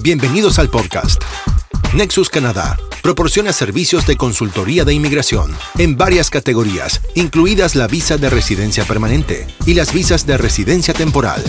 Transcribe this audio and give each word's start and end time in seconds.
Bienvenidos 0.00 0.60
al 0.60 0.70
podcast. 0.70 1.20
Nexus 1.92 2.30
Canadá 2.30 2.78
proporciona 3.02 3.52
servicios 3.52 4.06
de 4.06 4.16
consultoría 4.16 4.84
de 4.84 4.94
inmigración 4.94 5.52
en 5.76 5.96
varias 5.96 6.30
categorías, 6.30 7.00
incluidas 7.16 7.74
la 7.74 7.88
visa 7.88 8.16
de 8.16 8.30
residencia 8.30 8.84
permanente 8.84 9.48
y 9.66 9.74
las 9.74 9.92
visas 9.92 10.24
de 10.24 10.38
residencia 10.38 10.94
temporal. 10.94 11.42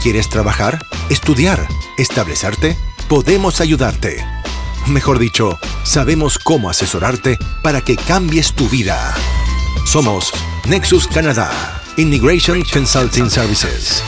¿Quieres 0.00 0.28
trabajar, 0.28 0.78
estudiar, 1.08 1.66
establecerte? 1.98 2.76
Podemos 3.08 3.60
ayudarte. 3.60 4.24
Mejor 4.86 5.18
dicho, 5.18 5.58
sabemos 5.82 6.38
cómo 6.38 6.70
asesorarte 6.70 7.36
para 7.64 7.80
que 7.80 7.96
cambies 7.96 8.52
tu 8.52 8.68
vida. 8.68 9.12
Somos 9.86 10.32
Nexus 10.68 11.08
Canadá, 11.08 11.82
Immigration 11.96 12.62
Consulting 12.72 13.28
Services. 13.28 14.04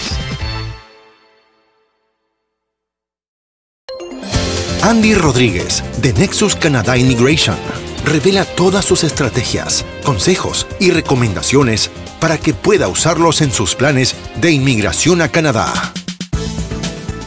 Andy 4.83 5.15
Rodríguez, 5.15 5.85
de 5.99 6.13
Nexus 6.13 6.57
Canada 6.57 6.99
Immigration, 6.99 7.57
revela 8.05 8.45
todas 8.45 8.85
sus 8.85 9.05
estrategias, 9.05 9.85
consejos 10.03 10.67
y 10.81 10.91
recomendaciones 10.91 11.89
para 12.21 12.37
que 12.37 12.53
pueda 12.53 12.89
usarlos 12.89 13.43
en 13.43 13.53
sus 13.53 13.77
planes 13.77 14.17
de 14.41 14.51
inmigración 14.51 15.23
a 15.23 15.29
Canadá. 15.29 15.73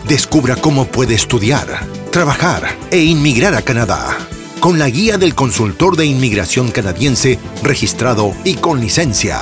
Descubra 0.05 0.58
cómo 0.58 0.88
puede 0.88 1.16
estudiar, 1.16 1.80
trabajar 2.12 2.76
e 2.91 2.99
inmigrar 2.99 3.55
a 3.55 3.62
Canadá 3.62 4.18
con 4.60 4.77
la 4.77 4.90
guía 4.90 5.18
del 5.18 5.34
consultor 5.34 5.96
de 5.96 6.05
inmigración 6.05 6.72
canadiense 6.72 7.40
registrado 7.63 8.34
y 8.44 8.55
con 8.55 8.82
licencia. 8.82 9.40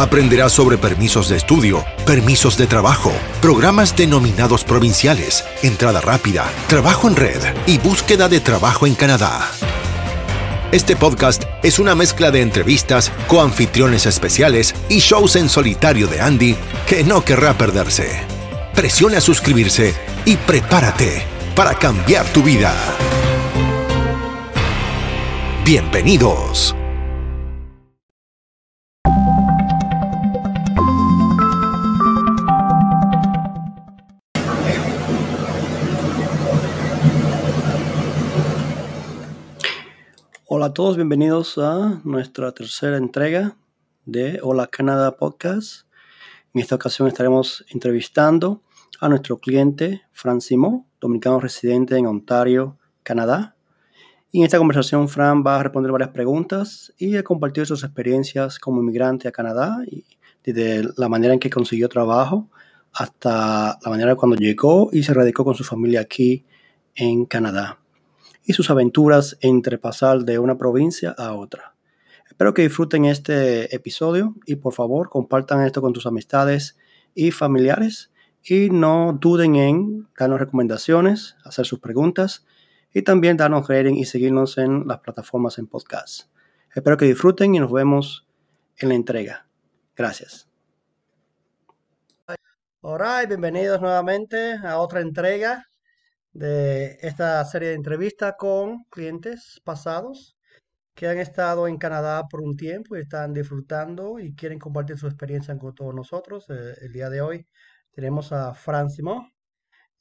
Aprenderá 0.00 0.48
sobre 0.48 0.78
permisos 0.78 1.28
de 1.28 1.36
estudio, 1.36 1.84
permisos 2.06 2.56
de 2.56 2.66
trabajo, 2.66 3.12
programas 3.42 3.94
denominados 3.94 4.64
provinciales, 4.64 5.44
entrada 5.62 6.00
rápida, 6.00 6.50
trabajo 6.68 7.06
en 7.06 7.16
red 7.16 7.38
y 7.66 7.76
búsqueda 7.76 8.26
de 8.30 8.40
trabajo 8.40 8.86
en 8.86 8.94
Canadá. 8.94 9.50
Este 10.72 10.96
podcast 10.96 11.44
es 11.62 11.78
una 11.78 11.94
mezcla 11.94 12.30
de 12.30 12.40
entrevistas, 12.40 13.12
coanfitriones 13.26 14.06
especiales 14.06 14.74
y 14.88 15.00
shows 15.00 15.36
en 15.36 15.50
solitario 15.50 16.06
de 16.06 16.22
Andy 16.22 16.56
que 16.86 17.04
no 17.04 17.22
querrá 17.22 17.58
perderse. 17.58 18.22
Presiona 18.74 19.18
a 19.18 19.20
suscribirse 19.20 19.94
y 20.24 20.38
prepárate 20.38 21.26
para 21.54 21.74
cambiar 21.74 22.24
tu 22.32 22.42
vida. 22.42 22.72
Bienvenidos. 25.62 26.74
Hola 40.60 40.66
a 40.66 40.74
todos, 40.74 40.96
bienvenidos 40.96 41.56
a 41.56 42.02
nuestra 42.04 42.52
tercera 42.52 42.98
entrega 42.98 43.56
de 44.04 44.40
Hola 44.42 44.66
Canadá 44.66 45.16
Podcast. 45.16 45.86
En 46.52 46.60
esta 46.60 46.74
ocasión 46.74 47.08
estaremos 47.08 47.64
entrevistando 47.70 48.60
a 49.00 49.08
nuestro 49.08 49.38
cliente 49.38 50.02
Fran 50.12 50.42
Simó, 50.42 50.86
dominicano 51.00 51.40
residente 51.40 51.96
en 51.96 52.06
Ontario, 52.06 52.76
Canadá. 53.02 53.56
Y 54.32 54.40
en 54.40 54.44
esta 54.44 54.58
conversación 54.58 55.08
Fran 55.08 55.42
va 55.42 55.58
a 55.58 55.62
responder 55.62 55.92
varias 55.92 56.10
preguntas 56.10 56.92
y 56.98 57.16
a 57.16 57.24
compartir 57.24 57.64
sus 57.64 57.82
experiencias 57.82 58.58
como 58.58 58.82
inmigrante 58.82 59.28
a 59.28 59.32
Canadá, 59.32 59.78
y 59.90 60.04
desde 60.44 60.90
la 60.98 61.08
manera 61.08 61.32
en 61.32 61.40
que 61.40 61.48
consiguió 61.48 61.88
trabajo 61.88 62.50
hasta 62.92 63.78
la 63.82 63.90
manera 63.90 64.14
cuando 64.14 64.36
llegó 64.36 64.90
y 64.92 65.04
se 65.04 65.14
radicó 65.14 65.42
con 65.42 65.54
su 65.54 65.64
familia 65.64 66.02
aquí 66.02 66.44
en 66.94 67.24
Canadá 67.24 67.79
y 68.44 68.52
sus 68.52 68.70
aventuras 68.70 69.38
entre 69.40 69.78
pasar 69.78 70.24
de 70.24 70.38
una 70.38 70.56
provincia 70.56 71.14
a 71.16 71.34
otra. 71.34 71.74
Espero 72.28 72.54
que 72.54 72.62
disfruten 72.62 73.04
este 73.04 73.74
episodio 73.74 74.34
y 74.46 74.56
por 74.56 74.72
favor 74.72 75.10
compartan 75.10 75.64
esto 75.64 75.82
con 75.82 75.92
tus 75.92 76.06
amistades 76.06 76.76
y 77.14 77.32
familiares 77.32 78.10
y 78.42 78.70
no 78.70 79.18
duden 79.20 79.56
en 79.56 80.08
darnos 80.18 80.40
recomendaciones, 80.40 81.36
hacer 81.44 81.66
sus 81.66 81.80
preguntas 81.80 82.46
y 82.94 83.02
también 83.02 83.36
darnos 83.36 83.68
rating 83.68 83.94
y 83.94 84.04
seguirnos 84.04 84.58
en 84.58 84.86
las 84.88 85.00
plataformas 85.00 85.58
en 85.58 85.66
podcast. 85.66 86.28
Espero 86.74 86.96
que 86.96 87.04
disfruten 87.04 87.54
y 87.54 87.60
nos 87.60 87.70
vemos 87.70 88.26
en 88.78 88.88
la 88.88 88.94
entrega. 88.94 89.46
Gracias. 89.96 90.48
Hola, 92.80 93.26
bienvenidos 93.26 93.80
nuevamente 93.82 94.54
a 94.64 94.78
otra 94.78 95.00
entrega 95.00 95.69
de 96.32 96.98
esta 97.02 97.44
serie 97.44 97.70
de 97.70 97.74
entrevistas 97.74 98.34
con 98.38 98.84
clientes 98.90 99.60
pasados 99.64 100.36
que 100.94 101.08
han 101.08 101.18
estado 101.18 101.66
en 101.68 101.78
Canadá 101.78 102.28
por 102.28 102.42
un 102.42 102.56
tiempo 102.56 102.96
y 102.96 103.00
están 103.00 103.32
disfrutando 103.32 104.18
y 104.18 104.34
quieren 104.34 104.58
compartir 104.58 104.98
su 104.98 105.06
experiencia 105.06 105.56
con 105.58 105.74
todos 105.74 105.94
nosotros. 105.94 106.46
Eh, 106.50 106.74
el 106.82 106.92
día 106.92 107.10
de 107.10 107.22
hoy 107.22 107.46
tenemos 107.92 108.32
a 108.32 108.54
Fran 108.54 108.90
Simón, 108.90 109.32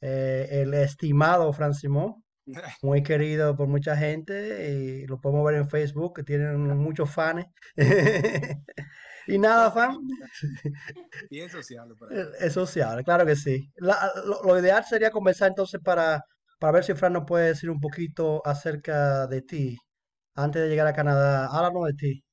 eh, 0.01 0.47
el 0.51 0.73
estimado 0.73 1.51
Fran 1.53 1.73
Simón, 1.73 2.23
muy 2.81 3.03
querido 3.03 3.55
por 3.55 3.67
mucha 3.67 3.95
gente 3.95 4.71
y 4.71 5.07
lo 5.07 5.19
podemos 5.19 5.45
ver 5.45 5.55
en 5.55 5.69
Facebook 5.69 6.15
que 6.15 6.23
tienen 6.23 6.77
muchos 6.77 7.09
fans. 7.11 7.45
Y 9.29 9.37
nada, 9.37 9.69
fan. 9.69 9.95
Y 11.29 11.39
es 11.39 11.51
sociable. 11.51 11.93
Es 12.39 12.53
sociable, 12.53 13.03
claro 13.03 13.27
que 13.27 13.35
sí. 13.35 13.71
lo, 13.77 14.59
ideal 14.59 14.83
sería 14.83 15.11
conversar 15.11 15.49
entonces 15.49 15.79
para, 15.83 16.25
para 16.57 16.73
ver 16.73 16.83
si 16.83 16.95
Fran 16.95 17.13
nos 17.13 17.25
puede 17.25 17.49
decir 17.49 17.69
un 17.69 17.79
poquito 17.79 18.41
acerca 18.43 19.27
de 19.27 19.43
ti 19.43 19.77
antes 20.33 20.63
de 20.63 20.69
llegar 20.69 20.87
a 20.87 20.93
Canadá. 20.93 21.45
Háblanos 21.45 21.85
de 21.85 21.93
ti. 21.93 22.23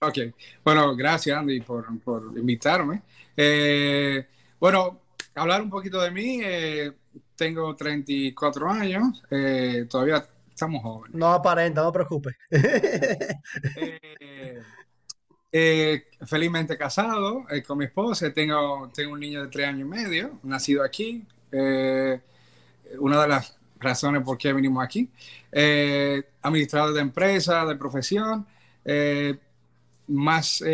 Ok, 0.00 0.18
bueno, 0.64 0.96
gracias 0.96 1.38
Andy 1.38 1.60
por, 1.60 1.86
por 2.00 2.36
invitarme. 2.36 3.02
Eh, 3.36 4.26
bueno, 4.58 5.00
hablar 5.36 5.62
un 5.62 5.70
poquito 5.70 6.00
de 6.00 6.10
mí. 6.10 6.40
Eh, 6.42 6.92
tengo 7.36 7.74
34 7.74 8.70
años, 8.70 9.22
eh, 9.30 9.86
todavía 9.88 10.24
estamos 10.48 10.82
jóvenes. 10.82 11.16
No 11.16 11.32
aparenta, 11.32 11.82
no 11.82 11.92
preocupes. 11.92 12.36
Eh, 15.54 16.06
felizmente 16.24 16.78
casado 16.78 17.44
eh, 17.50 17.62
con 17.62 17.76
mi 17.76 17.84
esposa, 17.84 18.32
tengo, 18.32 18.90
tengo 18.94 19.12
un 19.12 19.20
niño 19.20 19.42
de 19.42 19.48
tres 19.48 19.68
años 19.68 19.82
y 19.82 19.84
medio, 19.84 20.38
nacido 20.44 20.82
aquí. 20.82 21.26
Eh, 21.52 22.18
una 22.98 23.20
de 23.20 23.28
las 23.28 23.54
razones 23.78 24.22
por 24.22 24.38
qué 24.38 24.50
vinimos 24.54 24.82
aquí. 24.82 25.10
administrador 26.40 26.94
de 26.94 27.00
empresa, 27.02 27.66
de 27.66 27.76
profesión. 27.76 28.46
más, 30.08 30.64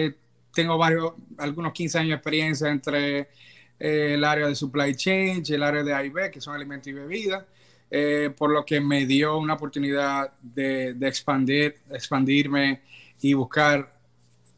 tengo 0.54 0.78
varios, 0.78 1.12
algunos 1.38 1.72
15 1.72 1.98
años 1.98 2.10
de 2.10 2.14
experiencia 2.14 2.68
entre 2.68 3.30
el 3.78 4.24
área 4.24 4.46
de 4.48 4.54
supply 4.54 4.94
chain 4.94 5.42
el 5.48 5.62
área 5.62 5.82
de 5.82 5.94
AIB, 5.94 6.30
que 6.30 6.40
son 6.40 6.54
alimentos 6.54 6.88
y 6.88 6.92
bebidas. 6.92 7.44
por 8.36 8.50
lo 8.50 8.64
que 8.64 8.80
me 8.80 9.06
dio 9.06 9.38
una 9.38 9.54
oportunidad 9.54 10.32
de, 10.42 10.96
expandir, 11.02 11.76
expandirme 11.90 12.82
y 13.20 13.34
buscar 13.34 13.98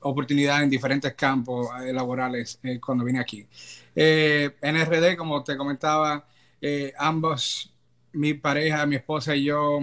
oportunidades 0.00 0.64
en 0.64 0.70
diferentes 0.70 1.14
campos 1.14 1.68
eh, 1.82 1.92
laborales 1.92 2.58
eh, 2.62 2.80
cuando 2.80 3.04
vine 3.04 3.20
aquí. 3.20 3.46
Eh, 3.94 4.56
en 4.60 4.76
RD, 4.76 5.16
como 5.16 5.42
te 5.42 5.56
comentaba, 5.56 6.26
ambos, 6.98 7.72
mi 8.12 8.34
pareja, 8.34 8.84
mi 8.84 8.96
esposa 8.96 9.34
y 9.34 9.44
yo, 9.44 9.80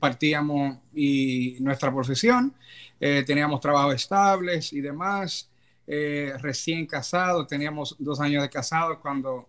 partíamos 0.00 0.78
y 0.94 1.56
nuestra 1.60 1.92
profesión, 1.92 2.54
teníamos 2.98 3.60
trabajos 3.60 3.96
estables 3.96 4.72
y 4.72 4.80
demás, 4.80 5.50
recién 5.86 6.86
casados, 6.86 7.46
teníamos 7.46 7.96
dos 7.98 8.20
años 8.20 8.42
de 8.42 8.48
casados 8.48 8.98
cuando 8.98 9.48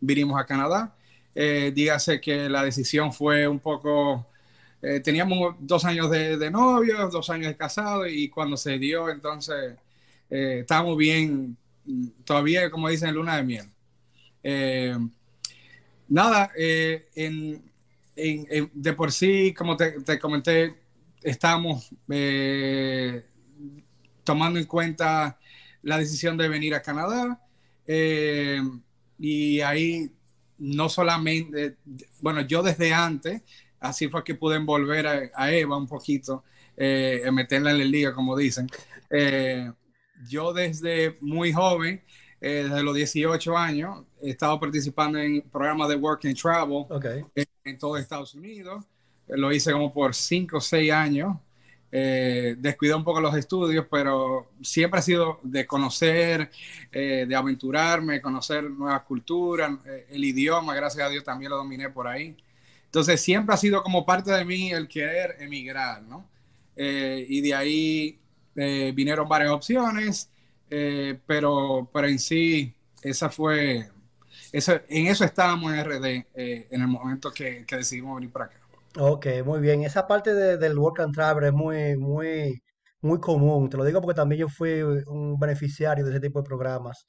vinimos 0.00 0.40
a 0.40 0.46
Canadá. 0.46 0.94
dígase 1.34 2.20
que 2.20 2.48
la 2.48 2.64
decisión 2.64 3.12
fue 3.12 3.48
un 3.48 3.58
poco 3.58 4.26
eh, 4.82 4.98
teníamos 4.98 5.54
dos 5.60 5.84
años 5.84 6.10
de, 6.10 6.36
de 6.36 6.50
novios, 6.50 7.12
dos 7.12 7.30
años 7.30 7.46
de 7.46 7.56
casados 7.56 8.08
y 8.10 8.28
cuando 8.28 8.56
se 8.56 8.80
dio, 8.80 9.08
entonces 9.08 9.76
eh, 10.28 10.58
estábamos 10.62 10.96
bien, 10.96 11.56
todavía 12.24 12.68
como 12.68 12.88
dicen, 12.88 13.14
luna 13.14 13.36
de 13.36 13.42
miel. 13.44 13.66
Eh, 14.42 14.98
nada, 16.08 16.50
de 16.56 17.04
por 18.96 19.12
sí, 19.12 19.54
como 19.54 19.76
te, 19.76 20.18
comenté, 20.18 20.74
estamos 21.22 21.90
tomando 24.24 24.58
en 24.58 24.66
cuenta 24.66 25.38
la 25.82 25.98
decisión 25.98 26.36
de 26.36 26.48
venir 26.48 26.74
a 26.74 26.82
Canadá 26.82 27.40
y 29.18 29.60
ahí 29.60 30.10
no 30.58 30.88
solamente, 30.88 31.76
bueno, 32.20 32.42
yo 32.42 32.62
desde 32.62 32.94
antes 32.94 33.42
así 33.80 34.08
fue 34.08 34.22
que 34.22 34.34
pude 34.34 34.56
envolver 34.56 35.32
a, 35.34 35.52
Eva 35.52 35.76
un 35.76 35.88
poquito, 35.88 36.44
eh, 36.76 37.28
meterla 37.32 37.72
en 37.72 37.80
el 37.80 37.90
liga, 37.90 38.14
como 38.14 38.36
dicen. 38.36 38.68
Eh, 39.10 39.70
yo 40.28 40.52
desde 40.52 41.16
muy 41.20 41.52
joven 41.52 42.02
desde 42.42 42.82
los 42.82 42.94
18 42.94 43.56
años. 43.56 44.04
He 44.20 44.30
estado 44.30 44.58
participando 44.58 45.18
en 45.18 45.42
programas 45.42 45.88
de 45.88 45.96
Work 45.96 46.26
and 46.26 46.36
Travel 46.36 46.86
en, 47.34 47.46
en, 47.64 47.78
todo 47.78 47.96
Estados 47.96 48.34
Unidos. 48.34 48.84
Lo 49.28 49.52
hice 49.52 49.72
como 49.72 49.92
por 49.92 50.14
5 50.14 50.56
o 50.56 50.60
6 50.60 50.92
años. 50.92 51.36
Eh, 51.94 52.56
descuidé 52.58 52.94
un 52.94 53.04
poco 53.04 53.20
los 53.20 53.36
estudios, 53.36 53.86
pero 53.90 54.50
siempre 54.62 54.98
ha 54.98 55.02
sido 55.02 55.40
de 55.42 55.66
conocer, 55.66 56.50
eh, 56.90 57.26
de 57.28 57.36
aventurarme, 57.36 58.22
conocer 58.22 58.64
nuevas 58.64 59.02
culturas, 59.02 59.72
eh, 59.84 60.06
el 60.08 60.24
idioma, 60.24 60.74
gracias 60.74 61.06
a 61.06 61.10
Dios 61.10 61.22
también 61.22 61.50
lo 61.50 61.58
dominé 61.58 61.90
por 61.90 62.08
ahí. 62.08 62.34
Entonces 62.86 63.20
siempre 63.20 63.54
ha 63.54 63.58
sido 63.58 63.82
como 63.82 64.06
parte 64.06 64.32
de 64.32 64.42
mí 64.44 64.72
el 64.72 64.88
querer 64.88 65.36
emigrar, 65.40 66.02
¿no? 66.02 66.30
y 66.74 67.40
de 67.42 67.54
ahí 67.54 68.18
vinieron 68.94 69.28
varias 69.28 69.50
opciones, 69.50 70.30
pero, 71.26 71.88
pero 71.92 72.08
en 72.08 72.18
sí, 72.18 72.74
esa 73.02 73.28
fue, 73.28 73.90
en 74.52 75.06
eso 75.06 75.24
estábamos 75.24 75.72
en 75.72 75.84
RD 75.84 76.26
en 76.34 76.80
el 76.80 76.88
momento 76.88 77.30
que, 77.30 77.64
que 77.66 77.76
decidimos 77.76 78.16
venir 78.16 78.32
para 78.32 78.46
acá. 78.46 78.61
Ok, 78.98 79.26
muy 79.44 79.60
bien. 79.60 79.82
Esa 79.84 80.06
parte 80.06 80.34
de- 80.34 80.58
del 80.58 80.78
work 80.78 81.00
and 81.00 81.14
travel 81.14 81.44
es 81.44 81.52
muy, 81.52 81.96
muy, 81.96 82.62
muy 83.00 83.18
común. 83.20 83.68
Te 83.70 83.76
lo 83.76 83.84
digo 83.84 84.00
porque 84.02 84.14
también 84.16 84.40
yo 84.42 84.48
fui 84.48 84.82
un 84.82 85.38
beneficiario 85.38 86.04
de 86.04 86.10
ese 86.10 86.20
tipo 86.20 86.40
de 86.40 86.44
programas. 86.46 87.06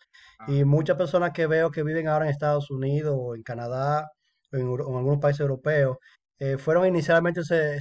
Y 0.48 0.62
ah. 0.62 0.66
muchas 0.66 0.98
personas 0.98 1.32
que 1.34 1.46
veo 1.48 1.72
que 1.72 1.84
viven 1.84 2.08
ahora 2.08 2.26
en 2.26 2.32
Estados 2.32 2.70
Unidos 2.72 3.16
o 3.18 3.36
en 3.36 3.44
Canadá 3.44 4.08
o 4.52 4.56
en, 4.58 4.68
algunos 4.68 5.20
países 5.20 5.42
europeos, 5.42 5.98
eh, 6.40 6.58
fueron 6.58 6.86
inicialmente, 6.88 7.44
se, 7.44 7.78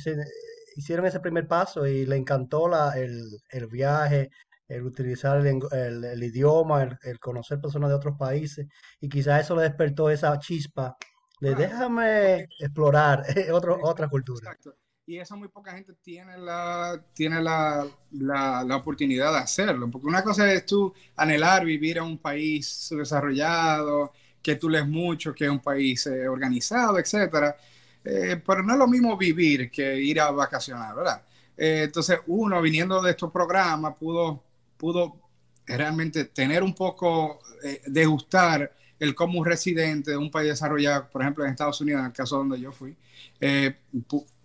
hicieron 0.77 1.07
ese 1.07 1.21
primer 1.21 1.47
paso 1.47 1.87
y 1.87 2.07
le 2.07 2.17
encantó 2.17 2.69
la, 2.69 2.93
el, 2.99 3.23
el 3.51 3.67
viaje, 3.69 4.31
el 4.69 4.83
utilizar 4.85 5.45
el, 5.47 5.61
el- 5.73 6.23
idioma, 6.23 6.83
el, 6.83 6.97
el 7.03 7.19
conocer 7.19 7.61
personas 7.61 7.91
de 7.91 7.97
otros 7.97 8.17
países. 8.19 8.67
Y 9.01 9.09
quizás 9.09 9.43
eso 9.43 9.55
le 9.57 9.63
despertó 9.63 10.11
esa 10.11 10.39
chispa 10.39 10.97
déjame 11.51 12.49
explorar 12.59 13.25
otro, 13.53 13.79
otra 13.83 14.09
cultura. 14.09 14.53
Exacto. 14.53 14.75
Y 15.05 15.19
eso 15.19 15.37
muy 15.37 15.49
poca 15.49 15.73
gente 15.73 15.95
tiene 16.01 16.39
la, 16.39 17.03
tiene 17.13 17.43
la, 17.43 17.85
la, 18.13 18.65
la, 18.65 18.77
oportunidad 18.77 19.33
de 19.33 19.39
hacerlo. 19.39 19.91
Porque 19.91 20.07
una 20.07 20.23
cosa 20.23 20.51
es 20.53 20.65
tú 20.65 20.95
anhelar 21.17 21.65
vivir 21.65 21.99
en 21.99 22.05
un 22.05 22.19
país 22.19 22.89
desarrollado, 22.97 24.13
que 24.41 24.55
tú 24.57 24.69
lees 24.69 24.87
mucho, 24.87 25.35
que 25.35 25.45
es 25.45 25.51
un 25.51 25.61
país 25.61 26.07
eh, 26.07 26.29
organizado, 26.29 26.99
etcétera. 26.99 27.57
Eh, 28.05 28.41
pero 28.45 28.63
no 28.63 28.75
es 28.75 28.79
lo 28.79 28.87
mismo 28.87 29.17
vivir 29.17 29.71
que 29.71 30.01
ir 30.01 30.21
a 30.21 30.31
vacacionar, 30.31 30.95
¿verdad? 30.95 31.23
Eh, 31.57 31.83
entonces, 31.85 32.21
uno 32.29 32.63
viniendo 32.63 33.03
de 33.03 33.11
estos 33.11 33.33
programas 33.33 33.97
pudo, 33.97 34.43
pudo 34.77 35.17
realmente 35.67 36.27
tener 36.27 36.63
un 36.63 36.75
poco, 36.75 37.41
degustar 37.87 38.73
el 39.03 39.17
como 39.17 39.41
un 39.41 39.45
residente 39.45 40.13
de 40.13 40.17
un 40.17 40.31
país 40.31 40.51
desarrollado, 40.51 41.09
por 41.11 41.23
ejemplo 41.23 41.45
en 41.45 41.51
Estados 41.51 41.81
Unidos, 41.81 41.99
en 41.99 42.07
el 42.07 42.13
caso 42.13 42.37
donde 42.37 42.61
yo 42.61 42.71
fui, 42.71 42.95
eh, 43.41 43.75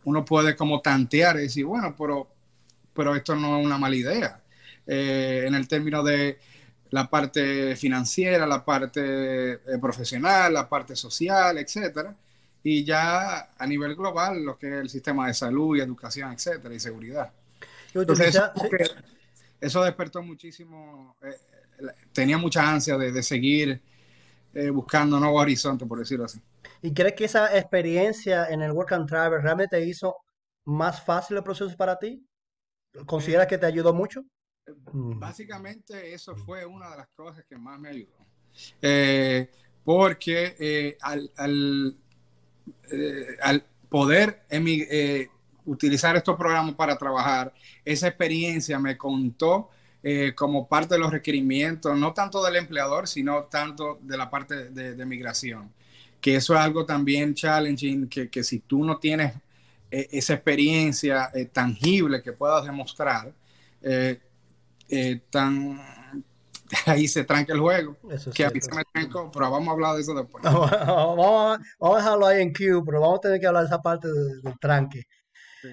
uno 0.04 0.26
puede 0.26 0.56
como 0.56 0.82
tantear 0.82 1.38
y 1.38 1.42
decir, 1.42 1.64
bueno, 1.64 1.94
pero, 1.96 2.28
pero 2.92 3.16
esto 3.16 3.36
no 3.36 3.60
es 3.60 3.66
una 3.66 3.78
mala 3.78 3.96
idea. 3.96 4.42
Eh, 4.88 5.44
en 5.46 5.54
el 5.54 5.68
término 5.68 6.02
de 6.02 6.40
la 6.90 7.08
parte 7.08 7.76
financiera, 7.76 8.48
la 8.48 8.66
parte 8.66 9.02
eh, 9.54 9.60
profesional, 9.80 10.52
la 10.52 10.68
parte 10.68 10.96
social, 10.96 11.60
etcétera, 11.60 12.16
y 12.64 12.84
ya 12.84 13.52
a 13.56 13.68
nivel 13.68 13.96
global 13.96 14.44
lo 14.44 14.58
que 14.58 14.70
es 14.70 14.74
el 14.74 14.90
sistema 14.90 15.28
de 15.28 15.36
salud 15.36 15.78
y 15.78 15.82
educación, 15.82 16.34
etcétera, 16.34 16.74
y 16.74 16.80
seguridad. 16.80 17.32
Entonces, 17.94 18.42
eso, 19.62 19.84
despertó 19.84 20.24
muchísimo, 20.24 21.16
tenía 22.12 22.40
mucha 22.40 22.68
ansia 22.68 22.98
de, 22.98 23.12
de 23.12 23.22
seguir 23.22 23.82
eh, 24.54 24.70
buscando 24.70 25.20
nuevos 25.20 25.42
horizontes, 25.42 25.88
por 25.88 26.00
decirlo 26.00 26.26
así. 26.26 26.40
¿Y 26.82 26.94
crees 26.94 27.14
que 27.14 27.26
esa 27.26 27.58
experiencia 27.58 28.48
en 28.48 28.62
el 28.62 28.72
Work 28.72 28.94
and 28.94 29.08
Travel 29.08 29.42
realmente 29.42 29.84
hizo 29.84 30.16
más 30.66 31.04
fácil 31.04 31.38
el 31.38 31.44
proceso 31.44 31.76
para 31.76 31.98
ti? 31.98 32.26
¿Consideras 33.06 33.48
que 33.48 33.58
te 33.58 33.66
ayudó 33.66 33.94
mucho? 33.94 34.24
Mm. 34.92 35.20
Básicamente 35.20 36.14
eso 36.14 36.36
fue 36.36 36.66
una 36.66 36.90
de 36.92 36.98
las 36.98 37.08
cosas 37.10 37.46
que 37.48 37.58
más 37.58 37.80
me 37.80 37.90
ayudó. 37.90 38.26
Eh, 38.82 39.50
porque 39.84 40.56
eh, 40.60 40.98
al, 41.02 41.32
al, 41.38 41.98
al, 43.42 43.66
poder 43.90 44.44
utilizar 45.66 46.16
estos 46.16 46.36
programas 46.36 46.76
para 46.76 46.98
trabajar, 46.98 47.54
esa 47.86 48.08
experiencia 48.08 48.80
me 48.80 48.98
contó 48.98 49.70
eh, 50.10 50.34
como 50.34 50.70
parte 50.70 50.96
de 50.96 51.02
los 51.02 51.12
requerimientos, 51.12 51.98
no 51.98 52.14
tanto 52.14 52.42
del 52.42 52.56
empleador, 52.56 53.10
sino 53.10 53.44
tanto 53.44 54.00
de 54.02 54.16
la 54.16 54.30
parte 54.30 54.70
de, 54.70 55.06
migración. 55.06 55.70
Que 56.22 56.38
eso 56.38 56.54
es 56.54 56.62
algo 56.62 56.86
también 56.86 57.36
challenging, 57.36 58.08
que, 58.08 58.30
que 58.30 58.42
si 58.42 58.60
tú 58.60 58.86
no 58.86 59.00
tienes 59.00 59.34
eh, 59.92 60.08
esa 60.14 60.36
experiencia 60.36 61.30
eh, 61.34 61.44
tangible 61.48 62.24
que 62.24 62.32
puedas 62.32 62.64
demostrar, 62.64 63.34
tan, 65.30 65.82
ahí 66.86 67.10
se 67.10 67.26
tranca 67.26 67.52
el 67.52 67.60
juego. 67.60 67.98
que 68.34 68.46
a 68.46 68.50
mí 68.50 68.62
se 68.62 68.74
me 68.74 68.86
trancó, 68.86 69.30
pero 69.30 69.52
vamos 69.52 69.68
a 69.68 69.72
hablar 69.72 69.96
de 69.96 70.04
eso 70.04 70.14
después. 70.14 70.42
vamos, 70.42 70.72
a, 70.72 70.86
vamos, 70.86 71.60
a, 71.82 71.98
dejarlo 71.98 72.28
ahí 72.28 72.44
en 72.44 72.54
Q, 72.54 72.82
pero 72.86 73.02
vamos 73.02 73.18
a 73.18 73.22
tener 73.24 73.42
que 73.42 73.48
hablar 73.48 73.64
de 73.64 73.68
esa 73.68 73.82
parte 73.82 74.08
del 74.08 74.58
tranque. 74.62 75.04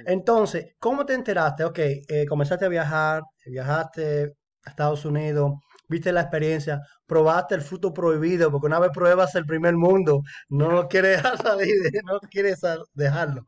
Entonces, 0.06 0.74
¿cómo 0.78 1.04
te 1.06 1.14
enteraste? 1.14 1.64
Ok, 1.64 1.78
eh, 1.80 2.26
comenzaste 2.28 2.64
a 2.66 2.68
viajar, 2.68 3.22
viajaste 3.46 4.32
a 4.64 4.70
Estados 4.70 5.04
Unidos, 5.04 5.52
viste 5.88 6.12
la 6.12 6.22
experiencia, 6.22 6.80
probaste 7.06 7.54
el 7.54 7.62
fruto 7.62 7.92
prohibido, 7.92 8.50
porque 8.50 8.66
una 8.66 8.78
vez 8.80 8.90
pruebas 8.92 9.34
el 9.34 9.46
primer 9.46 9.74
mundo, 9.76 10.22
no 10.48 10.88
quieres 10.88 11.20
salir, 11.42 11.74
no 12.04 12.18
quieres 12.30 12.60
dejarlo. 12.94 13.46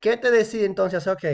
¿Qué 0.00 0.16
te 0.16 0.30
decía 0.30 0.64
entonces? 0.66 1.06
Ok, 1.06 1.24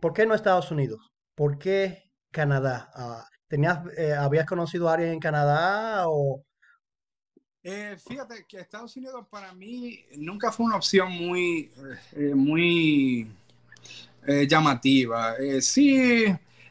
¿por 0.00 0.12
qué 0.12 0.26
no 0.26 0.34
Estados 0.34 0.70
Unidos? 0.70 1.12
¿Por 1.34 1.58
qué 1.58 2.04
Canadá? 2.30 2.90
Ah, 2.94 3.24
¿Tenías, 3.48 3.80
eh, 3.96 4.12
¿Habías 4.14 4.46
conocido 4.46 4.88
a 4.88 4.94
alguien 4.94 5.12
en 5.12 5.20
Canadá 5.20 6.04
o, 6.08 6.42
eh, 7.70 7.98
fíjate 7.98 8.46
que 8.48 8.60
Estados 8.60 8.96
Unidos 8.96 9.26
para 9.28 9.52
mí 9.52 10.02
nunca 10.16 10.50
fue 10.50 10.64
una 10.64 10.76
opción 10.76 11.12
muy, 11.12 11.70
eh, 12.12 12.32
muy 12.34 13.30
eh, 14.26 14.46
llamativa. 14.48 15.34
sí, 15.60 16.24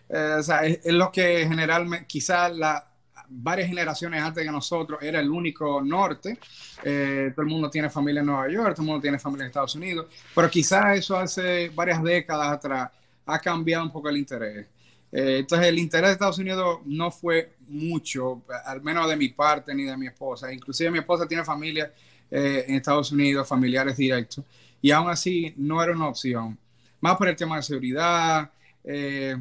o 0.10 0.42
sea, 0.42 0.66
es, 0.66 0.84
lo 0.86 1.12
que 1.12 1.46
generalmente, 1.48 2.08
quizás 2.08 2.56
las 2.58 2.84
varias 3.30 3.68
generaciones 3.68 4.24
antes 4.24 4.44
que 4.44 4.52
nosotros 4.52 5.00
era 5.04 5.20
el 5.20 5.30
único 5.30 5.82
norte. 5.84 6.40
todo 6.82 7.42
el 7.44 7.48
mundo 7.48 7.70
tiene 7.70 7.92
familia 7.92 8.22
en 8.22 8.26
Nueva 8.26 8.50
York, 8.50 8.72
todo 8.72 8.82
el 8.82 8.88
mundo 8.88 9.02
tiene 9.02 9.20
familia 9.20 9.44
en 9.44 9.48
Estados 9.50 9.76
Unidos, 9.76 10.08
pero 10.34 10.50
quizás 10.50 10.98
eso 10.98 11.16
hace 11.16 11.70
varias 11.70 12.02
décadas 12.02 12.54
atrás 12.54 12.90
ha 13.24 13.40
cambiado 13.40 13.84
un 13.84 13.92
poco 13.92 14.10
el 14.10 14.18
interés. 14.18 14.66
Eh, 15.12 15.38
entonces 15.40 15.68
el 15.68 15.80
interés 15.80 16.10
de 16.10 16.14
Estados 16.14 16.38
Unidos 16.38 16.80
no 16.86 17.12
fue 17.12 17.54
mucho, 17.68 18.42
al 18.66 18.82
menos 18.82 19.08
de 19.10 19.16
mi 19.16 19.30
parte 19.30 19.74
ni 19.74 19.84
de 19.84 19.98
mi 19.98 20.08
esposa. 20.08 20.52
Inclusive 20.52 20.92
mi 20.92 21.00
esposa 21.00 21.28
tiene 21.28 21.44
familia 21.44 21.92
eh, 22.30 22.66
en 22.68 22.76
Estados 22.76 23.12
Unidos, 23.12 23.48
familiares 23.48 23.96
directos, 23.98 24.44
y 24.82 24.92
aún 24.92 25.10
así 25.10 25.54
no 25.58 25.82
era 25.82 25.94
una 25.94 26.08
opción. 26.08 26.58
Más 27.00 27.16
por 27.16 27.28
el 27.28 27.36
tema 27.36 27.58
de 27.58 27.64
seguridad, 27.64 28.52
eh, 28.84 29.38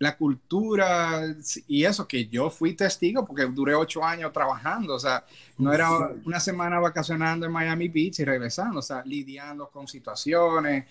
la 0.00 0.16
cultura 0.16 1.22
y 1.66 1.84
eso 1.84 2.06
que 2.06 2.28
yo 2.28 2.50
fui 2.50 2.74
testigo 2.74 3.26
porque 3.26 3.46
duré 3.46 3.74
ocho 3.74 4.04
años 4.04 4.32
trabajando, 4.32 4.94
o 4.94 4.98
sea, 4.98 5.24
no 5.56 5.72
era 5.72 5.90
una 6.24 6.38
semana 6.38 6.78
vacacionando 6.78 7.46
en 7.46 7.50
Miami 7.50 7.88
Beach 7.88 8.20
y 8.20 8.24
regresando, 8.24 8.78
o 8.78 8.82
sea, 8.82 9.02
lidiando 9.04 9.68
con 9.68 9.88
situaciones, 9.88 10.84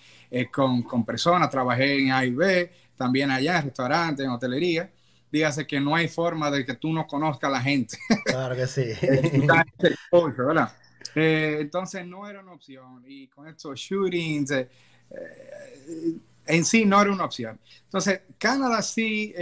con, 0.52 0.82
con 0.82 1.06
personas, 1.06 1.50
trabajé 1.50 2.02
en 2.02 2.12
A 2.12 2.26
y 2.26 2.32
B, 2.32 2.70
también 2.98 3.32
allá 3.32 3.60
en 3.60 3.66
restaurantes, 3.66 4.26
en 4.26 4.32
hotelería. 4.32 4.92
Dígase 5.32 5.68
que 5.68 5.80
no 5.80 5.96
hay 5.96 6.08
forma 6.08 6.50
de 6.50 6.66
que 6.66 6.74
tú 6.76 6.92
no 6.92 7.06
conozcas 7.06 7.50
a 7.50 7.52
la 7.52 7.62
gente. 7.62 7.98
Claro 8.26 8.56
que 8.56 8.68
sí. 8.68 8.84
Eh, 11.20 11.58
entonces 11.62 12.06
no 12.06 12.30
era 12.30 12.42
una 12.42 12.52
opción. 12.52 13.04
Y 13.08 13.28
con 13.30 13.48
estos 13.48 13.80
shootings, 13.80 14.52
eh, 14.52 14.70
eh, 15.10 16.14
en 16.46 16.64
sí 16.64 16.86
no 16.86 17.02
era 17.02 17.12
una 17.12 17.26
opción. 17.26 17.60
Entonces, 17.86 18.22
Canadá 18.38 18.84
sí, 18.84 19.34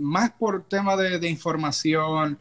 más 0.00 0.30
por 0.32 0.66
tema 0.68 0.96
de, 0.96 1.18
de 1.18 1.28
información, 1.28 2.38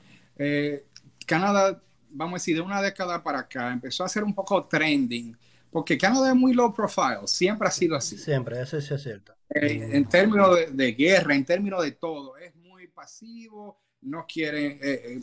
Canadá, 1.25 1.81
vamos 2.11 2.33
a 2.33 2.35
decir, 2.35 2.55
de 2.55 2.61
una 2.61 2.81
década 2.81 3.21
para 3.21 3.39
acá, 3.39 3.73
empezó 3.73 4.05
a 4.05 4.09
ser 4.09 4.23
un 4.23 4.33
poco 4.33 4.63
trending 4.63 5.35
porque 5.71 5.97
Canadá 5.97 6.29
es 6.29 6.35
muy 6.35 6.53
low 6.53 6.73
profile, 6.73 7.21
siempre 7.25 7.67
ha 7.67 7.71
sido 7.71 7.95
así. 7.95 8.17
Siempre, 8.17 8.61
eso 8.61 8.79
sí 8.81 8.93
es 8.93 9.01
cierto. 9.01 9.33
Eh, 9.53 9.97
en 9.97 10.07
términos 10.07 10.57
de, 10.71 10.93
guerra, 10.93 11.35
en 11.35 11.43
términos 11.43 11.83
de 11.83 11.91
todo, 11.91 12.37
es 12.37 12.55
muy 12.55 12.87
pasivo, 12.87 13.81
no 14.01 14.25
quieren, 14.25 14.79
eh, 14.81 15.19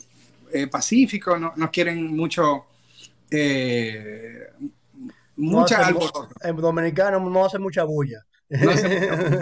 eh, 0.51 0.67
pacífico, 0.67 1.35
no, 1.37 1.53
no, 1.55 1.71
quieren 1.71 2.15
mucho, 2.15 2.67
mucha 5.35 5.91
no 5.91 5.99
En 6.43 6.55
dominicano 6.57 7.19
no 7.19 7.45
hace 7.45 7.57
mucha 7.57 7.83
bulla. 7.83 8.23
entonces, 8.49 9.39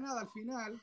nada, 0.00 0.22
al 0.22 0.30
final, 0.30 0.82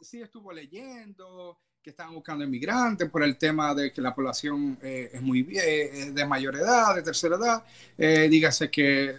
sí 0.00 0.22
estuvo 0.22 0.52
leyendo, 0.52 1.60
que 1.80 1.90
estaban 1.90 2.14
buscando 2.14 2.42
inmigrantes 2.44 3.08
por 3.10 3.22
el 3.22 3.38
tema 3.38 3.72
de 3.74 3.92
que 3.92 4.00
la 4.00 4.12
población 4.14 4.78
es 4.82 5.22
muy 5.22 5.42
de 5.42 6.26
mayor 6.26 6.56
edad, 6.56 6.96
de 6.96 7.02
tercera 7.02 7.36
edad. 7.36 7.62
dígase 8.28 8.70
que 8.70 9.18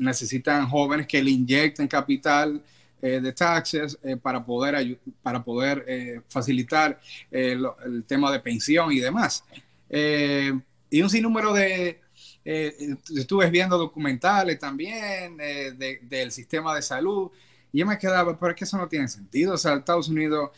necesitan 0.00 0.68
jóvenes 0.68 1.06
que 1.06 1.22
le 1.22 1.30
inyecten 1.30 1.88
capital 1.88 2.62
de 3.00 3.32
taxes 3.32 3.98
para 4.20 4.44
poder, 4.44 4.98
para 5.22 5.42
poder 5.42 6.22
facilitar 6.28 7.00
el 7.30 8.04
tema 8.06 8.30
de 8.30 8.40
pensión 8.40 8.92
y 8.92 9.00
demás. 9.00 9.42
y 9.88 11.00
un 11.00 11.08
sinnúmero 11.08 11.54
de, 11.54 11.98
eh, 12.42 12.96
estuve 13.16 13.50
viendo 13.50 13.76
documentales 13.76 14.58
también 14.58 15.36
eh, 15.40 15.98
del 16.02 16.32
sistema 16.32 16.74
de 16.74 16.80
salud 16.80 17.30
y 17.70 17.80
yo 17.80 17.86
me 17.86 17.98
quedaba, 17.98 18.38
pero 18.38 18.52
es 18.52 18.56
que 18.56 18.64
eso 18.64 18.78
no 18.78 18.88
tiene 18.88 19.08
sentido. 19.08 19.54
O 19.54 19.58
sea, 19.58 19.74
Estados 19.74 20.08
Unidos, 20.08 20.50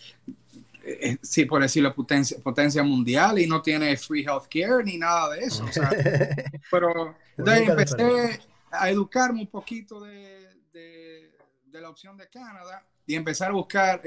eh, 0.84 1.16
sí, 1.20 1.44
por 1.44 1.60
decirlo, 1.60 1.92
potencia, 1.94 2.38
potencia 2.42 2.82
mundial 2.82 3.38
y 3.38 3.46
no 3.46 3.60
tiene 3.60 3.96
free 3.96 4.24
healthcare 4.24 4.84
ni 4.84 4.96
nada 4.96 5.34
de 5.34 5.40
eso. 5.40 5.66
pero 6.70 7.16
entonces 7.36 7.68
empecé 7.68 8.40
a 8.72 8.90
educarme 8.90 9.40
un 9.40 9.46
poquito 9.46 10.00
de, 10.00 10.48
de, 10.72 11.80
la 11.80 11.88
opción 11.88 12.16
de 12.16 12.28
Canadá 12.28 12.84
y 13.06 13.14
empezar 13.14 13.50
a 13.50 13.54
buscar 13.54 14.02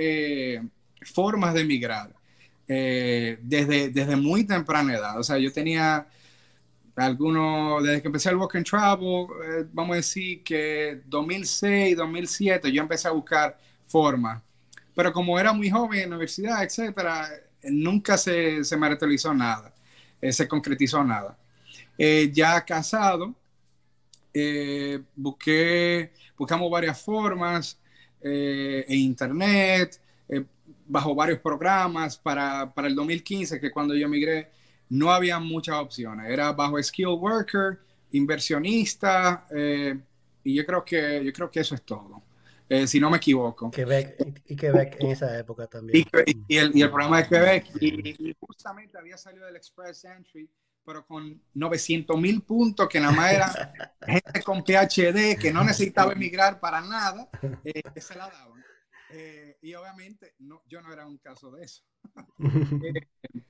formas 1.13 1.53
de 1.53 1.61
emigrar 1.61 2.13
desde, 2.67 3.89
desde 3.89 4.15
muy 4.15 4.43
temprana 4.43 4.93
edad. 4.93 5.19
O 5.19 5.23
sea, 5.23 5.37
yo 5.37 5.51
tenía 5.51 6.07
algunos, 6.95 7.83
desde 7.83 8.01
que 8.01 8.07
empecé 8.07 8.29
el 8.29 8.37
Work 8.37 8.55
and 8.55 8.65
Travel, 8.65 9.27
eh, 9.43 9.65
vamos 9.73 9.93
a 9.93 9.97
decir 9.97 10.43
que 10.43 11.01
2006, 11.05 11.97
2007, 11.97 12.71
yo 12.71 12.81
empecé 12.81 13.07
a 13.07 13.11
buscar 13.11 13.57
formas. 13.85 14.41
Pero 14.95 15.11
como 15.11 15.37
era 15.37 15.51
muy 15.51 15.69
joven 15.69 15.99
en 15.99 16.09
la 16.11 16.15
universidad, 16.15 16.63
etcétera, 16.63 17.29
nunca 17.63 18.17
se, 18.17 18.63
se 18.63 18.77
materializó 18.77 19.33
nada, 19.33 19.73
eh, 20.21 20.31
se 20.31 20.47
concretizó 20.47 21.03
nada. 21.03 21.37
Eh, 21.97 22.31
ya 22.33 22.63
casado, 22.63 23.35
busqué, 25.15 26.11
buscamos 26.37 26.69
varias 26.69 27.01
formas 27.01 27.79
en 28.21 28.99
internet, 28.99 30.01
bajo 30.87 31.15
varios 31.15 31.39
programas 31.39 32.17
para, 32.17 32.73
para 32.73 32.87
el 32.87 32.95
2015, 32.95 33.59
que 33.59 33.71
cuando 33.71 33.95
yo 33.95 34.07
migré, 34.07 34.49
no 34.89 35.11
había 35.11 35.39
muchas 35.39 35.75
opciones. 35.75 36.29
Era 36.29 36.51
bajo 36.51 36.81
skill 36.81 37.07
worker, 37.07 37.79
inversionista, 38.11 39.47
eh, 39.51 39.99
y 40.43 40.55
yo 40.55 40.65
creo 40.65 40.85
que 40.85 41.23
yo 41.23 41.33
creo 41.33 41.49
que 41.49 41.59
eso 41.59 41.75
es 41.75 41.81
todo. 41.81 42.21
Eh, 42.67 42.87
si 42.87 42.99
no 42.99 43.11
me 43.11 43.17
equivoco. 43.17 43.69
Quebec, 43.69 44.41
y 44.47 44.55
Quebec 44.55 44.97
en 44.99 45.11
esa 45.11 45.37
época 45.37 45.67
también. 45.67 46.07
Y, 46.47 46.57
el, 46.57 46.71
y 46.73 46.81
el, 46.81 46.89
programa 46.89 47.21
de 47.21 47.27
Quebec. 47.27 47.67
Y, 47.79 48.35
justamente 48.39 48.97
había 48.97 49.17
salido 49.17 49.45
del 49.45 49.55
Express 49.55 50.05
Entry, 50.05 50.49
pero 50.85 51.05
con 51.05 51.41
900 51.53 52.19
mil 52.19 52.41
puntos, 52.43 52.87
que 52.87 52.99
nada 52.99 53.13
más 53.13 53.33
era 53.33 53.73
gente 54.05 54.43
con 54.43 54.63
PhD, 54.63 55.37
que 55.37 55.51
no 55.51 55.63
necesitaba 55.63 56.13
emigrar 56.13 56.59
para 56.59 56.81
nada, 56.81 57.29
eh, 57.63 57.81
que 57.93 58.01
se 58.01 58.15
la 58.15 58.29
daban. 58.29 58.63
y 59.61 59.73
obviamente 59.73 60.35
no, 60.39 60.61
yo 60.67 60.81
no 60.81 60.93
era 60.93 61.07
un 61.07 61.17
caso 61.17 61.51
de 61.51 61.65
eso. 61.65 61.83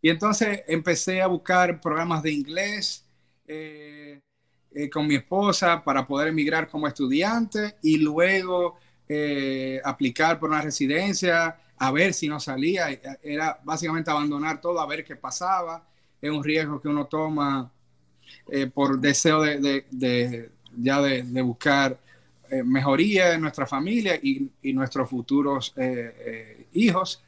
Y 0.00 0.10
entonces 0.10 0.62
empecé 0.68 1.20
a 1.20 1.26
buscar 1.26 1.80
programas 1.80 2.22
de 2.22 2.32
inglés 2.32 3.04
eh, 3.46 4.20
eh, 4.70 4.90
con 4.90 5.06
mi 5.06 5.16
esposa 5.16 5.82
para 5.82 6.06
poder 6.06 6.28
emigrar 6.28 6.68
como 6.68 6.86
estudiante 6.86 7.76
y 7.82 7.98
luego 7.98 8.76
eh, 9.08 9.80
aplicar 9.84 10.38
por 10.38 10.50
una 10.50 10.60
residencia, 10.60 11.58
a 11.76 11.90
ver 11.90 12.14
si 12.14 12.28
no 12.28 12.38
salía. 12.38 12.88
Era 13.22 13.58
básicamente 13.64 14.10
abandonar 14.10 14.60
todo, 14.60 14.80
a 14.80 14.86
ver 14.86 15.04
qué 15.04 15.16
pasaba. 15.16 15.84
Es 16.20 16.30
un 16.30 16.42
riesgo 16.42 16.80
que 16.80 16.88
uno 16.88 17.06
toma 17.06 17.70
por 18.74 18.98
deseo 19.00 19.42
de, 19.42 20.50
ya 20.76 21.00
de, 21.00 21.42
buscar 21.42 21.98
mejoría 22.64 23.34
en 23.34 23.40
nuestra 23.40 23.66
familia 23.66 24.18
y, 24.22 24.50
y 24.62 24.72
nuestros 24.72 25.08
futuros 25.08 25.74
hijos. 26.72 27.22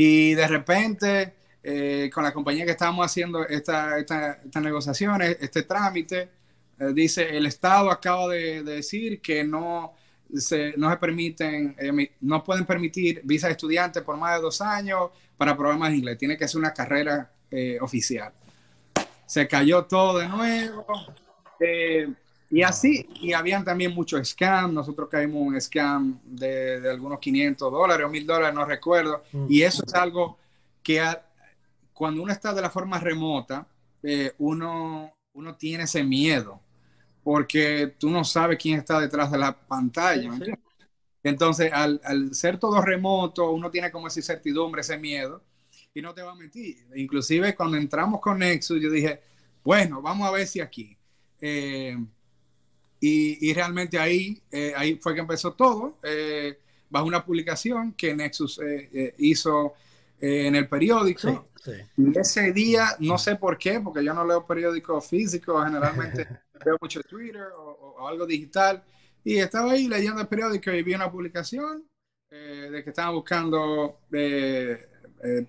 Y 0.00 0.34
de 0.34 0.46
repente, 0.46 1.34
eh, 1.60 2.08
con 2.14 2.22
la 2.22 2.32
compañía 2.32 2.64
que 2.64 2.70
estábamos 2.70 3.04
haciendo 3.04 3.44
estas 3.44 3.98
esta, 3.98 4.60
negociaciones, 4.60 5.38
este 5.40 5.64
trámite, 5.64 6.28
eh, 6.78 6.92
dice, 6.94 7.36
el 7.36 7.46
Estado 7.46 7.90
acaba 7.90 8.28
de, 8.28 8.62
decir 8.62 9.20
que 9.20 9.42
no 9.42 9.94
se, 10.34 10.74
no 10.76 10.90
se 10.90 10.96
permiten, 10.96 11.76
eh, 11.78 12.12
no 12.20 12.44
pueden 12.44 12.66
permitir 12.66 13.20
visa 13.24 13.46
de 13.46 13.52
estudiante 13.52 14.02
por 14.02 14.16
más 14.16 14.36
de 14.36 14.42
dos 14.42 14.60
años 14.60 15.10
para 15.36 15.56
programas 15.56 15.90
de 15.90 15.96
inglés. 15.96 16.18
Tiene 16.18 16.36
que 16.36 16.48
ser 16.48 16.58
una 16.58 16.72
carrera 16.72 17.30
oficial. 17.80 18.30
Se 19.24 19.48
cayó 19.48 19.84
todo 19.84 20.18
de 20.18 20.28
nuevo. 20.28 20.84
Y 22.50 22.62
así, 22.62 23.06
y 23.20 23.34
habían 23.34 23.64
también 23.64 23.94
muchos 23.94 24.26
scams, 24.30 24.72
nosotros 24.72 25.08
caímos 25.10 25.42
un 25.42 25.60
scam 25.60 26.18
de, 26.24 26.88
algunos 26.88 27.18
500 27.18 27.70
dólares 27.70 28.06
o 28.06 28.08
1000 28.08 28.26
dólares, 28.26 28.54
no 28.54 28.64
recuerdo, 28.64 29.22
mm. 29.32 29.46
y 29.50 29.62
eso 29.62 29.84
es 29.86 29.94
algo 29.94 30.38
que 30.82 31.02
cuando 31.92 32.22
uno 32.22 32.32
está 32.32 32.54
de 32.54 32.62
la 32.62 32.70
forma 32.70 32.98
remota, 32.98 33.66
eh, 34.02 34.32
uno, 34.38 35.12
uno 35.34 35.56
tiene 35.56 35.84
ese 35.84 36.02
miedo, 36.02 36.60
porque 37.28 37.94
tú 37.98 38.08
no 38.08 38.24
sabes 38.24 38.56
quién 38.58 38.78
está 38.78 38.98
detrás 38.98 39.30
de 39.30 39.36
la 39.36 39.54
pantalla. 39.54 40.30
Entonces, 41.22 41.70
al, 41.70 42.00
al, 42.02 42.34
ser 42.34 42.58
todo 42.58 42.80
remoto, 42.80 43.50
uno 43.50 43.70
tiene 43.70 43.90
como 43.90 44.06
esa 44.08 44.20
incertidumbre, 44.20 44.80
ese 44.80 44.96
miedo, 44.96 45.44
y 45.92 46.00
no 46.00 46.14
te 46.14 46.22
va 46.22 46.32
a 46.32 46.34
mentir. 46.34 46.86
Inclusive 46.96 47.54
cuando 47.54 47.76
entramos 47.76 48.22
con 48.22 48.38
Nexus, 48.38 48.80
yo 48.80 48.90
dije, 48.90 49.20
bueno, 49.62 50.00
vamos 50.00 50.26
a 50.26 50.30
ver 50.30 50.46
si 50.46 50.60
aquí. 50.60 50.96
Eh, 51.38 51.98
y, 52.98 53.52
realmente 53.52 53.98
ahí, 53.98 54.40
eh, 54.50 54.72
ahí 54.74 54.98
fue 54.98 55.12
que 55.12 55.20
empezó 55.20 55.52
todo, 55.52 55.98
eh, 56.04 56.58
bajo 56.88 57.04
una 57.04 57.22
publicación 57.22 57.92
que 57.92 58.14
Nexus 58.16 58.58
eh, 60.20 60.46
en 60.46 60.56
el 60.56 60.68
periódico. 60.68 61.50
Y 61.96 62.18
ese 62.18 62.52
día, 62.52 62.96
no 63.00 63.18
sé 63.18 63.36
por 63.36 63.58
qué, 63.58 63.80
porque 63.80 64.04
yo 64.04 64.14
no 64.14 64.26
leo 64.26 64.46
periódicos 64.46 65.06
físicos, 65.06 65.64
generalmente 65.64 66.26
veo 66.64 66.76
mucho 66.80 67.02
Twitter 67.02 67.48
o, 67.56 68.06
algo 68.06 68.26
digital. 68.26 68.82
Y 69.24 69.38
estaba 69.38 69.72
ahí 69.72 69.88
leyendo 69.88 70.20
el 70.20 70.28
periódico 70.28 70.70
y 70.70 70.82
vi 70.82 70.94
una 70.94 71.10
publicación 71.10 71.84
de 72.30 72.82
que 72.84 72.90
estaban 72.90 73.14
buscando 73.14 74.00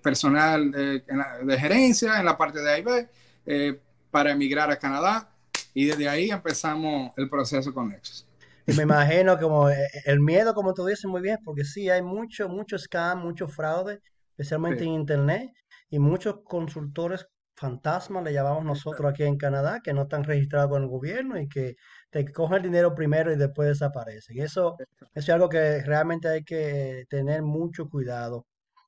personal 0.02 0.70
de 0.72 1.58
gerencia 1.58 2.18
en 2.18 2.24
la 2.24 2.36
parte 2.36 2.60
de 2.60 2.70
AIB 2.70 3.78
para 4.10 4.32
emigrar 4.32 4.70
a 4.70 4.78
Canadá 4.78 5.30
y 5.74 5.86
desde 5.86 6.08
ahí 6.08 6.30
empezamos 6.30 7.12
el 7.16 7.28
proceso 7.28 7.72
con 7.72 7.88
Nexus. 7.88 8.26
Y 8.66 8.72
me 8.74 8.82
imagino 8.82 9.38
como 9.38 9.70
eh, 9.70 9.88
el 10.04 10.20
miedo, 10.20 10.54
como 10.54 10.74
tú 10.74 10.84
dices 10.84 11.06
muy 11.06 11.20
bien, 11.20 11.38
porque 11.44 11.64
sí, 11.64 11.88
hay 11.88 12.02
mucho, 12.02 12.48
mucho 12.48 12.78
scam, 12.78 13.20
mucho 13.20 13.48
fraude, 13.48 14.00
especialmente 14.40 14.84
en 14.84 14.90
Internet, 14.90 15.52
y 15.90 15.98
muchos 15.98 16.40
consultores 16.44 17.26
fantasmas, 17.54 18.24
le 18.24 18.32
llamamos 18.32 18.64
nosotros 18.64 19.12
aquí 19.12 19.22
en 19.24 19.36
Canadá, 19.36 19.80
que 19.84 19.92
no 19.92 20.02
están 20.02 20.24
registrados 20.24 20.70
con 20.70 20.82
el 20.82 20.88
gobierno 20.88 21.38
y 21.38 21.46
que 21.46 21.76
te 22.08 22.24
cogen 22.32 22.56
el 22.58 22.62
dinero 22.62 22.94
primero 22.94 23.30
y 23.30 23.36
después 23.36 23.68
desaparecen. 23.68 24.40
Eso, 24.40 24.76
eso 24.78 25.08
es 25.12 25.28
algo 25.28 25.50
que 25.50 25.82
realmente 25.82 26.28
hay 26.28 26.42
que 26.42 27.04
tener 27.10 27.42
mucho 27.42 27.90
cuidado. 27.90 28.46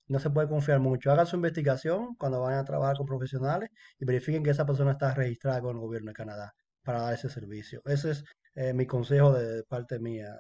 No 0.09 0.19
se 0.19 0.31
puede 0.31 0.49
confiar 0.49 0.81
mucho. 0.81 1.13
Hagan 1.13 1.27
su 1.27 1.37
investigación 1.37 2.15
cuando 2.17 2.41
vayan 2.41 2.61
a 2.61 2.65
trabajar 2.65 2.97
con 2.97 3.07
profesionales 3.07 3.69
y 3.99 4.07
verifiquen 4.07 4.43
que 4.43 4.51
esa 4.51 4.65
persona 4.65 4.93
está 4.93 5.15
registrada 5.15 5.61
con 5.61 5.77
el 5.77 5.83
gobierno 5.83 6.11
de 6.11 6.15
Canadá 6.15 6.55
para 6.83 7.03
dar 7.03 7.15
ese 7.15 7.29
servicio. 7.29 7.83
Ese 7.85 8.13
es 8.13 8.25
eh, 8.55 8.73
mi 8.73 8.87
consejo 8.87 9.33
de, 9.35 9.65
parte 9.65 9.99
mía. 9.99 10.39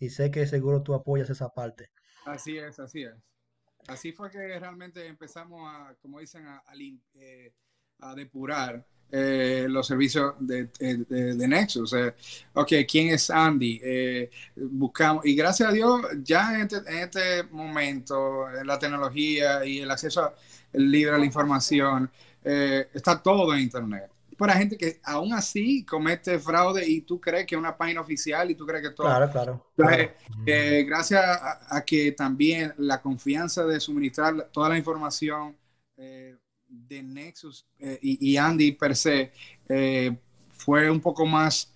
Y 0.00 0.10
sé 0.10 0.32
que 0.32 0.46
seguro 0.48 0.82
tú 0.82 0.94
apoyas 0.94 1.30
esa 1.30 1.48
parte. 1.50 1.90
Así 2.26 2.58
es, 2.58 2.80
así 2.80 3.04
es. 3.04 3.14
Así 3.88 4.12
fue 4.12 4.30
que 4.30 4.38
realmente 4.58 5.06
empezamos 5.06 5.62
a, 5.66 5.94
como 6.00 6.20
dicen, 6.20 6.46
a, 6.46 6.62
eh, 7.14 7.52
depurar 8.14 8.86
eh, 9.10 9.66
los 9.68 9.86
servicios 9.86 10.34
de, 10.38 10.66
de, 10.66 11.48
Nexus. 11.48 11.94
ok, 12.52 12.72
¿quién 12.88 13.08
es 13.08 13.30
Andy? 13.30 13.80
buscamos, 14.56 15.26
y 15.26 15.34
gracias 15.34 15.70
a 15.70 15.72
Dios, 15.72 16.02
ya 16.22 16.54
en 16.54 16.60
este, 16.62 16.76
en 16.76 16.98
este 16.98 17.42
momento, 17.44 18.46
la 18.64 18.78
tecnología 18.78 19.64
y 19.64 19.80
el 19.80 19.90
acceso 19.90 20.34
libre 20.74 21.14
a 21.14 21.18
la 21.18 21.24
información, 21.24 22.10
está 22.44 23.22
todo 23.22 23.54
en 23.54 23.60
Internet 23.60 24.10
para 24.38 24.54
gente 24.54 24.78
que 24.78 25.00
aún 25.04 25.32
así 25.32 25.84
comete 25.84 26.38
fraude 26.38 26.88
y 26.88 27.02
tú 27.02 27.20
crees 27.20 27.44
que 27.44 27.54
es 27.54 27.58
una 27.58 27.76
página 27.76 28.00
oficial 28.00 28.50
y 28.50 28.54
tú 28.54 28.64
crees 28.64 28.88
que 28.88 28.94
todo. 28.94 29.06
Claro, 29.06 29.30
claro. 29.30 29.66
Eh, 30.46 30.84
gracias 30.86 31.22
a, 31.22 31.84
que 31.84 32.12
también 32.12 32.72
la 32.78 33.02
confianza 33.02 33.66
de 33.66 33.80
suministrar 33.80 34.48
toda 34.52 34.68
la 34.70 34.78
información 34.78 35.56
eh, 35.96 36.36
de 36.66 37.02
Nexus 37.02 37.66
eh, 37.78 37.98
y, 38.00 38.36
Andy 38.36 38.72
per 38.72 38.94
se 38.94 39.32
fue 40.52 40.90
un 40.90 41.00
poco 41.00 41.26
más 41.26 41.74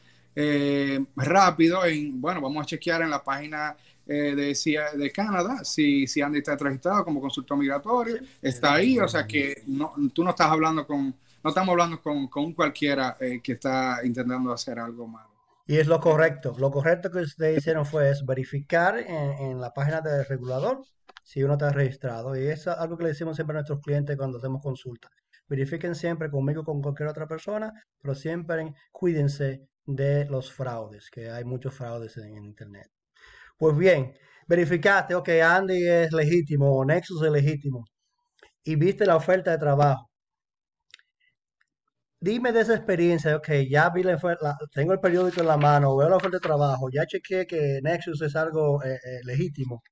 rápido 1.17 1.85
en, 1.85 2.21
bueno, 2.21 2.41
vamos 2.41 2.63
a 2.63 2.67
chequear 2.67 3.03
en 3.03 3.11
la 3.11 3.23
página 3.23 3.77
eh, 4.05 4.35
de, 4.35 4.99
de 4.99 5.13
Canadá, 5.13 5.65
si, 5.65 6.09
si 6.09 6.21
Andy 6.21 6.39
está 6.39 6.57
registrado 6.57 7.05
como 7.05 7.21
consultor 7.21 7.57
migratorio, 7.57 8.17
está 8.41 8.75
ahí, 8.75 8.99
o 8.99 9.07
sea 9.07 9.25
que 9.29 9.63
no, 9.69 9.95
tú 10.13 10.25
no 10.25 10.31
estás 10.31 10.51
hablando 10.51 10.85
con, 10.85 11.15
no 11.43 11.51
estamos 11.51 11.73
hablando 11.73 12.01
con, 12.01 12.29
con 12.29 12.55
cualquiera 12.55 13.17
eh, 13.21 13.41
que 13.43 13.53
está 13.53 14.01
intentando 14.05 14.53
hacer 14.53 14.79
algo 14.79 15.07
malo. 15.07 15.31
Y 15.67 15.77
es 15.77 15.87
lo 15.87 16.01
correcto. 16.01 16.55
Lo 16.59 16.71
correcto 16.71 17.11
que 17.11 17.21
ustedes 17.21 17.59
hicieron 17.59 17.87
fue 17.87 18.13
verificar 18.27 18.99
en, 18.99 19.33
en, 19.39 19.61
la 19.61 19.73
página 19.73 20.01
del 20.01 20.27
regulador 20.27 20.83
si 21.23 21.43
uno 21.43 21.55
está 21.55 21.71
registrado. 21.71 22.37
Y 22.37 22.47
es 22.47 22.67
algo 22.67 22.97
que 22.97 23.05
le 23.05 23.11
decimos 23.11 23.37
siempre 23.37 23.55
a 23.57 23.61
nuestros 23.61 23.81
clientes 23.81 24.17
cuando 24.17 24.39
hacemos 24.39 24.63
consultas. 24.63 25.11
Verifiquen 25.49 25.95
siempre 25.95 26.31
conmigo 26.31 26.65
con 26.65 26.83
cualquier 26.83 27.09
otra 27.09 27.27
persona, 27.27 27.73
pero 28.01 28.15
siempre 28.15 28.75
cuídense 28.91 29.69
de 29.85 30.25
los 30.27 30.53
fraudes, 30.53 31.11
que 31.11 31.31
hay 31.31 31.45
muchos 31.45 31.75
fraudes 31.75 32.17
en, 32.17 32.37
en 32.37 32.45
Internet. 32.45 32.91
Pues 33.57 33.77
bien, 33.77 34.13
verificaste, 34.47 35.15
ok, 35.15 35.29
Andy 35.45 35.87
es 35.87 36.13
legítimo 36.13 36.73
o 36.77 36.85
Nexus 36.85 37.23
es 37.23 37.31
legítimo 37.31 37.85
y 38.65 38.77
viste 38.77 39.07
la 39.07 39.17
oferta 39.17 39.51
de 39.51 39.59
trabajo. 39.59 40.12
Dime 42.23 42.53
de 42.53 42.61
esa 42.61 42.77
experiencia, 42.77 43.37
ok, 43.37 43.49
ya 43.69 43.91
vi 43.91 44.05
la, 44.05 44.17
la, 44.41 44.57
tengo 44.73 44.93
el 44.93 45.01
periódico 45.01 45.41
en 45.41 45.49
la 45.49 45.57
mano, 45.57 45.97
veo 45.97 46.09
la 46.09 46.19
oferta 46.19 46.37
de 46.37 46.41
trabajo, 46.41 46.89
ya 46.89 47.05
chequeé 47.05 47.49
que 47.49 47.81
Nexus 47.83 48.23
es 48.23 48.37
algo 48.37 48.81
eh, 48.85 48.95
eh, 48.95 49.21
legítimo. 49.25 49.83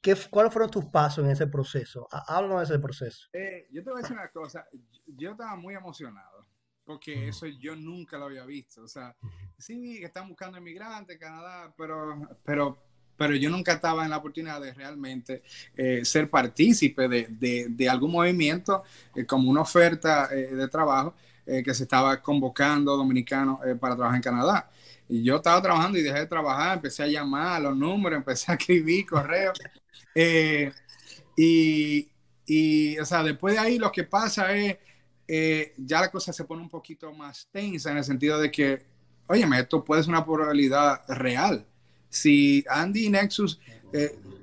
¿Qué, 0.00 0.16
¿Cuáles 0.28 0.52
fueron 0.52 0.72
tus 0.72 0.86
pasos 0.86 1.24
en 1.24 1.30
ese 1.30 1.46
proceso? 1.46 2.08
Háblanos 2.10 2.68
de 2.68 2.74
ese 2.74 2.82
proceso. 2.82 3.28
Eh, 3.32 3.68
yo 3.70 3.84
te 3.84 3.90
voy 3.90 4.00
a 4.00 4.02
decir 4.02 4.16
una 4.16 4.28
cosa, 4.30 4.66
yo 5.06 5.30
estaba 5.30 5.54
muy 5.54 5.74
emocionado 5.74 6.48
porque 6.84 7.28
eso 7.28 7.46
yo 7.46 7.76
nunca 7.76 8.18
lo 8.18 8.24
había 8.24 8.44
visto. 8.44 8.82
O 8.82 8.88
sea, 8.88 9.14
sí, 9.56 10.00
que 10.00 10.06
están 10.06 10.28
buscando 10.28 10.58
inmigrantes 10.58 11.14
en 11.14 11.20
Canadá, 11.20 11.72
pero, 11.78 12.28
pero, 12.44 12.78
pero 13.16 13.36
yo 13.36 13.50
nunca 13.50 13.74
estaba 13.74 14.02
en 14.04 14.10
la 14.10 14.16
oportunidad 14.16 14.60
de 14.60 14.74
realmente 14.74 15.42
eh, 15.76 16.04
ser 16.04 16.28
partícipe 16.28 17.06
de, 17.06 17.28
de, 17.30 17.66
de, 17.70 17.88
algún 17.88 18.10
movimiento 18.10 18.82
eh, 19.14 19.24
como 19.24 19.48
una 19.48 19.60
oferta 19.60 20.28
eh, 20.32 20.54
de 20.54 20.66
trabajo 20.66 21.14
eh, 21.44 21.62
que 21.62 21.74
se 21.74 21.82
estaba 21.82 22.22
convocando 22.22 22.96
dominicanos 22.96 23.58
eh, 23.66 23.74
para 23.74 23.96
trabajar 23.96 24.16
en 24.16 24.22
Canadá. 24.22 24.70
Y 25.08 25.24
yo 25.24 25.36
estaba 25.36 25.60
trabajando 25.60 25.98
y 25.98 26.02
dejé 26.02 26.20
de 26.20 26.26
trabajar, 26.26 26.76
empecé 26.76 27.02
a 27.02 27.08
llamar 27.08 27.56
a 27.56 27.60
los 27.60 27.76
números, 27.76 28.16
empecé 28.18 28.52
a 28.52 28.54
escribir 28.54 29.06
correos. 29.06 29.58
Eh, 30.14 30.72
y, 31.36 32.08
y, 32.46 32.98
o 32.98 33.04
sea, 33.04 33.24
después 33.24 33.54
de 33.54 33.60
ahí 33.60 33.78
lo 33.78 33.90
que 33.90 34.04
pasa 34.04 34.54
es 34.54 34.76
eh, 35.26 35.74
ya 35.78 36.00
la 36.00 36.10
cosa 36.10 36.32
se 36.32 36.44
pone 36.44 36.62
un 36.62 36.68
poquito 36.68 37.12
más 37.12 37.48
tensa 37.50 37.90
en 37.90 37.96
el 37.96 38.04
sentido 38.04 38.38
de 38.38 38.50
que, 38.50 38.84
oye, 39.26 39.44
esto 39.58 39.84
puede 39.84 40.02
ser 40.02 40.10
una 40.10 40.24
probabilidad 40.24 41.02
real. 41.08 41.66
Si 42.08 42.64
Andy 42.68 43.06
y 43.06 43.10
Nexus, 43.10 43.58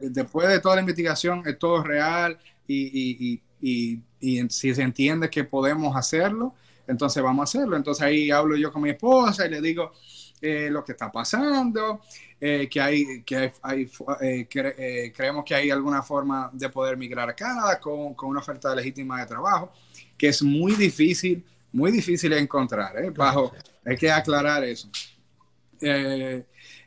después 0.01 0.49
de 0.49 0.59
toda 0.59 0.75
la 0.75 0.81
investigación, 0.81 1.43
es 1.45 1.57
todo 1.57 1.83
real 1.83 2.37
y, 2.67 2.87
y, 3.31 3.41
y, 3.61 4.01
y, 4.19 4.49
si 4.49 4.73
se 4.73 4.81
entiende 4.81 5.29
que 5.29 5.43
podemos 5.43 5.95
hacerlo, 5.95 6.55
entonces 6.89 7.21
vamos 7.21 7.43
a 7.43 7.43
hacerlo. 7.43 7.77
Entonces 7.77 8.03
ahí 8.03 8.31
hablo 8.31 8.55
yo 8.57 8.73
con 8.73 8.81
mi 8.81 8.89
esposa 8.89 9.45
y 9.45 9.49
le 9.49 9.61
digo 9.61 9.93
eh, 10.41 10.69
lo 10.71 10.83
que 10.83 10.93
está 10.93 11.11
pasando, 11.11 12.01
eh, 12.41 12.67
que 12.69 12.81
hay, 12.81 13.23
que 13.23 13.35
hay, 13.35 13.51
hay 13.61 13.91
eh, 14.21 14.47
cre 14.49 15.13
creemos 15.15 15.45
que 15.45 15.53
hay 15.53 15.69
alguna 15.69 16.01
forma 16.01 16.49
de 16.51 16.69
poder 16.69 16.97
migrar 16.97 17.29
a 17.29 17.35
Canadá 17.35 17.79
con, 17.79 18.15
con 18.15 18.29
una 18.29 18.39
oferta 18.39 18.73
legítima 18.73 19.19
de 19.19 19.27
trabajo 19.27 19.71
que 20.17 20.29
es 20.29 20.41
muy 20.41 20.73
difícil, 20.73 21.45
muy 21.71 21.91
difícil 21.91 22.33
encontrar. 22.33 22.93
Bajo, 23.13 23.53
hay 23.85 23.95
que 23.95 24.11
aclarar 24.11 24.63
eso. 24.65 24.89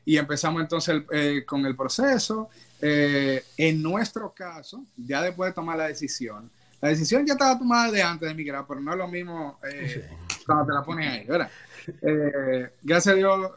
Y 0.04 0.16
empezamos 0.16 0.60
entonces 0.60 1.02
el, 1.10 1.46
con 1.46 1.64
el 1.64 1.74
proceso. 1.74 2.50
En 2.78 3.82
nuestro 3.82 4.34
caso, 4.34 4.84
ya 4.96 5.22
después 5.22 5.50
de 5.50 5.54
tomar 5.54 5.78
la 5.78 5.88
decisión, 5.88 6.50
la 6.82 6.88
decisión 6.88 7.24
ya 7.24 7.32
estaba 7.32 7.58
tomada 7.58 7.90
de 7.90 8.02
antes 8.02 8.28
de 8.28 8.34
migrar, 8.34 8.66
pero 8.68 8.80
no 8.80 8.92
es 8.92 8.98
lo 8.98 9.08
mismo 9.08 9.58
sí. 9.62 10.00
cuando 10.44 10.66
te 10.66 10.72
la 10.72 10.82
pones 10.82 11.08
ahí, 11.08 11.26
¿verdad? 11.26 11.50
gracias 12.82 13.14
a 13.14 13.16
Dios, 13.16 13.50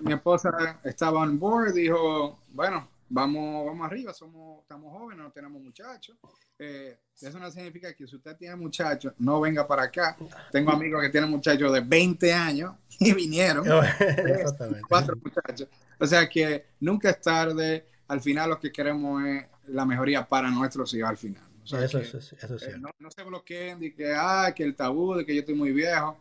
mi 0.00 0.12
esposa 0.12 0.80
estaba 0.84 1.20
on 1.20 1.38
board, 1.38 1.72
dijo, 1.72 2.40
bueno, 2.52 2.88
vamos, 3.12 3.66
vamos 3.66 3.86
arriba, 3.86 4.12
somos, 4.12 4.62
estamos 4.62 4.92
jóvenes, 4.92 5.24
no 5.24 5.30
tenemos 5.30 5.60
muchachos. 5.62 6.16
Eh, 6.58 6.98
eso 7.20 7.38
no 7.38 7.50
significa 7.50 7.92
que 7.94 8.06
si 8.06 8.16
usted 8.16 8.36
tiene 8.36 8.56
muchachos, 8.56 9.12
no 9.18 9.40
venga 9.40 9.66
para 9.66 9.84
acá. 9.84 10.16
Tengo 10.50 10.72
amigos 10.72 11.02
que 11.02 11.10
tienen 11.10 11.30
muchachos 11.30 11.72
de 11.72 11.80
20 11.80 12.32
años 12.32 12.74
y 12.98 13.12
vinieron. 13.12 13.64
cuatro 14.88 15.16
muchachos. 15.22 15.68
O 15.98 16.06
sea 16.06 16.28
que 16.28 16.66
nunca 16.80 17.10
es 17.10 17.20
tarde. 17.20 17.86
Al 18.08 18.20
final 18.20 18.50
lo 18.50 18.58
que 18.58 18.72
queremos 18.72 19.24
es 19.24 19.44
la 19.68 19.84
mejoría 19.84 20.26
para 20.26 20.50
nuestros 20.50 20.92
hijos 20.94 21.10
al 21.10 21.16
final. 21.16 21.51
O 21.62 21.66
sea 21.66 21.84
eso, 21.84 21.98
que, 21.98 22.04
eso, 22.04 22.18
eso 22.18 22.56
es 22.56 22.62
eh, 22.62 22.76
no, 22.78 22.90
no, 22.98 23.10
se 23.10 23.22
bloqueen 23.22 23.78
de 23.78 23.94
que, 23.94 24.12
ah, 24.14 24.52
que 24.54 24.64
el 24.64 24.74
tabú 24.74 25.14
de 25.14 25.24
que 25.24 25.34
yo 25.34 25.40
estoy 25.40 25.54
muy 25.54 25.72
viejo. 25.72 26.18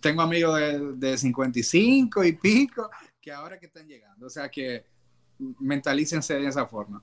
Tengo 0.00 0.22
amigos 0.22 0.58
de, 0.58 0.92
de 0.96 1.18
55 1.18 2.24
y 2.24 2.32
pico 2.32 2.90
que 3.20 3.32
ahora 3.32 3.58
que 3.58 3.66
están 3.66 3.86
llegando. 3.86 4.26
O 4.26 4.30
sea 4.30 4.50
que 4.50 4.84
mentalícense 5.38 6.34
de 6.34 6.46
esa 6.46 6.66
forma. 6.66 7.02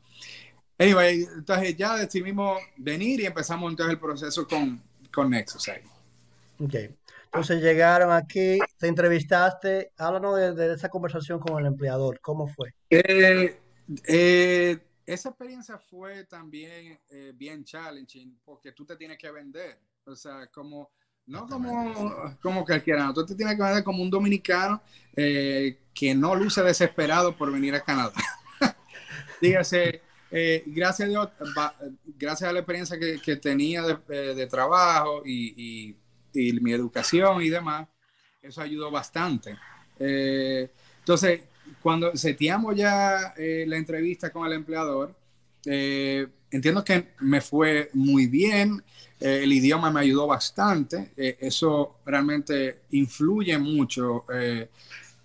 Anyway, 0.77 1.27
entonces 1.35 1.75
ya 1.75 1.97
decidimos 1.97 2.61
venir 2.77 3.19
y 3.19 3.25
empezamos 3.25 3.69
entonces 3.69 3.93
el 3.93 3.99
proceso 3.99 4.47
con, 4.47 4.81
con 5.11 5.29
Nexus 5.29 5.67
ahí. 5.69 5.81
Ok. 6.59 6.75
Entonces 7.25 7.61
llegaron 7.61 8.11
aquí, 8.11 8.57
te 8.77 8.87
entrevistaste, 8.87 9.91
háblanos 9.97 10.37
de, 10.37 10.53
de, 10.53 10.73
esa 10.73 10.89
conversación 10.89 11.39
con 11.39 11.59
el 11.59 11.67
empleador, 11.67 12.19
¿cómo 12.21 12.47
fue? 12.47 12.73
Eh, 12.89 13.59
eh, 14.07 14.77
esa 15.13 15.29
experiencia 15.29 15.77
fue 15.77 16.25
también 16.25 16.99
eh, 17.09 17.33
bien 17.35 17.63
challenging 17.63 18.39
porque 18.45 18.71
tú 18.71 18.85
te 18.85 18.95
tienes 18.95 19.17
que 19.17 19.31
vender, 19.31 19.79
o 20.05 20.15
sea, 20.15 20.47
como, 20.47 20.91
no 21.25 21.47
como, 21.47 22.37
como 22.41 22.63
cualquiera, 22.63 23.05
no, 23.05 23.13
tú 23.13 23.25
te 23.25 23.35
tienes 23.35 23.55
que 23.55 23.63
vender 23.63 23.83
como 23.83 24.03
un 24.03 24.09
dominicano 24.09 24.81
eh, 25.15 25.79
que 25.93 26.13
no 26.13 26.35
luce 26.35 26.61
desesperado 26.61 27.35
por 27.35 27.51
venir 27.51 27.73
a 27.73 27.83
Canadá. 27.83 28.13
Dígase, 29.41 30.01
eh, 30.29 30.63
gracias 30.67 31.07
a 31.07 31.09
Dios, 31.09 31.29
va, 31.57 31.75
gracias 32.05 32.47
a 32.47 32.53
la 32.53 32.59
experiencia 32.59 32.99
que, 32.99 33.19
que 33.19 33.35
tenía 33.35 33.81
de, 33.81 33.97
eh, 34.09 34.35
de 34.35 34.47
trabajo 34.47 35.23
y, 35.25 35.89
y, 36.33 36.49
y, 36.49 36.53
mi 36.61 36.71
educación 36.71 37.41
y 37.41 37.49
demás, 37.49 37.87
eso 38.43 38.61
ayudó 38.61 38.91
bastante. 38.91 39.57
Eh, 39.97 40.69
entonces, 40.99 41.41
cuando 41.81 42.15
seteamos 42.15 42.75
ya 42.75 43.33
eh, 43.37 43.65
la 43.67 43.77
entrevista 43.77 44.31
con 44.31 44.45
el 44.45 44.53
empleador, 44.53 45.15
eh, 45.65 46.27
entiendo 46.51 46.83
que 46.83 47.09
me 47.19 47.41
fue 47.41 47.89
muy 47.93 48.27
bien, 48.27 48.83
el 49.19 49.51
idioma 49.51 49.91
me 49.91 49.99
ayudó 49.99 50.27
bastante, 50.27 51.11
eso 51.17 51.97
realmente 52.05 52.83
influye 52.91 53.57
mucho 53.57 54.23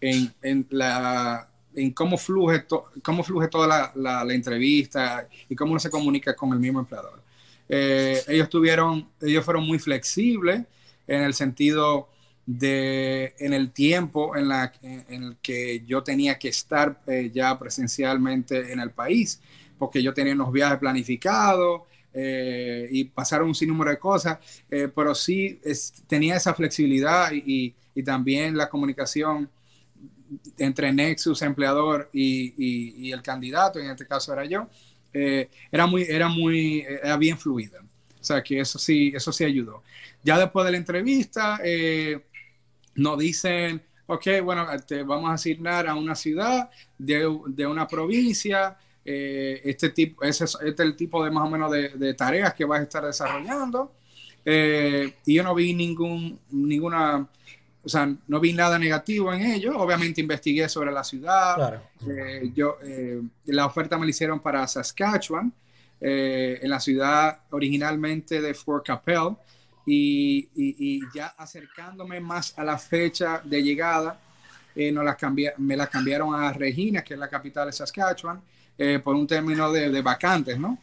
en, 0.01 0.35
en 0.43 0.67
la 0.71 1.49
en 1.77 1.91
cómo 1.93 2.17
fluye, 2.17 2.61
to, 2.61 2.87
cómo 3.03 3.23
fluye 3.23 3.49
toda 3.49 3.67
la, 3.67 3.93
la, 3.95 4.25
la, 4.25 4.35
entrevista 4.35 5.29
y 5.49 5.55
cómo 5.55 5.73
uno 5.73 5.81
se 5.81 5.91
comunica 5.91 6.35
con 6.35 6.53
el 6.53 6.59
mismo 6.59 6.81
empleador. 6.81 7.23
Eh, 7.69 8.23
ellos 8.29 8.49
tuvieron, 8.49 9.09
ellos 9.21 9.45
fueron 9.45 9.67
muy 9.67 9.79
flexibles 9.79 10.65
en 11.07 11.23
el 11.23 11.35
sentido 11.35 12.09
de, 12.47 13.35
en 13.39 13.53
el 13.55 13.71
tiempo 13.71 14.37
en, 14.37 14.49
la, 14.49 14.73
en 14.83 15.23
el 15.23 15.37
que 15.39 15.83
yo 15.87 16.03
tenía 16.03 16.39
que 16.39 16.49
estar 16.49 17.01
eh, 17.07 17.31
ya 17.33 17.59
presencialmente 17.59 18.73
en 18.73 18.81
el 18.81 18.91
país, 18.91 19.41
porque 19.79 20.03
yo 20.03 20.13
tenía 20.13 20.35
unos 20.35 20.53
viajes 20.53 20.79
planificados 20.79 21.83
eh, 22.13 22.89
y 22.91 23.05
pasaron 23.05 23.49
un 23.49 23.55
sinnúmero 23.55 23.91
de 23.91 23.99
cosas, 23.99 24.39
eh, 24.71 24.89
pero 24.95 25.15
sí 25.15 25.59
es, 25.65 25.93
tenía 26.07 26.37
esa 26.37 26.55
flexibilidad 26.55 27.33
y, 27.33 27.75
y, 27.95 28.03
también 28.03 28.57
la 28.57 28.69
comunicación 28.69 29.51
entre 30.59 30.93
Nexus, 30.93 31.43
empleador 31.43 32.11
y, 32.13 32.55
y, 32.57 33.09
y, 33.09 33.13
el 33.13 33.23
candidato, 33.23 33.79
en 33.81 33.91
este 33.91 34.07
caso 34.07 34.33
era 34.33 34.45
yo, 34.45 34.69
eh, 35.13 35.49
era 35.71 35.87
muy, 35.87 36.03
era 36.03 36.29
muy, 36.29 36.81
era 36.81 37.17
bien 37.17 37.39
fluida. 37.39 37.81
O 38.21 38.25
sea 38.25 38.43
que 38.43 38.61
eso 38.61 38.79
sí, 38.79 39.13
eso 39.15 39.33
sí 39.33 39.45
ayudó. 39.45 39.83
Ya 40.23 40.39
después 40.39 40.65
de 40.65 40.73
la 40.73 40.79
entrevista, 40.79 41.61
eh, 41.63 42.21
nos 42.97 43.19
dicen, 43.19 43.83
ok, 44.07 44.27
bueno, 44.43 44.67
te 44.87 45.03
vamos 45.03 45.31
a 45.31 45.35
asignar 45.35 45.87
a 45.87 45.95
una 45.95 46.15
ciudad 46.15 46.71
de, 46.99 47.39
de 47.47 47.67
una 47.67 47.87
provincia, 47.87 48.77
eh, 49.05 49.61
este 49.65 49.91
tipo, 49.91 50.23
ese, 50.23 50.45
este 50.45 50.69
es 50.69 50.81
el 50.81 50.97
tipo 50.97 51.23
de 51.25 51.31
más 51.31 51.45
o 51.47 51.51
menos 51.51 51.71
de, 51.71 51.91
de 51.91 52.15
tareas 52.15 52.55
que 52.55 52.65
vas 52.65 52.81
a 52.81 52.85
estar 52.85 53.05
desarrollando. 53.05 53.93
Eh, 54.45 55.15
y 55.25 55.35
yo 55.35 55.43
no 55.43 55.55
vi 55.55 55.73
ningún, 55.73 56.39
ninguna 56.51 57.27
o 57.83 57.89
sea, 57.89 58.15
no 58.27 58.41
vi 58.41 58.53
nada 58.53 58.79
negativo 58.79 59.33
en 59.33 59.43
ello. 59.43 59.79
Obviamente 59.79 60.21
investigué 60.21 60.69
sobre 60.69 60.91
la 60.91 61.05
ciudad. 61.05 61.55
Claro. 61.55 61.83
Eh, 62.09 62.51
yo, 62.55 62.79
eh, 62.83 63.21
la 63.47 63.67
oferta 63.67 63.99
me 63.99 64.07
la 64.07 64.11
hicieron 64.11 64.41
para 64.41 64.67
Saskatchewan, 64.67 65.53
en 66.01 66.69
la 66.69 66.81
ciudad 66.81 67.41
originalmente 67.51 68.43
de 68.43 68.53
Fort 68.53 68.85
Capel. 68.85 69.37
Y, 69.87 70.49
y, 70.55 70.77
y, 70.79 71.01
ya 71.14 71.27
acercándome 71.37 72.18
más 72.18 72.59
a 72.59 72.64
la 72.64 72.79
fecha 72.79 73.42
de 73.44 73.62
llegada, 73.62 74.18
eh, 74.75 74.90
nos 74.90 75.05
la 75.05 75.14
cambié, 75.14 75.53
me 75.59 75.77
la 75.77 75.87
cambiaron 75.87 76.35
a 76.35 76.53
Regina, 76.53 77.03
que 77.03 77.14
es 77.14 77.20
la 77.20 77.29
capital 77.29 77.66
de 77.66 77.73
Saskatchewan. 77.73 78.40
eh, 78.77 78.99
por 78.99 79.14
un 79.14 79.27
término 79.27 79.70
de, 79.70 80.03
vacantes, 80.03 80.59
¿no? 80.59 80.79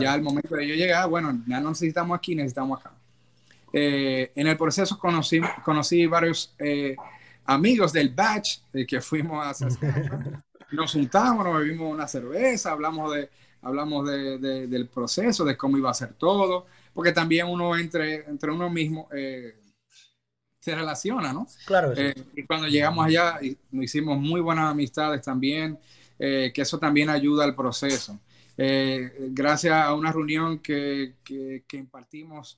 Ya 0.00 0.14
al 0.14 0.22
momento 0.22 0.56
de 0.56 0.66
yo 0.66 0.74
llegar, 0.74 1.06
bueno, 1.10 1.42
ya 1.46 1.60
no 1.60 1.68
necesitamos 1.68 2.16
aquí, 2.16 2.34
necesitamos 2.34 2.80
acá. 2.80 2.92
Eh, 3.70 4.32
en 4.34 4.46
el 4.46 4.56
proceso 4.56 4.98
conocí, 4.98 5.40
conocí 5.62 6.06
varios 6.06 6.54
amigos 7.44 7.92
del 7.92 8.08
batch 8.08 8.60
que 8.88 9.00
fuimos 9.02 9.44
a 9.44 9.50
hacer. 9.50 9.68
nos 10.72 10.92
juntamos, 10.92 11.44
nos 11.44 11.58
bebimos 11.58 11.92
una 11.92 12.08
cerveza, 12.08 12.72
hablamos 12.72 13.14
de, 13.14 13.28
hablamos 13.62 14.08
de, 14.08 14.66
del 14.66 14.88
proceso, 14.88 15.44
de 15.44 15.56
cómo 15.56 15.76
iba 15.76 15.90
a 15.90 15.94
ser 15.94 16.14
todo, 16.14 16.66
porque 16.94 17.12
también 17.12 17.48
uno 17.48 17.76
entre, 17.76 18.24
entre 18.26 18.50
uno 18.50 18.70
mismo 18.70 19.08
eh, 19.14 19.56
se 20.60 20.74
relaciona, 20.74 21.32
¿no? 21.32 21.46
Claro. 21.66 21.92
Eh, 21.94 22.14
y 22.36 22.44
cuando 22.44 22.68
llegamos 22.68 23.04
allá, 23.04 23.38
nos 23.70 23.84
hicimos 23.84 24.18
muy 24.18 24.40
buenas 24.40 24.70
amistades 24.70 25.20
también, 25.20 25.78
eh, 26.18 26.52
que 26.54 26.62
eso 26.62 26.78
también 26.78 27.10
ayuda 27.10 27.44
al 27.44 27.54
proceso. 27.54 28.18
gracias 28.56 29.74
a 29.74 29.92
una 29.92 30.12
reunión 30.12 30.60
que, 30.60 31.14
que, 31.24 31.64
que 31.66 31.76
impartimos 31.76 32.56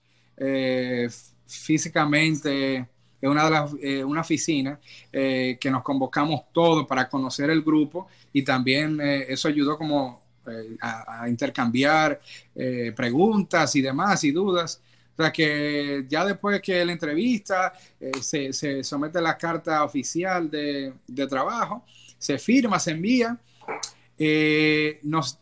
físicamente 1.46 2.86
en 3.22 3.30
una, 3.30 3.44
de 3.46 3.50
las, 3.50 3.72
una 4.04 4.20
oficina 4.20 4.78
que 5.10 5.70
nos 5.70 5.82
convocamos 5.82 6.52
todos 6.52 6.86
para 6.86 7.08
conocer 7.08 7.48
el 7.48 7.62
grupo 7.62 8.08
y 8.34 8.42
también 8.42 9.00
eso 9.00 9.48
ayudó 9.48 9.78
como 9.78 10.25
eh, 10.48 10.76
a, 10.80 11.28
intercambiar 11.28 12.20
eh, 12.54 12.92
preguntas 12.94 13.74
y 13.76 13.80
demás 13.80 14.22
y 14.24 14.32
dudas. 14.32 14.80
O 15.16 15.22
sea 15.22 15.32
que 15.32 16.04
ya 16.08 16.24
después 16.24 16.60
que 16.60 16.84
la 16.84 16.92
entrevista 16.92 17.72
eh, 17.98 18.12
se, 18.20 18.52
se, 18.52 18.84
somete 18.84 19.20
la 19.20 19.36
carta 19.36 19.82
oficial 19.82 20.50
de, 20.50 20.92
de, 21.06 21.26
trabajo, 21.26 21.84
se 22.18 22.38
firma, 22.38 22.78
se 22.78 22.90
envía, 22.92 23.38
nos, 25.02 25.38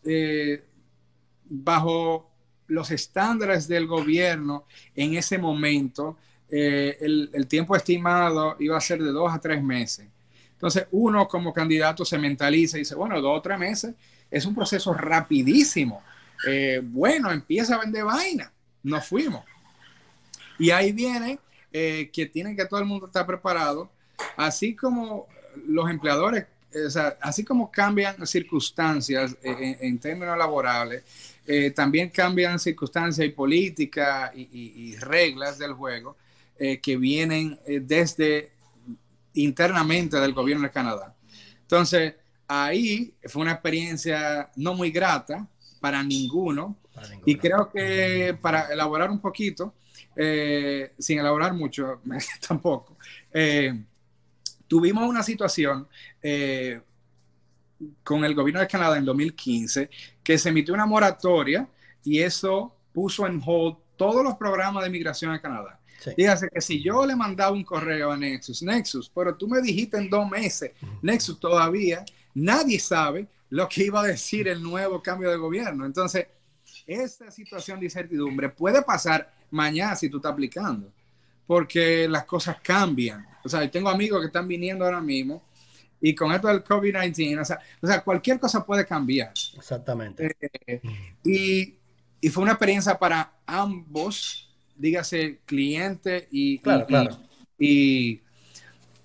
bajo 1.45 2.31
los 2.67 2.91
estándares 2.91 3.67
del 3.67 3.85
gobierno 3.85 4.65
en 4.95 5.15
ese 5.15 5.37
momento, 5.37 6.17
el, 6.49 7.29
el, 7.33 7.47
tiempo 7.47 7.75
estimado 7.75 8.55
iba 8.59 8.77
a 8.77 8.81
ser 8.81 9.03
de 9.03 9.11
dos 9.11 9.33
a 9.33 9.39
tres 9.39 9.61
meses. 9.61 10.07
Entonces 10.53 10.87
uno 10.91 11.27
como 11.27 11.53
candidato 11.53 12.05
se 12.05 12.17
mentaliza 12.17 12.77
y 12.77 12.81
dice, 12.81 12.95
bueno, 12.95 13.21
dos 13.21 13.39
o 13.39 13.41
tres 13.41 13.59
meses 13.59 13.93
es 14.35 14.45
un 14.45 14.53
proceso 14.53 14.93
rapidísimo. 14.93 16.03
Eh, 16.45 16.81
bueno, 16.83 17.31
empieza 17.31 17.75
a 17.75 17.79
vender 17.79 18.03
vaina. 18.03 18.51
Nos 18.83 19.07
fuimos. 19.07 19.45
Y 20.59 20.71
ahí 20.71 20.91
viene 20.91 21.39
eh, 21.71 22.09
que 22.11 22.25
tiene 22.25 22.53
que 22.53 22.65
todo 22.65 22.81
el 22.81 22.85
mundo 22.85 23.05
estar 23.05 23.25
preparado, 23.25 23.89
así 24.35 24.75
como 24.75 25.27
los 25.67 25.89
empleadores, 25.89 26.47
o 26.85 26.89
sea, 26.89 27.17
así 27.21 27.45
como 27.45 27.71
cambian 27.71 28.27
circunstancias 28.27 29.37
eh, 29.41 29.77
en, 29.79 29.97
términos 29.99 30.37
laborales, 30.37 31.03
también 31.73 32.09
cambian 32.09 32.59
circunstancias 32.59 33.25
y 33.25 33.29
políticas 33.29 34.31
y, 34.35 34.97
reglas 34.97 35.57
del 35.57 35.73
juego 35.73 36.17
que 36.57 36.97
vienen 36.97 37.59
desde 37.65 38.51
internamente 39.35 40.17
del 40.17 40.33
gobierno 40.33 40.63
de 40.63 40.71
Canadá. 40.71 41.15
Entonces, 41.61 42.15
ahí 42.47 43.13
fue 43.25 43.41
una 43.41 43.53
experiencia 43.53 44.49
no 44.55 44.73
muy 44.73 44.91
grata 44.91 45.47
para 45.79 46.03
ninguno. 46.03 46.77
Y 47.25 47.35
creo 47.35 47.69
que 47.69 48.37
para 48.41 48.71
elaborar 48.71 49.11
un 49.11 49.19
poquito, 49.19 49.73
eh, 50.15 50.93
sin 50.97 51.19
elaborar 51.19 51.53
mucho 51.53 52.01
tampoco, 52.47 52.97
eh, 53.33 53.83
tuvimos 54.67 55.07
una 55.07 55.21
situación 55.21 55.87
eh, 56.21 56.79
con 58.03 58.23
el 58.23 58.33
gobierno 58.33 58.61
de 58.61 58.67
Canadá 58.67 58.97
en 58.97 59.05
2015 59.05 59.89
que 60.23 60.37
se 60.37 60.49
emitió 60.49 60.73
una 60.73 60.85
moratoria 60.85 61.67
y 62.03 62.19
eso 62.19 62.73
puso 62.93 63.27
en 63.27 63.41
hold 63.45 63.75
todos 63.97 64.23
los 64.23 64.35
programas 64.35 64.83
de 64.83 64.89
migración 64.89 65.31
a 65.31 65.41
Canadá. 65.41 65.79
Dígase 66.15 66.49
que 66.49 66.61
si 66.61 66.81
yo 66.81 67.05
le 67.05 67.15
mandaba 67.15 67.51
un 67.51 67.63
correo 67.63 68.11
a 68.11 68.17
Nexus, 68.17 68.61
Nexus, 68.61 69.09
pero 69.13 69.35
tú 69.35 69.47
me 69.47 69.61
dijiste 69.61 69.97
en 69.97 70.09
dos 70.09 70.29
meses, 70.29 70.71
Nexus 71.01 71.39
todavía 71.39 72.05
nadie 72.35 72.79
sabe 72.79 73.27
lo 73.49 73.67
que 73.67 73.85
iba 73.85 74.01
a 74.01 74.07
decir 74.07 74.47
el 74.47 74.61
nuevo 74.61 75.01
cambio 75.01 75.29
de 75.29 75.37
gobierno. 75.37 75.85
Entonces, 75.85 76.27
esta 76.85 77.31
situación 77.31 77.79
de 77.79 77.87
incertidumbre 77.87 78.49
puede 78.49 78.81
pasar 78.81 79.33
mañana 79.51 79.95
si 79.95 80.09
tú 80.09 80.17
estás 80.17 80.33
aplicando, 80.33 80.91
porque 81.47 82.07
las 82.07 82.25
cosas 82.25 82.57
cambian. 82.61 83.25
O 83.43 83.49
sea, 83.49 83.69
tengo 83.69 83.89
amigos 83.89 84.19
que 84.21 84.27
están 84.27 84.47
viniendo 84.47 84.85
ahora 84.85 85.01
mismo 85.01 85.41
y 86.01 86.13
con 86.13 86.31
esto 86.31 86.47
del 86.47 86.63
COVID-19, 86.63 87.57
o 87.81 87.87
sea, 87.87 88.03
cualquier 88.03 88.39
cosa 88.39 88.65
puede 88.65 88.85
cambiar. 88.85 89.31
Exactamente. 89.55 90.35
Eh, 90.67 90.81
y, 91.23 92.29
fue 92.29 92.41
una 92.41 92.53
experiencia 92.53 92.97
para 92.97 93.33
ambos, 93.45 94.49
dígase 94.75 95.41
cliente 95.45 96.27
y, 96.31 96.57
claro, 96.57 96.87
claro. 96.87 97.19
y, 97.59 98.19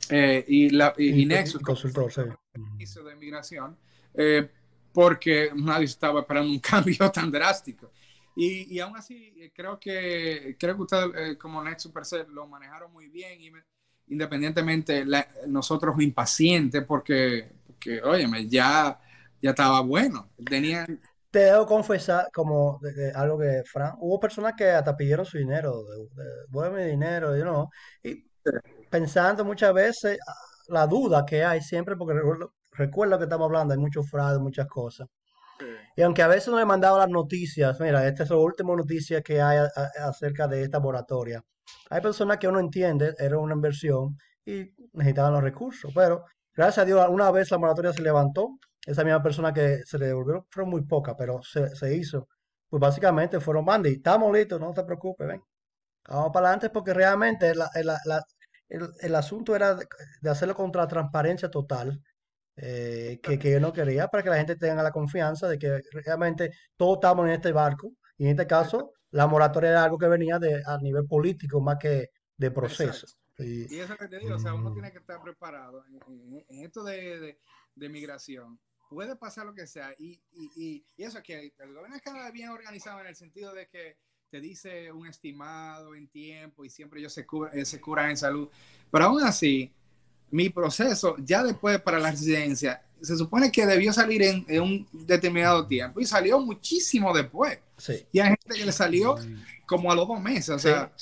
eh, 0.08 0.44
y, 0.48 0.70
la, 0.70 0.94
y, 0.96 1.26
Nexus, 1.26 1.60
consultor, 1.60 2.10
sí. 2.10 2.22
De 2.52 3.16
migración, 3.16 3.76
eh, 4.14 4.48
porque 4.92 5.50
nadie 5.54 5.84
estaba 5.84 6.20
esperando 6.20 6.50
un 6.50 6.58
cambio 6.60 7.10
tan 7.10 7.30
drástico. 7.30 7.90
Y, 8.36 8.74
y 8.74 8.80
aún 8.80 8.96
así, 8.96 9.34
eh, 9.36 9.52
creo 9.54 9.78
que, 9.78 10.56
creo 10.58 10.76
que 10.76 10.82
ustedes, 10.82 11.36
como 11.36 11.62
Nexus 11.62 11.92
per 11.92 12.04
se, 12.04 12.24
lo 12.28 12.46
manejaron 12.46 12.92
muy 12.92 13.08
bien, 13.08 13.40
y 13.40 13.50
independientemente 14.08 15.04
nosotros 15.46 15.94
impacientes, 16.00 16.84
porque, 16.84 17.52
porque 17.66 18.02
óyeme, 18.02 18.48
ya, 18.48 18.98
ya 19.40 19.50
estaba 19.50 19.80
bueno. 19.80 20.30
Tenían, 20.44 21.00
te 21.30 21.40
debo 21.40 21.66
confesar, 21.66 22.28
como 22.32 22.80
algo 23.14 23.38
que, 23.38 23.62
Fran, 23.64 23.94
hubo 24.00 24.18
personas 24.18 24.54
que 24.56 24.68
hasta 24.70 24.96
pidieron 24.96 25.24
su 25.24 25.38
dinero, 25.38 25.84
de, 25.84 26.70
mi 26.70 26.84
dinero, 26.90 27.36
you 27.36 27.42
know, 27.42 27.68
y 28.02 28.24
pensando 28.90 29.44
muchas 29.44 29.72
veces 29.72 30.18
la 30.70 30.86
duda 30.86 31.24
que 31.26 31.44
hay 31.44 31.60
siempre, 31.60 31.96
porque 31.96 32.14
recuerdo, 32.72 33.18
que 33.18 33.24
estamos 33.24 33.46
hablando, 33.46 33.74
hay 33.74 33.80
muchos 33.80 34.08
fraudes, 34.08 34.40
muchas 34.40 34.66
cosas. 34.66 35.08
Y 35.96 36.02
aunque 36.02 36.22
a 36.22 36.28
veces 36.28 36.48
no 36.48 36.58
he 36.58 36.64
mandado 36.64 36.98
las 36.98 37.10
noticias, 37.10 37.78
mira, 37.80 38.06
esta 38.06 38.22
es 38.22 38.30
la 38.30 38.36
última 38.36 38.74
noticia 38.74 39.20
que 39.20 39.42
hay 39.42 39.58
acerca 40.00 40.48
de 40.48 40.62
esta 40.62 40.80
moratoria. 40.80 41.42
Hay 41.90 42.00
personas 42.00 42.38
que 42.38 42.48
uno 42.48 42.60
entiende, 42.60 43.14
era 43.18 43.38
una 43.38 43.54
inversión 43.54 44.16
y 44.44 44.70
necesitaban 44.92 45.34
los 45.34 45.42
recursos, 45.42 45.92
pero 45.94 46.24
gracias 46.54 46.78
a 46.78 46.84
Dios, 46.86 47.06
una 47.10 47.30
vez 47.30 47.50
la 47.50 47.58
moratoria 47.58 47.92
se 47.92 48.02
levantó, 48.02 48.58
esa 48.86 49.04
misma 49.04 49.22
persona 49.22 49.52
que 49.52 49.80
se 49.84 49.98
le 49.98 50.06
devolvieron 50.06 50.46
fueron 50.50 50.70
muy 50.70 50.82
pocas, 50.86 51.14
pero 51.18 51.40
se, 51.42 51.94
hizo. 51.94 52.28
Pues 52.68 52.80
básicamente 52.80 53.40
fueron 53.40 53.64
Mandy, 53.64 53.94
estamos 53.94 54.32
listos, 54.32 54.60
no 54.60 54.72
se 54.72 54.84
preocupe, 54.84 55.26
ven. 55.26 55.42
Vamos 56.08 56.30
para 56.32 56.46
adelante 56.46 56.70
porque 56.70 56.94
realmente 56.94 57.54
la, 57.54 57.70
la, 58.04 58.22
el, 58.70 59.14
asunto 59.14 59.54
era 59.54 59.74
de, 59.74 60.30
hacerlo 60.30 60.54
contra 60.54 60.82
la 60.82 60.88
transparencia 60.88 61.50
total, 61.50 62.02
eh, 62.56 63.18
que, 63.22 63.38
que, 63.38 63.50
yo 63.50 63.60
no 63.60 63.72
quería, 63.72 64.08
para 64.08 64.22
que 64.22 64.30
la 64.30 64.36
gente 64.36 64.56
tenga 64.56 64.82
la 64.82 64.92
confianza 64.92 65.48
de 65.48 65.58
que 65.58 65.80
realmente 66.04 66.50
todos 66.76 66.98
estamos 66.98 67.26
en 67.26 67.32
este 67.32 67.52
barco, 67.52 67.92
y 68.16 68.24
en 68.24 68.30
este 68.30 68.46
caso 68.46 68.92
la 69.10 69.26
moratoria 69.26 69.70
era 69.70 69.84
algo 69.84 69.98
que 69.98 70.08
venía 70.08 70.38
de, 70.38 70.62
a 70.64 70.78
nivel 70.78 71.06
político 71.06 71.60
más 71.60 71.78
que 71.80 72.10
de 72.36 72.50
proceso. 72.50 73.06
Y, 73.38 73.78
eso 73.78 73.96
que 73.96 74.08
te 74.08 74.18
digo, 74.18 74.36
o 74.36 74.38
sea, 74.38 74.54
uno 74.54 74.72
tiene 74.72 74.92
que 74.92 74.98
estar 74.98 75.20
preparado 75.22 75.84
en, 75.86 76.64
esto 76.64 76.84
de, 76.84 77.38
de, 77.74 77.88
migración. 77.88 78.60
Puede 78.88 79.16
pasar 79.16 79.46
lo 79.46 79.54
que 79.54 79.66
sea, 79.66 79.92
y, 79.98 80.20
y, 80.32 80.84
y 80.96 81.02
eso 81.02 81.22
que 81.22 81.52
el 81.58 81.74
gobierno 81.74 81.96
es 81.96 82.02
cada 82.02 82.30
bien 82.30 82.50
organizado 82.50 83.00
en 83.00 83.06
el 83.06 83.16
sentido 83.16 83.54
de 83.54 83.68
que 83.68 83.96
te 84.30 84.40
dice 84.40 84.92
un 84.92 85.08
estimado 85.08 85.94
en 85.96 86.06
tiempo 86.06 86.64
y 86.64 86.70
siempre 86.70 87.00
ellos 87.00 87.12
se, 87.12 87.26
eh, 87.52 87.64
se 87.64 87.80
curan 87.80 88.10
en 88.10 88.16
salud. 88.16 88.48
Pero 88.90 89.06
aún 89.06 89.22
así, 89.24 89.72
mi 90.30 90.48
proceso 90.48 91.16
ya 91.18 91.42
después 91.42 91.80
para 91.80 91.98
la 91.98 92.12
residencia 92.12 92.80
se 93.02 93.16
supone 93.16 93.50
que 93.50 93.66
debió 93.66 93.92
salir 93.92 94.22
en, 94.22 94.60
un 94.60 94.86
determinado 94.92 95.66
tiempo 95.66 96.00
y 96.00 96.04
salió 96.04 96.38
muchísimo 96.38 97.14
después. 97.14 97.58
Y 98.12 98.20
hay 98.20 98.28
gente 98.28 98.58
que 98.58 98.66
le 98.66 98.72
salió 98.72 99.16
como 99.66 99.90
a 99.90 99.94
los 99.94 100.06
dos 100.06 100.20
meses. 100.20 100.50
O 100.50 100.58
sea, 100.58 100.92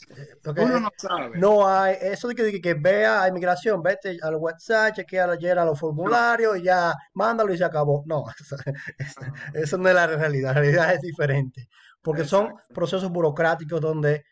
uno 0.44 0.78
no 0.80 0.90
sabe. 0.96 1.36
No 1.38 1.68
hay, 1.68 1.96
eso 2.00 2.28
de 2.28 2.36
que, 2.36 2.60
que, 2.60 2.74
vea 2.74 3.24
a 3.24 3.28
inmigración, 3.28 3.82
vete 3.82 4.16
al 4.22 4.36
WhatsApp, 4.36 4.94
chequea 4.94 5.24
ayer 5.32 5.56
los 5.56 5.78
formularios 5.78 6.58
y 6.58 6.62
ya 6.62 6.94
mándalo 7.14 7.52
y 7.52 7.58
se 7.58 7.64
acabó. 7.64 8.04
No, 8.06 8.26
eso 9.54 9.76
no 9.76 9.88
es 9.88 9.94
la 9.94 10.06
realidad. 10.06 10.54
La 10.54 10.60
realidad 10.60 10.94
es 10.94 11.00
diferente 11.00 11.68
porque 12.08 12.24
son 12.24 12.54
procesos 12.72 13.10
burocráticos 13.10 13.82
donde 13.82 14.24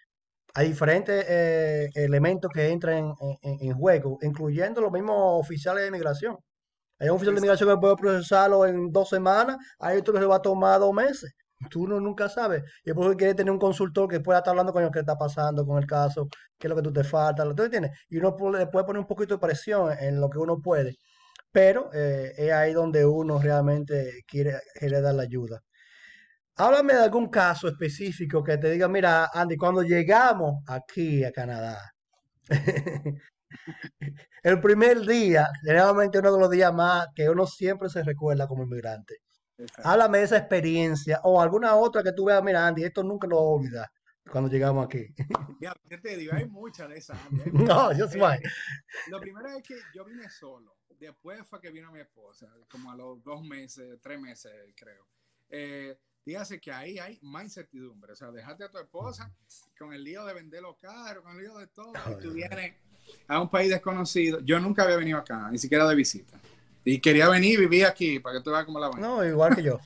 hay 0.55 0.69
diferentes 0.69 1.27
eh, 1.29 1.91
elementos 1.95 2.51
que 2.51 2.71
entran 2.71 3.12
en, 3.43 3.75
juego, 3.75 4.17
incluyendo 4.23 4.81
los 4.81 4.91
mismos 4.91 5.45
oficiales 5.45 5.83
de 5.83 5.89
inmigración. 5.89 6.39
Hay 6.99 7.11
un 7.11 7.17
oficial 7.17 7.35
de 7.35 7.41
inmigración 7.41 7.69
que 7.69 7.77
puede 7.77 7.97
procesarlo 7.97 8.65
en 8.65 8.91
dos 8.91 9.11
semanas, 9.11 9.59
hay 9.79 9.99
otro 9.99 10.15
que 10.15 10.21
se 10.21 10.25
va 10.25 10.37
a 10.37 10.41
tomar 10.41 10.81
dos 10.81 10.95
meses. 10.95 11.35
Tú 11.71 11.87
no, 11.87 12.01
nunca 12.01 12.31
sabes. 12.31 12.62
Y 12.83 12.95
por 12.95 13.05
eso 13.05 13.17
quiere 13.19 13.35
tener 13.35 13.53
un 13.53 13.59
consultor 13.59 14.09
que 14.09 14.21
pueda 14.21 14.39
estar 14.39 14.53
hablando 14.53 14.73
con 14.73 14.83
lo 14.83 14.91
que 14.91 15.01
está 15.01 15.19
pasando 15.19 15.67
con 15.67 15.77
el 15.77 15.87
caso, 15.87 16.29
qué 16.59 16.67
es 16.67 16.71
lo 16.71 16.77
que 16.77 16.83
tú 16.83 16.93
te 16.95 17.05
falta, 17.05 17.45
¿tú 17.55 17.62
entiendes? 17.62 17.91
Y 18.09 18.17
uno 18.17 18.35
le 18.53 18.69
puede 18.69 18.87
poner 18.87 19.01
un 19.01 19.07
poquito 19.07 19.35
de 19.35 19.41
presión 19.41 19.93
en 20.01 20.19
lo 20.19 20.31
que 20.31 20.39
uno 20.39 20.62
puede. 20.62 20.97
pero 21.53 21.91
eh, 21.95 22.33
es 22.39 22.53
ahí 22.53 22.73
donde 22.73 23.05
uno 23.05 23.39
realmente 23.39 24.23
quiere, 24.27 24.55
quiere 24.79 25.03
dar 25.03 25.15
la 25.15 25.25
ayuda. 25.25 25.62
Háblame 26.59 26.95
de 26.95 27.05
algún 27.05 27.29
caso 27.29 27.69
específico 27.69 28.42
que 28.42 28.57
te 28.57 28.71
diga, 28.71 28.88
mira, 28.88 29.29
Andy, 29.33 29.57
cuando 29.59 29.83
llegamos 29.83 30.62
aquí 30.66 31.23
a 31.23 31.31
Canadá, 31.31 31.92
el 34.42 34.61
primer 34.61 35.01
día, 35.01 35.49
generalmente 35.62 36.19
uno 36.19 36.33
de 36.33 36.40
los 36.40 36.51
días 36.51 36.73
más 36.73 37.09
que 37.14 37.29
uno 37.29 37.47
siempre 37.47 37.90
se 37.90 38.03
recuerda 38.03 38.49
como 38.49 38.62
inmigrante. 38.64 39.16
Háblame 39.85 40.19
de 40.19 40.25
esa 40.25 40.38
experiencia 40.38 41.21
o 41.25 41.40
alguna 41.42 41.77
otra 41.77 42.03
que 42.03 42.12
tú 42.12 42.25
veas, 42.25 42.42
mira, 42.42 42.66
Andy, 42.66 42.85
esto 42.85 43.03
nunca 43.03 43.27
lo 43.27 43.38
olvidar 43.38 43.88
cuando 44.31 44.51
llegamos 44.51 44.87
aquí. 44.87 45.07
Ya, 45.61 45.75
te 46.03 46.16
digo, 46.16 46.35
hay 46.35 46.47
muchas 46.47 46.88
de 46.88 46.99
esas. 46.99 47.19
no, 47.53 47.92
yo 47.92 48.09
soy. 48.09 48.21
Eh, 48.37 48.42
lo 49.09 49.21
primero 49.21 49.49
es 49.49 49.62
que 49.62 49.75
yo 49.95 50.05
vine 50.05 50.29
solo. 50.29 50.77
Después 50.99 51.47
fue 51.47 51.61
que 51.61 51.71
vino 51.71 51.90
mi 51.92 52.01
esposa, 52.01 52.47
como 52.71 52.90
a 52.90 52.97
los 52.97 53.23
dos 53.23 53.42
meses, 53.42 53.99
tres 54.03 54.21
meses, 54.21 54.53
creo. 54.77 55.07
Eh, 55.49 55.99
dígase 56.27 56.61
que 56.61 56.73
ahí 56.73 56.99
hay 56.99 57.19
más 57.23 57.45
incertidumbre. 57.45 58.12
O 58.12 58.17
sea, 58.17 58.33
dejate 58.33 58.65
a 58.65 58.69
tu 58.69 58.79
esposa 58.79 59.33
con 59.79 59.93
el 59.93 60.03
lío 60.03 60.25
de 60.25 60.35
vender 60.35 60.61
los 60.61 60.77
carros, 60.77 61.23
con 61.23 61.37
el 61.37 61.45
lío 61.45 61.57
de 61.57 61.69
todo. 61.69 61.93
Y 62.11 62.21
tú 62.21 62.33
vienes 62.33 62.75
a 63.29 63.41
un 63.41 63.49
país 63.49 63.71
desconocido. 63.71 64.41
Yo 64.41 64.59
nunca 64.59 64.83
había 64.83 64.97
venido 64.97 65.19
acá, 65.19 65.49
ni 65.51 65.59
siquiera 65.59 65.89
de 65.89 65.95
visita. 65.95 66.37
Y 66.85 67.01
quería 67.01 67.29
venir 67.29 67.55
y 67.55 67.62
vivir 67.62 67.87
aquí 67.87 68.19
para 68.19 68.39
que 68.39 68.45
tú 68.45 68.51
veas 68.51 68.65
cómo 68.65 68.81
la 68.81 68.89
van. 68.89 69.01
No, 69.01 69.25
igual 69.25 69.55
que 69.55 69.62
yo. 69.62 69.79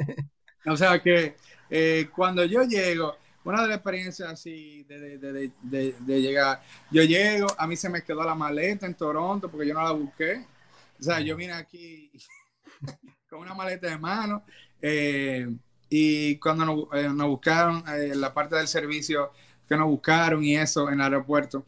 o 0.66 0.76
sea 0.76 1.00
que 1.00 1.36
eh, 1.70 2.10
cuando 2.14 2.44
yo 2.44 2.64
llego, 2.64 3.16
una 3.44 3.62
de 3.62 3.68
las 3.68 3.76
experiencias 3.76 4.28
así 4.28 4.82
de, 4.82 5.18
de, 5.18 5.52
de, 5.62 5.94
de, 5.98 6.20
llegar, 6.20 6.60
yo 6.90 7.02
llego, 7.04 7.46
a 7.56 7.66
mí 7.68 7.76
se 7.76 7.88
me 7.88 8.02
quedó 8.02 8.24
la 8.24 8.34
maleta 8.34 8.84
en 8.84 8.94
Toronto 8.94 9.48
porque 9.48 9.66
yo 9.66 9.74
no 9.74 9.82
la 9.82 9.92
busqué. 9.92 10.44
O 10.98 11.02
sea, 11.02 11.20
yo 11.20 11.36
vine 11.36 11.52
aquí 11.52 12.10
con 13.30 13.40
una 13.40 13.54
maleta 13.54 13.88
de 13.88 13.98
mano 13.98 14.44
eh, 14.80 15.48
y 15.88 16.36
cuando 16.36 16.64
nos, 16.64 16.78
eh, 16.94 17.08
nos 17.08 17.28
buscaron, 17.28 17.82
la 18.14 18.32
parte 18.32 18.56
del 18.56 18.68
servicio 18.68 19.32
que 19.68 19.76
nos 19.76 19.86
buscaron 19.86 20.42
y 20.44 20.56
eso 20.56 20.88
en 20.88 20.94
el 20.94 21.00
aeropuerto, 21.02 21.64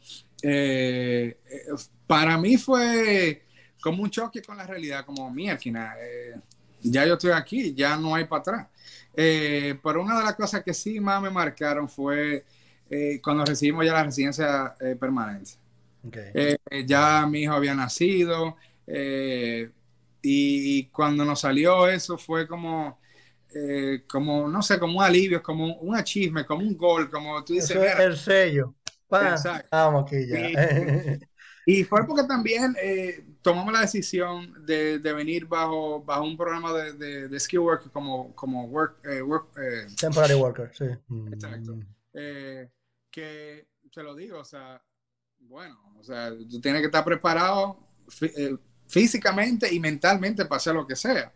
para 2.07 2.37
mí 2.37 2.57
fue 2.57 3.43
como 3.81 4.03
un 4.03 4.09
choque 4.09 4.41
con 4.41 4.57
la 4.57 4.65
realidad, 4.65 5.05
como 5.05 5.29
mierda, 5.31 5.95
eh, 5.99 6.35
ya 6.83 7.05
yo 7.05 7.13
estoy 7.13 7.31
aquí, 7.31 7.73
ya 7.73 7.97
no 7.97 8.15
hay 8.15 8.25
para 8.25 8.41
atrás. 8.41 8.67
Eh, 9.13 9.77
pero 9.83 10.01
una 10.01 10.19
de 10.19 10.23
las 10.23 10.35
cosas 10.35 10.63
que 10.63 10.73
sí 10.73 10.99
más 10.99 11.21
me 11.21 11.29
marcaron 11.29 11.89
fue 11.89 12.45
eh, 12.89 13.19
cuando 13.21 13.45
recibimos 13.45 13.85
ya 13.85 13.93
la 13.93 14.03
residencia 14.03 14.75
eh, 14.79 14.95
permanente. 14.95 15.51
ya 16.85 17.27
mi 17.27 17.43
hijo 17.43 17.53
había 17.53 17.75
nacido 17.75 18.55
y 20.21 20.83
cuando 20.85 21.25
nos 21.25 21.41
salió 21.41 21.87
eso 21.87 22.17
fue 22.17 22.47
como, 22.47 22.99
como 24.07 24.47
no 24.47 24.61
sé, 24.61 24.79
como 24.79 24.99
un 24.99 25.03
alivio, 25.03 25.41
como 25.41 25.75
un 25.75 25.95
achisme, 25.95 26.45
como 26.45 26.61
un 26.61 26.77
gol, 26.77 27.09
como 27.09 27.43
tú 27.43 27.53
dices. 27.53 27.77
el 27.99 28.17
sello. 28.17 28.75
Vamos 29.71 30.05
aquí 30.05 30.27
ya. 30.27 31.19
Y 31.65 31.83
fue 31.83 32.05
porque 32.07 32.23
también 32.23 32.75
eh, 32.81 33.23
tomamos 33.41 33.71
la 33.71 33.81
decisión 33.81 34.65
de, 34.65 34.99
de, 34.99 35.13
venir 35.13 35.45
bajo, 35.45 36.03
bajo 36.03 36.23
un 36.23 36.35
programa 36.35 36.73
de, 36.73 36.93
de, 36.93 37.27
de 37.27 37.39
skill 37.39 37.59
work 37.59 37.91
como, 37.91 38.33
como 38.35 38.65
work, 38.65 38.97
eh, 39.05 39.21
work 39.21 39.55
eh, 39.57 39.87
temporary 39.95 40.33
worker, 40.33 40.71
sí. 40.73 40.85
Exacto. 41.31 41.75
Mm. 41.75 41.81
Eh, 42.13 42.69
que 43.11 43.67
te 43.93 44.01
lo 44.01 44.15
digo, 44.15 44.39
o 44.39 44.45
sea, 44.45 44.81
bueno, 45.37 45.79
o 45.99 46.03
sea, 46.03 46.31
tú 46.49 46.59
tienes 46.59 46.81
que 46.81 46.87
estar 46.87 47.03
preparado 47.03 47.79
eh, 48.21 48.55
físicamente 48.87 49.71
y 49.71 49.79
mentalmente 49.79 50.45
para 50.45 50.57
hacer 50.57 50.73
lo 50.73 50.87
que 50.87 50.95
sea. 50.95 51.31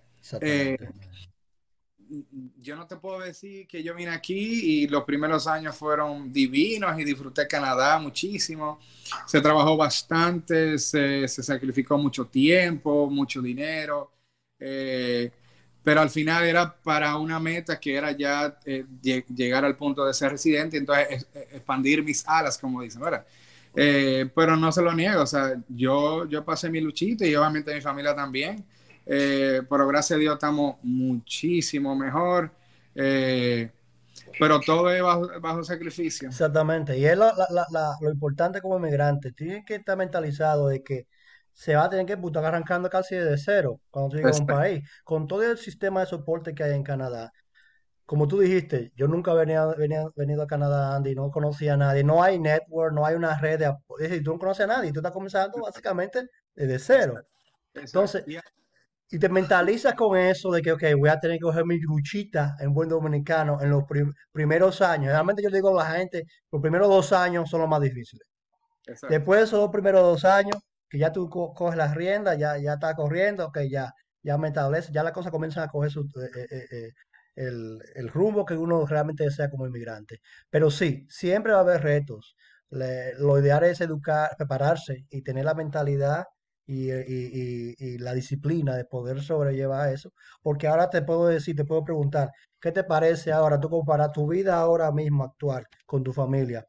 Yo 2.59 2.75
no 2.75 2.87
te 2.87 2.95
puedo 2.97 3.19
decir 3.19 3.67
que 3.67 3.83
yo 3.83 3.95
vine 3.95 4.11
aquí 4.11 4.83
y 4.83 4.87
los 4.87 5.03
primeros 5.03 5.47
años 5.47 5.75
fueron 5.75 6.31
divinos 6.31 6.99
y 6.99 7.03
disfruté 7.03 7.47
Canadá 7.47 7.99
muchísimo. 7.99 8.79
Se 9.25 9.41
trabajó 9.41 9.77
bastante, 9.77 10.77
se, 10.77 11.27
sacrificó 11.27 11.97
mucho 11.97 12.25
tiempo, 12.25 13.09
mucho 13.09 13.41
dinero, 13.41 14.11
eh, 14.59 15.31
pero 15.83 16.01
al 16.01 16.09
final 16.09 16.43
era 16.43 16.75
para 16.75 17.17
una 17.17 17.39
meta 17.39 17.79
que 17.79 17.95
era 17.95 18.11
ya 18.11 18.57
eh, 18.65 18.85
llegar 19.01 19.65
al 19.65 19.75
punto 19.75 20.05
de 20.05 20.13
ser 20.13 20.31
residente, 20.31 20.77
entonces 20.77 21.27
expandir 21.51 22.03
mis 22.03 22.27
alas, 22.27 22.57
como 22.57 22.81
dicen, 22.81 23.01
¿verdad? 23.01 23.25
Eh, 23.75 24.29
pero 24.33 24.55
no 24.55 24.71
se 24.71 24.81
lo 24.81 24.93
niego, 24.93 25.21
o 25.21 25.27
sea, 25.27 25.55
yo, 25.67 26.25
yo 26.27 26.45
pasé 26.45 26.69
mi 26.69 26.79
luchita 26.79 27.25
y 27.25 27.35
obviamente 27.35 27.73
mi 27.73 27.81
familia 27.81 28.15
también. 28.15 28.65
Eh, 29.05 29.61
pero 29.69 29.87
gracias 29.87 30.17
a 30.17 30.19
Dios 30.19 30.33
estamos 30.33 30.77
muchísimo 30.83 31.95
mejor. 31.95 32.51
Eh, 32.95 33.71
pero 34.39 34.59
todo 34.59 34.89
es 34.91 35.01
bajo, 35.01 35.63
sacrificio. 35.63 36.29
Exactamente. 36.29 36.97
Y 36.97 37.05
es 37.05 37.17
lo, 37.17 37.31
lo 38.01 38.11
importante 38.11 38.61
como 38.61 38.77
inmigrante. 38.77 39.31
Tienes 39.31 39.65
que 39.65 39.75
estar 39.75 39.97
mentalizado 39.97 40.67
de 40.67 40.83
que 40.83 41.07
se 41.55 41.73
va 41.75 41.85
a 41.85 41.89
tener 41.89 42.05
que 42.05 42.13
estar 42.13 42.45
arrancando 42.45 42.89
casi 42.89 43.15
desde 43.15 43.37
cero 43.37 43.79
cuando 43.89 44.09
tú 44.09 44.17
llegas 44.17 44.37
a 44.37 44.41
un 44.41 44.47
país. 44.47 44.89
Con 45.03 45.25
todo 45.25 45.43
el 45.49 45.57
sistema 45.57 46.01
de 46.01 46.07
soporte 46.07 46.53
que 46.53 46.63
hay 46.63 46.73
en 46.73 46.83
Canadá. 46.83 47.31
Como 48.05 48.27
tú 48.27 48.39
dijiste, 48.39 48.91
yo 48.95 49.07
nunca 49.07 49.33
venía, 49.33 49.65
venido 50.15 50.43
a 50.43 50.47
Canadá, 50.47 50.95
Andy, 50.95 51.15
no 51.15 51.31
conocía 51.31 51.73
a 51.73 51.77
nadie. 51.77 52.03
No 52.03 52.21
hay 52.21 52.39
network, 52.39 52.93
no 52.93 53.05
hay 53.05 53.15
una 53.15 53.39
red. 53.39 53.59
De, 53.59 53.65
es 53.99 54.09
decir, 54.09 54.23
tú 54.23 54.33
no 54.33 54.39
conoces 54.39 54.65
a 54.65 54.67
nadie. 54.67 54.91
Tú 54.91 54.99
estás 54.99 55.13
comenzando 55.13 55.61
básicamente 55.61 56.27
desde 56.53 56.77
cero. 56.77 57.21
Entonces, 57.73 58.25
y 59.11 59.19
te 59.19 59.29
mentalizas 59.29 59.93
con 59.93 60.17
eso 60.17 60.51
de 60.51 60.61
que, 60.61 60.71
ok, 60.71 60.83
voy 60.97 61.09
a 61.09 61.19
tener 61.19 61.37
que 61.37 61.43
coger 61.43 61.65
mi 61.65 61.79
luchita 61.79 62.55
en 62.59 62.73
buen 62.73 62.89
dominicano 62.89 63.61
en 63.61 63.69
los 63.69 63.83
primeros 64.31 64.81
años. 64.81 65.11
Realmente 65.11 65.43
yo 65.43 65.49
digo 65.49 65.79
a 65.79 65.83
la 65.83 65.97
gente, 65.97 66.23
los 66.51 66.61
primeros 66.61 66.87
dos 66.89 67.13
años 67.13 67.49
son 67.49 67.61
los 67.61 67.69
más 67.69 67.81
difíciles. 67.81 68.27
Después 69.09 69.39
de 69.39 69.45
esos 69.45 69.59
dos 69.59 69.71
primeros 69.71 70.01
dos 70.01 70.25
años, 70.25 70.57
que 70.89 70.99
ya 70.99 71.11
tú 71.11 71.29
coges 71.29 71.77
las 71.77 71.95
riendas, 71.95 72.37
ya, 72.37 72.57
ya 72.57 72.73
está 72.73 72.95
corriendo, 72.95 73.47
ok, 73.47 73.59
ya, 73.69 73.91
ya 74.23 74.37
me 74.37 74.49
establece, 74.49 74.91
ya 74.91 75.03
las 75.03 75.13
cosas 75.13 75.31
comienzan 75.31 75.63
a 75.63 75.67
coger 75.67 75.91
su, 75.91 76.01
eh, 76.01 76.45
eh, 76.51 76.65
eh, 76.71 76.89
el, 77.35 77.79
el, 77.95 78.09
rumbo 78.09 78.45
que 78.45 78.55
uno 78.55 78.85
realmente 78.85 79.23
desea 79.23 79.49
como 79.49 79.67
inmigrante. 79.67 80.19
Pero 80.49 80.71
sí, 80.71 81.05
siempre 81.09 81.53
va 81.53 81.59
a 81.59 81.61
haber 81.61 81.81
retos. 81.81 82.35
lo 82.69 83.39
ideal 83.39 83.63
es 83.63 83.81
educar, 83.81 84.31
prepararse 84.37 85.05
y 85.09 85.21
tener 85.23 85.45
la 85.45 85.53
mentalidad 85.53 86.25
y, 86.65 86.91
y, 86.91 87.75
y, 87.77 87.97
la 87.99 88.13
disciplina 88.13 88.75
de 88.75 88.85
poder 88.85 89.21
sobrellevar 89.21 89.93
eso. 89.93 90.11
Porque 90.41 90.67
ahora 90.67 90.89
te 90.89 91.01
puedo 91.01 91.27
decir, 91.27 91.55
te 91.55 91.65
puedo 91.65 91.83
preguntar, 91.83 92.31
¿qué 92.59 92.71
te 92.71 92.83
parece 92.83 93.31
ahora 93.31 93.59
tú 93.59 93.69
comparas 93.69 94.11
tu 94.11 94.27
vida 94.27 94.57
ahora 94.57 94.91
mismo 94.91 95.23
actual 95.23 95.65
con 95.85 96.03
tu 96.03 96.13
familia 96.13 96.65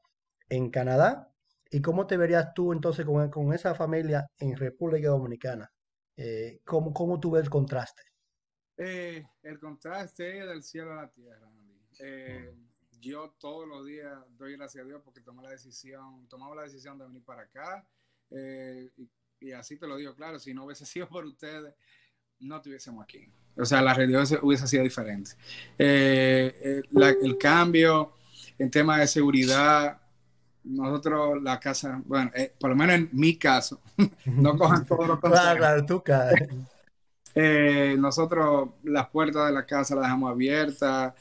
en 0.48 0.70
Canadá? 0.70 1.32
¿Y 1.70 1.80
cómo 1.80 2.06
te 2.06 2.16
verías 2.16 2.52
tú 2.54 2.72
entonces 2.72 3.04
con, 3.04 3.30
con 3.30 3.52
esa 3.52 3.74
familia 3.74 4.26
en 4.38 4.56
República 4.56 5.09
Dominicana? 5.09 5.68
Eh, 6.16 6.61
¿cómo, 6.64 6.92
¿Cómo 6.92 7.20
tú 7.20 7.32
ves 7.32 7.44
el 7.44 7.50
contraste? 7.50 8.02
Eh, 8.78 9.24
el 9.42 9.59
contraste 9.59 10.38
es 10.38 10.46
del 10.46 10.62
cielo 10.62 10.92
a 10.92 11.02
la 11.02 11.11
tierra, 11.11 11.48
eh, 11.98 12.54
Yo 13.00 13.35
todos 13.38 13.66
los 13.66 13.87
días 13.87 14.12
doy 14.37 14.56
gracias 14.56 14.85
a 14.85 14.87
Dios 14.87 15.00
porque 15.02 15.22
tomé 15.22 15.42
la 15.42 15.50
decisión, 15.50 16.26
tomamos 16.28 16.56
la 16.56 16.64
decisión 16.64 16.98
de 16.98 17.06
venir 17.06 17.24
para 17.24 17.42
acá. 17.42 17.87
Eh, 18.30 18.90
y 18.96 19.09
así 19.57 19.77
te 19.77 19.87
lo 19.87 19.96
digo 19.96 20.14
claro, 20.14 20.38
si 20.38 20.55
no 20.55 20.64
hubiese 20.64 20.87
sido 20.87 21.09
por 21.09 21.25
ustedes, 21.25 21.75
no 22.40 22.57
estuviésemos 22.57 23.03
aquí. 23.03 23.29
O 23.57 23.64
sea, 23.64 23.81
la 23.81 23.94
realidad 23.94 24.27
hubiese 24.42 24.66
sido 24.66 24.83
diferente. 24.83 25.31
Eh, 25.79 26.83
eh, 26.94 27.16
el 27.22 27.38
cambio 27.38 28.12
en 28.59 28.70
tema 28.70 28.99
de 28.99 29.07
seguridad, 29.07 29.99
nosotros 30.64 31.42
la 31.42 31.59
casa, 31.59 32.03
bueno, 32.05 32.31
eh, 32.35 32.53
por 32.59 32.70
lo 32.70 32.77
menos 32.77 32.96
en 32.96 33.09
mi 33.12 33.37
caso, 33.37 33.81
no 34.27 34.57
cojan 34.59 34.85
todos 34.85 35.09
los 35.09 35.20
Claro, 35.20 35.59
claro, 35.59 35.87
tú 35.87 36.03
nosotros 37.99 38.70
las 38.83 39.09
puertas 39.09 39.46
de 39.46 39.53
la 39.53 39.64
casa 39.64 39.94
las 39.94 40.05
dejamos 40.05 40.31
abiertas, 40.31 41.14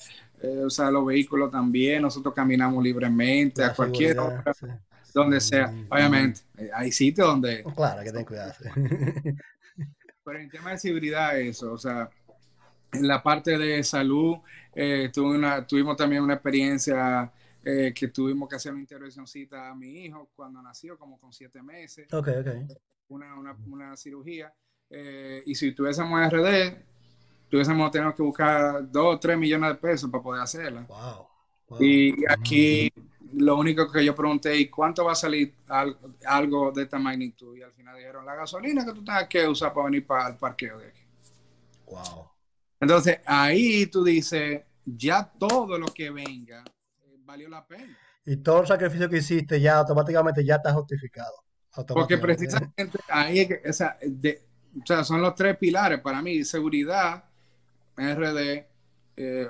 o 0.64 0.70
sea, 0.70 0.92
los 0.92 1.06
vehículos 1.06 1.52
también, 1.52 2.02
nosotros 2.02 2.34
caminamos 2.34 2.84
libremente 2.84 3.64
a 3.64 3.74
cualquier 3.74 4.20
hora 4.20 4.44
donde 5.16 5.40
sea. 5.40 5.68
Mm. 5.68 5.88
Obviamente, 5.90 6.42
eh, 6.58 6.70
hay 6.74 6.92
sitios 6.92 7.26
donde... 7.28 7.64
Claro, 7.76 8.04
que 8.04 8.12
ten 8.12 8.26
cuidado. 8.26 8.54
Pero 10.26 10.40
en 10.40 10.50
tema 10.50 10.72
de 10.72 10.78
seguridad, 10.78 11.40
eso, 11.40 11.72
o 11.72 11.78
sea, 11.78 12.10
en 12.92 13.08
la 13.08 13.24
parte 13.24 13.58
de 13.58 13.82
salud, 13.84 14.38
eh, 14.74 15.10
una, 15.18 15.66
tuvimos 15.66 15.96
también 15.96 16.22
una 16.22 16.34
experiencia 16.34 17.32
eh, 17.64 17.94
que 17.96 18.10
tuvimos 18.10 18.50
que 18.50 18.58
hacer 18.58 18.74
una 18.74 18.82
intervencióncita 18.82 19.70
a 19.70 19.76
mi 19.76 20.06
hijo 20.06 20.30
cuando 20.36 20.62
nació, 20.62 20.98
como 20.98 21.18
con 21.18 21.32
siete 21.32 21.62
meses. 21.62 22.12
Ok, 22.12 22.28
ok. 22.40 22.78
Una, 23.08 23.36
una, 23.36 23.56
una 23.68 23.96
cirugía. 23.96 24.54
y 24.90 25.56
si 25.56 25.72
tuviésemos 25.72 26.30
RD, 26.30 26.76
tuviésemos 27.50 27.92
tenido 27.92 28.14
que 28.14 28.24
buscar 28.24 28.92
dos 28.92 29.16
o 29.16 29.20
tres 29.20 29.38
millones 29.38 29.70
de 29.70 29.76
pesos 29.76 30.10
para 30.10 30.24
poder 30.24 30.42
hacerla. 30.42 30.82
Wow. 30.82 31.80
Y 31.80 32.14
aquí 32.30 32.92
lo 33.34 33.58
único 33.58 33.92
que 33.92 34.04
yo 34.06 34.16
pregunté, 34.16 34.56
¿y 34.58 34.70
cuánto 34.70 35.04
va 35.04 35.14
a 35.14 35.16
salir 35.16 35.54
algo 36.26 36.72
de 36.72 36.84
esta 36.84 37.00
magnitud? 37.00 37.56
Y 37.58 37.62
al 37.62 37.74
final 37.74 37.98
dijeron, 37.98 38.26
la 38.26 38.36
gasolina 38.36 38.86
que 38.86 38.94
tú 38.94 39.04
tengas 39.04 39.28
que 39.28 39.48
usar 39.48 39.74
para 39.74 39.86
venir 39.86 40.06
para 40.06 40.30
el 40.30 40.38
parqueo 40.38 40.78
de 40.80 40.88
aquí. 40.88 41.02
Wow. 41.86 42.30
Entonces, 42.80 43.20
ahí 43.26 43.88
tú 43.88 44.04
dices, 44.04 44.62
ya 44.86 45.24
todo 45.38 45.78
lo 45.78 45.88
que 45.88 46.10
venga 46.12 46.64
eh, 47.04 47.18
valió 47.24 47.50
la 47.50 47.66
pena. 47.66 47.98
Y 48.26 48.38
todo 48.38 48.62
el 48.62 48.68
sacrificio 48.68 49.10
que 49.10 49.18
hiciste 49.18 49.60
ya 49.60 49.78
automáticamente 49.78 50.44
ya 50.44 50.56
está 50.56 50.74
justificado. 50.74 51.44
Porque 51.88 52.18
precisamente 52.18 53.00
ahí 53.10 53.48
o 53.68 53.74
sea, 53.74 53.98
o 54.02 54.86
sea, 54.86 55.04
son 55.04 55.22
los 55.22 55.36
tres 55.36 55.58
pilares 55.58 56.00
para 56.00 56.22
mí, 56.22 56.44
seguridad, 56.46 57.26
RD, 57.98 58.66
eh, 59.18 59.48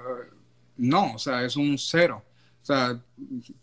no, 0.77 1.13
o 1.13 1.19
sea, 1.19 1.43
es 1.43 1.55
un 1.55 1.77
cero. 1.77 2.23
O 2.65 2.67
sea, 2.67 2.99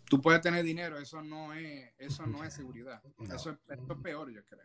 tú 0.05 0.21
puedes 0.21 0.39
tener 0.39 0.63
dinero, 0.63 0.97
eso 0.97 1.21
no 1.21 1.51
es, 1.51 1.91
eso 1.97 2.25
no 2.25 2.41
es 2.41 2.53
seguridad. 2.53 3.01
Eso, 3.35 3.49
es, 3.49 3.79
peor, 4.01 4.31
yo 4.31 4.41
creo. 4.45 4.63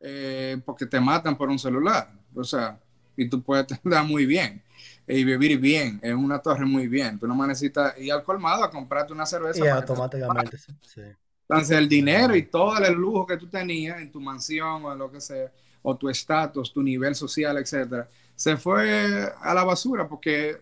Eh, 0.00 0.58
porque 0.64 0.86
te 0.86 0.98
matan 0.98 1.36
por 1.36 1.50
un 1.50 1.58
celular. 1.58 2.10
O 2.34 2.44
sea, 2.44 2.80
y 3.14 3.28
tú 3.28 3.42
puedes 3.42 3.70
estar 3.70 4.04
muy 4.06 4.24
bien 4.24 4.62
y 5.06 5.22
vivir 5.22 5.58
bien 5.58 6.00
en 6.02 6.16
una 6.16 6.38
torre 6.38 6.64
muy 6.64 6.88
bien. 6.88 7.18
Tú 7.18 7.28
no 7.28 7.46
necesitas 7.46 7.92
ir 7.98 8.10
al 8.10 8.24
colmado 8.24 8.64
a 8.64 8.70
comprarte 8.70 9.12
una 9.12 9.26
cerveza. 9.26 9.62
Y 9.62 9.68
automáticamente, 9.68 10.56
sí. 10.80 11.02
Entonces, 11.46 11.76
el 11.76 11.90
dinero 11.90 12.34
y 12.34 12.44
todo 12.44 12.78
el 12.78 12.94
lujo 12.94 13.26
que 13.26 13.36
tú 13.36 13.48
tenías 13.48 14.00
en 14.00 14.10
tu 14.10 14.18
mansión 14.18 14.82
o 14.86 14.94
lo 14.94 15.12
que 15.12 15.20
sea, 15.20 15.52
o 15.82 15.94
tu 15.94 16.08
estatus, 16.08 16.72
tu 16.72 16.82
nivel 16.82 17.14
social, 17.14 17.58
etcétera, 17.58 18.08
se 18.34 18.56
fue 18.56 19.30
a 19.38 19.52
la 19.52 19.64
basura 19.64 20.08
porque 20.08 20.58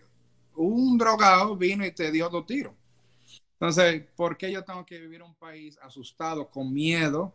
un 0.55 0.97
drogado 0.97 1.55
vino 1.55 1.85
y 1.85 1.91
te 1.91 2.11
dio 2.11 2.27
dos 2.27 2.45
tiros. 2.45 2.73
Entonces, 3.59 4.03
¿por 4.15 4.37
qué 4.37 4.51
yo 4.51 4.63
tengo 4.63 4.85
que 4.85 4.99
vivir 4.99 5.15
en 5.21 5.27
un 5.27 5.35
país 5.35 5.79
asustado, 5.81 6.47
con 6.47 6.71
miedo, 6.71 7.33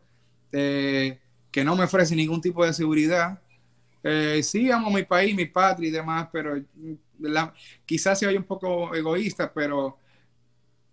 eh, 0.53 1.19
que 1.51 1.65
no 1.65 1.75
me 1.75 1.83
ofrece 1.83 2.15
ningún 2.15 2.41
tipo 2.41 2.65
de 2.65 2.73
seguridad? 2.73 3.41
Eh, 4.05 4.41
sí, 4.45 4.71
amo 4.71 4.89
mi 4.91 5.03
país, 5.03 5.35
mi 5.35 5.47
patria 5.47 5.89
y 5.89 5.91
demás, 5.91 6.29
pero 6.33 6.55
quizás 7.85 8.21
sea 8.21 8.31
un 8.31 8.45
poco 8.45 8.95
egoísta, 8.95 9.53
pero, 9.53 9.99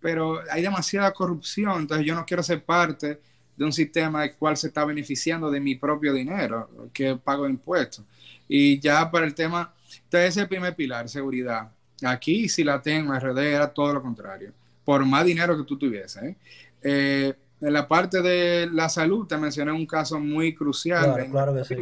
pero 0.00 0.40
hay 0.50 0.62
demasiada 0.62 1.12
corrupción, 1.12 1.82
entonces 1.82 2.04
yo 2.04 2.14
no 2.16 2.26
quiero 2.26 2.42
ser 2.42 2.64
parte 2.64 3.20
de 3.56 3.64
un 3.64 3.72
sistema 3.72 4.24
el 4.24 4.34
cual 4.34 4.56
se 4.56 4.66
está 4.66 4.84
beneficiando 4.84 5.48
de 5.48 5.60
mi 5.60 5.76
propio 5.76 6.12
dinero, 6.12 6.90
que 6.92 7.14
pago 7.14 7.48
impuestos. 7.48 8.04
Y 8.48 8.80
ya 8.80 9.08
para 9.08 9.26
el 9.26 9.34
tema, 9.34 9.72
entonces 10.04 10.30
ese 10.30 10.40
es 10.40 10.42
el 10.44 10.48
primer 10.48 10.74
pilar, 10.74 11.08
seguridad. 11.08 11.70
Aquí, 12.04 12.48
si 12.48 12.64
la 12.64 12.82
tengo, 12.82 13.14
RD 13.14 13.38
era 13.38 13.72
todo 13.72 13.92
lo 13.94 14.02
contrario 14.02 14.54
por 14.84 15.04
más 15.04 15.24
dinero 15.24 15.56
que 15.56 15.64
tú 15.64 15.78
tuvieses. 15.78 16.22
¿eh? 16.22 16.36
Eh, 16.82 17.34
en 17.60 17.72
la 17.72 17.86
parte 17.86 18.22
de 18.22 18.68
la 18.72 18.88
salud, 18.88 19.26
te 19.26 19.36
mencioné 19.36 19.72
un 19.72 19.86
caso 19.86 20.18
muy 20.18 20.54
crucial. 20.54 21.28
Claro, 21.30 21.54
que 21.54 21.64
sí. 21.64 21.76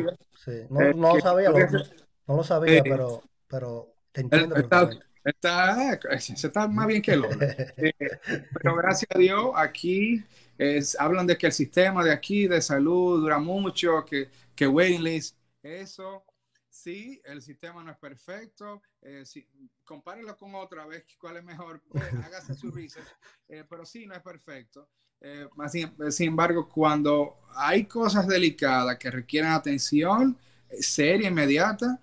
No, 0.71 0.81
eh, 0.81 0.95
no, 0.95 1.15
lo 1.15 1.21
sabía, 1.21 1.51
no 1.51 2.37
lo 2.37 2.45
sabía, 2.45 2.83
pero, 2.83 3.23
pero 3.47 3.95
te 4.13 4.23
entiendo. 4.23 4.57
Está, 4.57 4.91
está, 5.25 5.99
está, 6.19 6.69
más 6.69 6.87
bien 6.87 7.03
que 7.03 7.17
lo. 7.17 7.29
pero 8.55 8.77
gracias 8.77 9.09
a 9.15 9.19
Dios, 9.19 9.53
aquí 9.55 10.25
es, 10.57 10.99
hablan 10.99 11.27
de 11.27 11.37
que 11.37 11.47
el 11.47 11.53
sistema 11.53 12.03
de 12.03 12.13
aquí 12.13 12.49
de 12.49 12.61
salud 12.61 13.21
dura 13.21 13.39
mucho, 13.39 14.05
que, 14.05 14.31
que 14.55 14.67
waiting 14.67 15.05
list, 15.05 15.37
eso 15.63 16.25
sí, 16.79 17.21
el 17.25 17.43
sistema 17.43 17.83
no 17.83 17.91
es 17.91 17.99
perfecto, 17.99 18.83
eh, 19.03 19.25
compárelo 19.85 20.37
con 20.37 20.55
otra 20.55 20.87
vez, 20.87 21.05
cuál 21.21 21.39
es 21.39 21.45
mejor, 21.45 21.83
pues, 21.89 22.03
hágase 22.25 22.55
su 22.55 22.71
research, 22.71 23.09
eh, 23.49 23.65
pero 23.69 23.85
sí, 23.85 24.07
no 24.07 24.15
es 24.15 24.23
perfecto. 24.23 24.89
Eh, 25.21 25.49
sin, 26.11 26.29
embargo, 26.29 26.69
cuando 26.69 27.39
hay 27.57 27.87
cosas 27.87 28.29
delicadas 28.29 28.97
que 28.99 29.11
requieren 29.11 29.51
atención 29.51 30.39
eh, 30.71 30.81
seria, 30.81 31.29
inmediata, 31.29 32.01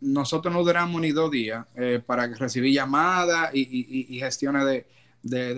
nosotros 0.00 0.54
no 0.54 0.64
duramos 0.64 1.00
ni 1.00 1.10
dos 1.10 1.30
días 1.30 1.66
para 2.06 2.28
recibir 2.28 2.72
llamadas 2.72 3.50
y, 3.52 4.16
gestiones 4.20 4.64
de, 4.64 4.86
de, 5.22 5.54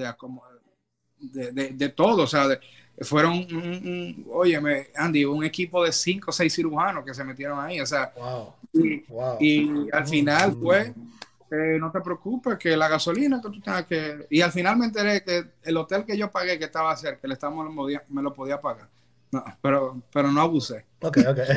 de, 1.19 1.69
de, 1.75 1.89
todo, 1.91 2.23
o 2.23 2.27
sea, 2.27 2.49
fueron, 3.01 3.33
un, 3.33 4.27
Andy, 4.95 5.25
un 5.25 5.45
equipo 5.45 5.85
de 5.85 5.93
cinco 5.93 6.31
o 6.31 6.33
seis 6.33 6.55
cirujanos 6.55 7.05
que 7.05 7.15
se 7.15 7.25
metieron 7.25 7.59
ahí, 7.59 7.81
o 7.81 7.87
sea, 7.87 8.13
y, 8.73 9.91
al 9.91 10.07
final 10.07 10.57
fue, 10.61 10.95
eh, 11.51 11.79
no 11.81 11.91
te 11.91 12.01
preocupes, 12.01 12.59
que 12.59 12.77
la 12.77 12.89
gasolina 12.89 13.41
que 13.41 13.49
tú 13.49 13.61
tengas 13.61 13.87
que, 13.87 14.27
y 14.31 14.41
al 14.41 14.53
final 14.53 14.77
me 14.77 14.87
enteré 14.87 15.23
que 15.23 15.45
el 15.63 15.77
hotel 15.77 16.05
que 16.05 16.17
yo 16.17 16.31
pagué, 16.31 16.59
que 16.59 16.67
estaba 16.67 16.97
cerca, 16.97 17.21
el 17.23 17.33
Estado 17.33 17.53
me 18.09 18.23
lo 18.23 18.35
podía 18.35 18.61
pagar, 18.61 18.89
no, 19.33 19.45
pero, 19.63 20.03
pero 20.13 20.31
no 20.31 20.41
abusé. 20.41 20.85
Ok, 21.01 21.19
ok. 21.29 21.39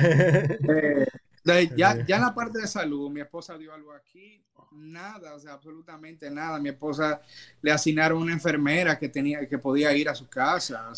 Eh, 0.70 1.08
ya, 1.44 2.06
ya 2.06 2.16
en 2.16 2.22
la 2.22 2.34
parte 2.34 2.60
de 2.60 2.68
salud, 2.68 3.10
mi 3.10 3.22
esposa 3.22 3.58
dio 3.58 3.74
algo 3.74 3.94
aquí, 3.94 4.44
nada, 4.76 5.36
o 5.36 5.40
sea, 5.40 5.54
absolutamente 5.54 6.30
nada. 6.30 6.60
Mi 6.60 6.70
esposa 6.70 7.22
le 7.62 7.72
asignaron 7.72 8.22
una 8.22 8.34
enfermera 8.34 8.98
que 8.98 9.10
tenía, 9.10 9.48
que 9.48 9.58
podía 9.58 9.96
ir 9.96 10.10
a 10.10 10.16
su 10.16 10.28
casa. 10.28 10.92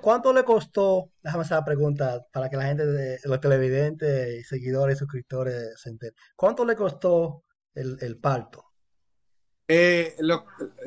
¿Cuánto, 0.00 0.32
le 0.32 0.44
costó? 0.44 1.10
Déjame 1.22 1.42
hacer 1.42 1.58
la 1.58 1.64
pregunta 1.64 2.26
para 2.32 2.48
que 2.48 2.56
la 2.56 2.66
gente, 2.66 2.86
de, 2.86 3.18
los 3.24 3.40
televidentes, 3.40 4.46
seguidores, 4.48 4.98
suscriptores 4.98 5.80
se 5.80 5.90
enteren. 5.90 6.14
¿Cuánto 6.36 6.64
le 6.64 6.76
costó 6.76 7.44
el, 7.74 8.18
parto? 8.18 8.64
Eh, 9.66 10.16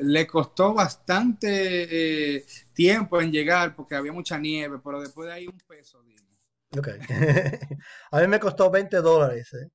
le 0.02 0.26
costó 0.26 0.74
bastante 0.74 2.36
eh, 2.36 2.44
tiempo 2.74 3.20
en 3.20 3.32
llegar 3.32 3.74
porque 3.74 3.94
había 3.94 4.12
mucha 4.12 4.38
nieve, 4.38 4.78
pero 4.84 5.00
después 5.00 5.28
de 5.28 5.34
ahí 5.34 5.46
un 5.46 5.58
peso, 5.66 6.02
Ok. 6.78 6.88
a 8.10 8.20
mí 8.20 8.26
me 8.26 8.40
costó 8.40 8.70
20 8.70 8.96
dólares. 8.98 9.52
¿eh? 9.54 9.70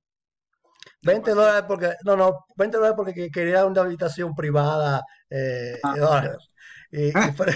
20 1.01 1.31
dólares 1.31 1.63
porque, 1.67 1.93
no, 2.03 2.15
no, 2.15 2.45
20 2.55 2.77
dólares 2.77 2.95
porque 2.97 3.29
quería 3.31 3.65
una 3.65 3.81
habitación 3.81 4.35
privada. 4.35 5.01
Eh, 5.29 5.79
ah. 5.83 6.38
y, 6.91 7.12
pero, 7.12 7.51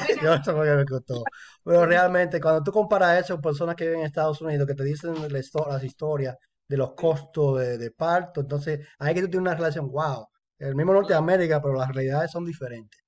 realmente, 1.86 2.39
cuando 2.39 2.63
tú 2.63 2.71
comparas 2.71 3.23
eso 3.23 3.36
con 3.36 3.41
personas 3.41 3.75
que 3.75 3.86
viven 3.86 4.01
en 4.01 4.06
Estados 4.06 4.41
Unidos, 4.41 4.67
que 4.67 4.75
te 4.75 4.84
dicen 4.84 5.15
las 5.29 5.84
historias 5.84 6.38
de 6.67 6.77
los 6.77 6.93
costos 6.93 7.60
de, 7.60 7.91
parto, 7.91 8.41
entonces 8.41 8.88
hay 8.99 9.13
que 9.13 9.21
tú 9.21 9.29
tienes 9.29 9.47
una 9.47 9.56
relación, 9.56 9.91
wow, 9.91 10.27
el 10.60 10.75
mismo 10.75 10.93
Norteamérica, 10.93 11.62
pero 11.62 11.75
las 11.75 11.89
realidades 11.89 12.32
son 12.32 12.45
diferentes. 12.45 13.01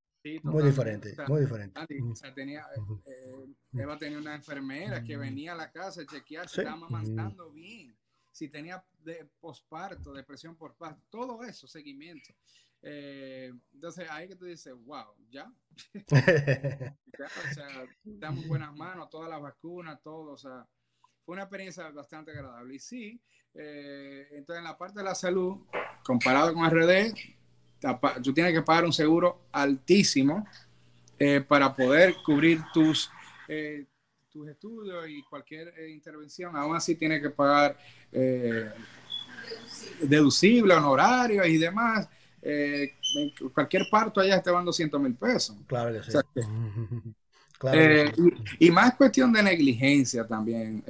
Muy 0.44 0.64
diferentes, 0.64 1.18
muy 1.28 1.42
diferentes. 1.42 1.84
tenía, 2.34 2.66
eh, 3.06 3.46
Eva 3.74 3.98
tenía 3.98 4.18
una 4.18 4.36
enfermera 4.36 5.04
que 5.04 5.18
venía 5.18 5.54
a 5.54 5.56
la 5.56 5.72
casa 5.72 6.02
a 6.02 6.06
chequear 6.06 6.50
si 6.50 6.62
estaba 6.62 6.78
amamantando 6.78 7.52
bien 7.52 7.96
si 8.36 8.50
tenía 8.50 8.84
de 9.00 9.30
posparto, 9.40 10.12
depresión 10.12 10.58
por 10.58 10.76
parto, 10.76 11.02
todo 11.10 11.42
eso, 11.46 11.70
seguimiento. 11.70 12.34
Eh, 12.82 13.50
entonces 13.74 14.10
ahí 14.10 14.28
que 14.28 14.36
tú 14.36 14.44
dices, 14.44 14.74
wow, 14.84 15.16
ya. 15.30 15.50
ya 16.12 17.28
o 17.50 17.54
sea, 17.54 17.88
en 18.04 18.48
buenas 18.50 18.76
manos, 18.76 19.10
todas 19.10 19.30
las 19.30 19.42
vacunas, 19.42 20.02
todo, 20.04 20.34
o 20.34 20.38
sea, 20.38 20.68
fue 21.24 21.34
una 21.34 21.44
experiencia 21.44 21.90
bastante 21.92 22.32
agradable. 22.32 22.76
Y 22.76 22.80
sí, 22.80 23.22
eh, 23.54 24.28
entonces 24.32 24.60
en 24.60 24.66
la 24.66 24.78
parte 24.78 25.00
de 25.00 25.06
la 25.06 25.16
salud, 25.16 25.66
comparado 26.04 26.54
con 26.54 26.70
RD, 26.70 27.16
tú 28.24 28.34
tienes 28.34 28.54
que 28.54 28.62
pagar 28.62 28.86
un 28.86 28.94
seguro 28.94 29.48
altísimo 29.52 30.46
eh, 31.20 31.42
para 31.48 31.74
poder 31.76 32.16
cubrir 32.26 32.62
tus 32.74 33.10
tus 34.36 34.50
estudios 34.50 35.08
y 35.08 35.24
cualquier 35.24 35.74
eh, 35.78 35.90
intervención, 35.90 36.58
aún 36.58 36.76
así 36.76 36.96
tiene 36.96 37.22
que 37.22 37.30
pagar 37.30 37.78
eh, 38.12 38.70
deducible, 40.02 40.74
honorarios 40.74 41.48
y 41.48 41.58
demás. 41.58 42.10
Eh, 42.42 42.96
cualquier 43.54 43.84
parto 43.90 44.20
allá 44.20 44.44
te 44.44 44.52
van 44.52 44.66
200 44.66 45.00
mil 45.00 45.16
pesos. 45.16 45.56
Claro 45.66 45.94
que 45.94 46.12
sí. 46.12 46.18
y, 48.60 48.72
más 48.72 48.96
cuestión 48.96 49.32
de 49.32 49.42
negligencia 49.42 50.28
también. 50.28 50.84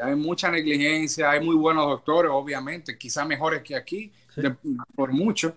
hay 0.00 0.14
mucha 0.14 0.48
negligencia, 0.48 1.32
hay 1.32 1.44
muy 1.44 1.56
buenos 1.56 1.86
doctores, 1.86 2.30
obviamente, 2.32 2.96
quizá 2.96 3.24
mejores 3.24 3.60
que 3.62 3.74
aquí, 3.74 4.12
por 4.94 5.12
mucho. 5.12 5.56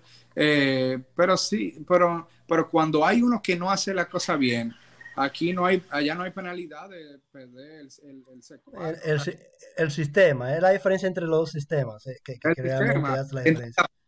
Pero 1.15 1.35
sí, 1.35 1.83
pero, 1.87 2.27
pero 2.47 2.69
cuando 2.69 3.05
hay 3.05 3.21
uno 3.21 3.41
que 3.41 3.55
no 3.55 3.71
hace 3.71 3.93
la 3.93 4.07
cosa 4.07 4.35
bien, 4.35 4.73
Aquí 5.17 5.51
no 5.51 5.65
hay, 5.65 5.83
allá 5.89 6.13
no 6.13 6.21
hay 6.21 6.31
penalidad 6.31 6.87
de 6.89 7.19
perder 7.31 7.79
el, 7.81 7.89
el, 8.03 8.23
el, 9.77 9.91
sistema, 9.91 10.55
es 10.55 10.61
la 10.61 10.69
diferencia 10.69 11.07
entre 11.07 11.25
los 11.25 11.49
sistemas 11.49 12.05
eh, 12.05 12.19
que, 12.23 12.37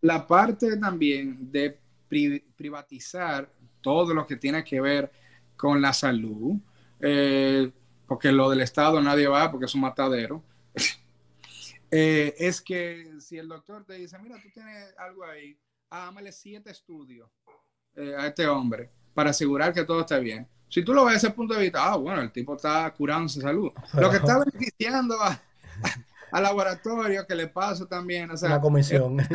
la, 0.01 0.27
parte 0.27 0.77
también 0.77 1.51
de 1.51 1.79
privatizar 2.55 3.49
todo 3.81 4.13
lo 4.13 4.27
que 4.27 4.35
tiene 4.35 4.63
que 4.63 4.79
ver 4.79 5.11
con 5.57 5.81
la 5.81 5.93
salud, 5.93 6.57
eh, 6.99 7.71
porque 8.07 8.31
lo 8.31 8.51
del 8.51 8.61
Estado 8.61 9.01
nadie 9.01 9.27
va 9.27 9.49
porque 9.49 9.65
es 9.65 9.75
un 9.75 9.81
matadero. 9.81 10.43
Eh, 11.91 12.35
es 12.37 12.61
que 12.61 13.15
si 13.19 13.39
el 13.39 13.47
doctor 13.47 13.83
te 13.83 13.95
dice, 13.95 14.15
mira, 14.19 14.35
tú 14.39 14.47
tienes 14.53 14.93
algo 14.99 15.23
ahí, 15.25 15.57
hágame 15.89 16.31
siete 16.31 16.71
estudios 16.71 17.29
a 18.17 18.27
este 18.27 18.47
hombre 18.47 18.91
para 19.13 19.31
asegurar 19.31 19.73
que 19.73 19.83
todo 19.83 20.01
esté 20.01 20.19
bien. 20.19 20.47
Si 20.69 20.83
tú 20.83 20.93
lo 20.93 21.03
ves 21.03 21.15
desde 21.15 21.27
ese 21.27 21.35
punto 21.35 21.55
de 21.55 21.63
vista, 21.63 21.91
ah, 21.91 21.95
bueno, 21.97 22.21
el 22.21 22.31
tipo 22.31 22.55
está 22.55 22.93
curando 22.95 23.27
su 23.27 23.41
salud. 23.41 23.71
Lo 23.93 24.09
que 24.09 24.17
está 24.17 24.37
beneficiando 24.37 25.17
al 26.31 26.43
laboratorio, 26.43 27.25
que 27.25 27.35
le 27.35 27.47
pasa 27.47 27.87
también, 27.87 28.29
o 28.29 28.37
sea, 28.37 28.49
la 28.49 28.61
comisión. 28.61 29.17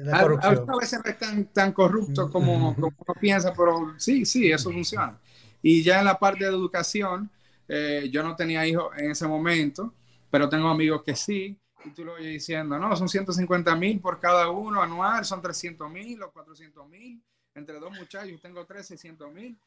la 0.00 0.22
corrupción. 0.22 0.70
A, 0.70 0.76
veces 0.76 1.00
no 1.04 1.10
es 1.10 1.18
tan, 1.18 1.44
tan 1.46 1.72
corrupto 1.72 2.30
como, 2.30 2.74
como 2.74 2.94
uno 2.98 3.14
piensa, 3.20 3.54
pero 3.54 3.94
sí, 3.96 4.26
sí, 4.26 4.50
eso 4.50 4.72
funciona. 4.72 5.16
Y 5.62 5.82
ya 5.82 6.00
en 6.00 6.06
la 6.06 6.18
parte 6.18 6.44
de 6.44 6.50
educación, 6.50 7.30
eh, 7.68 8.08
yo 8.10 8.24
no 8.24 8.34
tenía 8.34 8.66
hijos 8.66 8.86
en 8.98 9.12
ese 9.12 9.26
momento, 9.28 9.94
pero 10.30 10.48
tengo 10.48 10.68
amigos 10.68 11.02
que 11.04 11.14
sí. 11.14 11.56
Y 11.84 11.90
tú 11.90 12.04
lo 12.04 12.14
oyes 12.14 12.32
diciendo, 12.32 12.78
no, 12.78 12.94
son 12.96 13.08
150 13.08 13.74
mil 13.76 14.00
por 14.00 14.20
cada 14.20 14.48
uno 14.50 14.82
anual, 14.82 15.24
son 15.24 15.42
300 15.42 15.90
mil 15.90 16.22
o 16.22 16.30
400 16.30 16.88
mil. 16.88 17.22
Entre 17.54 17.78
dos 17.78 17.92
muchachos, 17.92 18.40
tengo 18.40 18.64
3, 18.64 18.86
600 18.86 19.32
mil. 19.32 19.58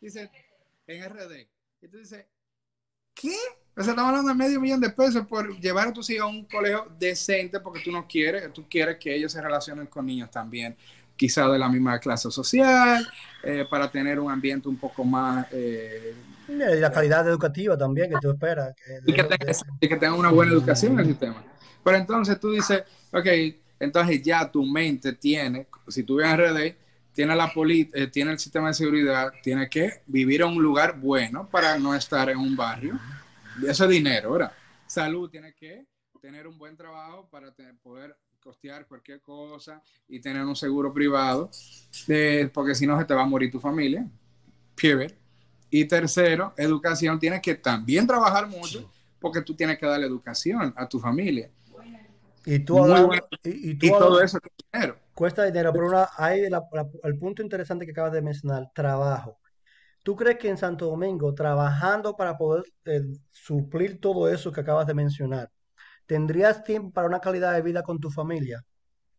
Dice, 0.00 0.30
en 0.86 1.08
RD. 1.08 1.46
Y 1.82 1.88
tú 1.88 1.98
dices, 1.98 2.24
¿qué? 3.14 3.36
O 3.76 3.82
sea, 3.82 3.92
estamos 3.92 4.10
hablando 4.10 4.28
de 4.28 4.34
medio 4.34 4.60
millón 4.60 4.80
de 4.80 4.90
pesos 4.90 5.26
por 5.26 5.58
llevar 5.58 5.88
a 5.88 5.92
tus 5.92 6.10
hijos 6.10 6.24
a 6.24 6.28
un 6.28 6.44
colegio 6.44 6.88
decente 6.98 7.60
porque 7.60 7.80
tú 7.80 7.92
no 7.92 8.06
quieres, 8.06 8.52
tú 8.52 8.66
quieres 8.68 8.98
que 8.98 9.14
ellos 9.14 9.32
se 9.32 9.40
relacionen 9.40 9.86
con 9.86 10.06
niños 10.06 10.30
también, 10.30 10.76
quizá 11.16 11.48
de 11.48 11.58
la 11.58 11.68
misma 11.68 11.98
clase 11.98 12.30
social, 12.30 13.06
eh, 13.42 13.66
para 13.70 13.90
tener 13.90 14.18
un 14.18 14.30
ambiente 14.30 14.68
un 14.68 14.76
poco 14.76 15.04
más... 15.04 15.46
Eh, 15.52 16.14
y 16.48 16.52
la 16.80 16.90
calidad 16.90 17.26
educativa 17.28 17.78
también 17.78 18.10
que 18.10 18.16
tú 18.20 18.30
esperas. 18.32 18.74
y, 19.06 19.12
que 19.12 19.96
tengan 19.96 20.14
una 20.14 20.30
buena 20.30 20.52
educación 20.52 20.94
en 20.94 21.00
el 21.00 21.06
sistema. 21.06 21.44
Pero 21.82 21.96
entonces 21.96 22.38
tú 22.38 22.50
dices, 22.50 22.82
ok, 23.12 23.26
entonces 23.78 24.22
ya 24.22 24.50
tu 24.50 24.64
mente 24.64 25.12
tiene, 25.14 25.66
si 25.88 26.02
tú 26.02 26.16
ves 26.16 26.28
en 26.28 26.36
RD, 26.38 26.76
tiene, 27.12 27.34
la 27.34 27.52
eh, 27.54 28.06
tiene 28.06 28.32
el 28.32 28.38
sistema 28.38 28.68
de 28.68 28.74
seguridad, 28.74 29.32
tiene 29.42 29.68
que 29.68 30.02
vivir 30.06 30.42
en 30.42 30.48
un 30.48 30.62
lugar 30.62 30.98
bueno 30.98 31.48
para 31.48 31.78
no 31.78 31.94
estar 31.94 32.28
en 32.30 32.38
un 32.38 32.56
barrio. 32.56 32.98
Eso 33.66 33.84
es 33.84 33.90
dinero, 33.90 34.32
¿verdad? 34.32 34.52
Salud, 34.86 35.28
tiene 35.28 35.52
que 35.54 35.86
tener 36.20 36.46
un 36.46 36.58
buen 36.58 36.76
trabajo 36.76 37.28
para 37.30 37.52
poder 37.82 38.16
costear 38.38 38.86
cualquier 38.86 39.20
cosa 39.20 39.82
y 40.08 40.20
tener 40.20 40.44
un 40.44 40.56
seguro 40.56 40.92
privado, 40.92 41.50
porque 42.52 42.74
si 42.74 42.86
no 42.86 42.98
se 42.98 43.04
te 43.04 43.14
va 43.14 43.22
a 43.22 43.26
morir 43.26 43.50
tu 43.50 43.60
familia. 43.60 44.06
Period. 44.74 45.12
Y 45.68 45.84
tercero, 45.84 46.52
educación, 46.56 47.18
tienes 47.18 47.40
que 47.40 47.54
también 47.54 48.06
trabajar 48.06 48.48
mucho 48.48 48.90
porque 49.20 49.42
tú 49.42 49.54
tienes 49.54 49.78
que 49.78 49.86
darle 49.86 50.06
educación 50.06 50.72
a 50.76 50.88
tu 50.88 50.98
familia. 50.98 51.50
Y, 52.44 52.60
tú 52.60 52.78
y, 53.44 53.76
todo 53.90 54.22
eso 54.22 54.38
es 54.38 54.50
dinero. 54.72 54.98
Cuesta 55.14 55.44
dinero, 55.44 55.72
pero 55.72 55.88
una, 55.88 56.08
hay 56.16 56.42
el 57.02 57.18
punto 57.18 57.42
interesante 57.42 57.84
que 57.84 57.92
acabas 57.92 58.12
de 58.12 58.22
mencionar, 58.22 58.70
trabajo. 58.74 59.38
¿Tú 60.02 60.16
crees 60.16 60.38
que 60.38 60.48
en 60.48 60.56
Santo 60.56 60.86
Domingo, 60.86 61.34
trabajando 61.34 62.16
para 62.16 62.38
poder 62.38 62.64
eh, 62.86 63.02
suplir 63.30 64.00
todo 64.00 64.28
eso 64.28 64.50
que 64.50 64.62
acabas 64.62 64.86
de 64.86 64.94
mencionar, 64.94 65.50
tendrías 66.06 66.64
tiempo 66.64 66.90
para 66.90 67.06
una 67.06 67.20
calidad 67.20 67.54
de 67.54 67.62
vida 67.62 67.82
con 67.82 68.00
tu 68.00 68.10
familia? 68.10 68.64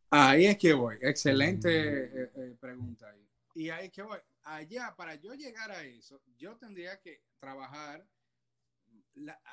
Ahí 0.09 0.47
es 0.47 0.57
que 0.57 0.73
voy. 0.73 0.97
Excelente 1.01 1.69
eh, 1.69 2.31
eh, 2.35 2.55
pregunta 2.59 3.09
ahí. 3.09 3.27
Y 3.53 3.69
ahí 3.69 3.85
es 3.85 3.91
que 3.91 4.01
voy. 4.01 4.17
Allá, 4.43 4.93
para 4.97 5.15
yo 5.15 5.33
llegar 5.35 5.71
a 5.71 5.83
eso, 5.83 6.19
yo 6.35 6.57
tendría 6.57 6.99
que 6.99 7.21
trabajar 7.39 8.03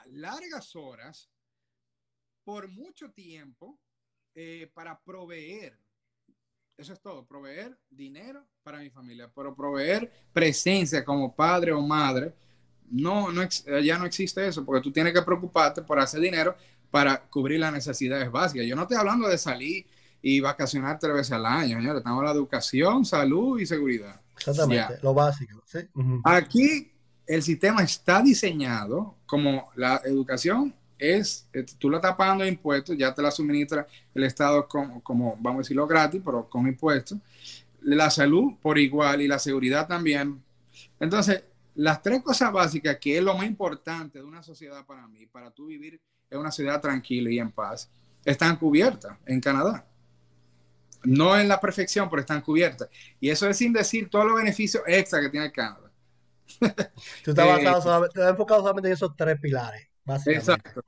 largas 0.07 0.75
horas 0.77 1.31
por 2.49 2.67
mucho 2.67 3.11
tiempo 3.11 3.79
para 4.73 4.99
proveer 4.99 5.79
eso 6.79 6.95
es 6.95 7.01
todo, 7.03 7.27
proveer 7.27 7.77
dinero 7.91 8.43
para 8.63 8.79
mi 8.79 8.89
familia, 8.89 9.31
pero 9.35 9.55
proveer 9.55 10.11
presencia 10.33 11.05
como 11.05 11.35
padre 11.35 11.73
o 11.73 11.83
madre, 11.83 12.33
no, 12.91 13.31
no, 13.31 13.43
ya 13.83 13.99
no 13.99 14.07
existe 14.07 14.49
eso, 14.49 14.65
porque 14.65 14.81
tú 14.81 14.91
tienes 14.91 15.13
que 15.13 15.21
preocuparte 15.21 15.83
por 15.83 15.99
hacer 15.99 16.21
dinero 16.21 16.57
para 16.91 17.21
cubrir 17.29 17.61
las 17.61 17.71
necesidades 17.71 18.31
básicas. 18.31 18.67
Yo 18.67 18.75
no 18.75 18.83
estoy 18.83 18.97
hablando 18.97 19.29
de 19.29 19.37
salir 19.37 19.85
y 20.23 20.41
vacacionar 20.41 20.99
tres 20.99 21.13
veces 21.13 21.33
al 21.33 21.45
año, 21.45 21.77
señores. 21.77 21.99
Estamos 21.99 22.19
hablando 22.19 22.39
de 22.39 22.45
educación, 22.45 23.05
salud 23.05 23.61
y 23.61 23.67
seguridad. 23.67 24.23
Exactamente, 24.39 25.01
lo 25.03 25.13
básico. 25.13 25.63
Aquí 26.25 26.93
el 27.27 27.43
sistema 27.43 27.83
está 27.83 28.23
diseñado 28.23 29.17
como 29.27 29.71
la 29.75 30.01
educación 30.07 30.75
es, 30.99 31.49
eh, 31.53 31.65
tú 31.79 31.89
lo 31.89 31.97
estás 31.97 32.17
pagando 32.17 32.47
impuestos, 32.47 32.97
ya 32.97 33.15
te 33.15 33.23
la 33.23 33.31
suministra 33.31 33.87
el 34.15 34.25
Estado 34.25 34.67
como, 34.67 35.03
como, 35.03 35.37
vamos 35.41 35.61
a 35.61 35.63
decirlo, 35.63 35.87
gratis, 35.87 36.21
pero 36.25 36.49
con 36.49 36.67
impuestos. 36.67 37.19
La 37.83 38.11
salud 38.11 38.55
por 38.61 38.79
igual 38.79 39.23
y 39.23 39.29
la 39.29 39.39
seguridad 39.39 39.87
también. 39.87 40.43
Entonces, 40.99 41.45
las 41.75 42.03
tres 42.03 42.23
cosas 42.23 42.53
básicas, 42.53 42.99
que 43.01 43.19
es 43.19 43.23
lo 43.23 43.35
más 43.35 43.47
importante 43.47 44.19
de 44.19 44.25
una 44.25 44.43
sociedad 44.43 44.85
para 44.85 45.07
mí, 45.07 45.27
para 45.27 45.51
tú 45.51 45.67
vivir 45.67 46.01
en 46.29 46.39
una 46.39 46.51
ciudad 46.51 46.81
tranquila 46.81 47.31
y 47.31 47.39
en 47.39 47.53
paz, 47.53 47.89
están 48.25 48.57
cubiertas 48.57 49.17
en 49.27 49.41
Canadá. 49.41 49.87
No 51.05 51.39
en 51.39 51.47
la 51.47 51.61
perfección, 51.61 52.11
pero 52.11 52.21
están 52.21 52.41
cubiertas. 52.41 52.89
Y 53.21 53.31
eso 53.31 53.49
es 53.49 53.57
sin 53.57 53.73
decir 53.73 54.11
todos 54.11 54.27
los 54.27 54.37
beneficios 54.37 54.83
extra 54.87 55.21
que 55.21 55.29
tiene 55.29 55.53
Canadá. 55.53 55.89
Tú 57.25 57.31
estás, 57.31 57.47
eh, 58.17 58.29
enfocado 58.29 58.61
solamente 58.61 58.89
en 58.89 58.95
esos 58.95 59.15
tres 59.17 59.39
pilares. 59.41 59.89
Exacto. 60.27 60.85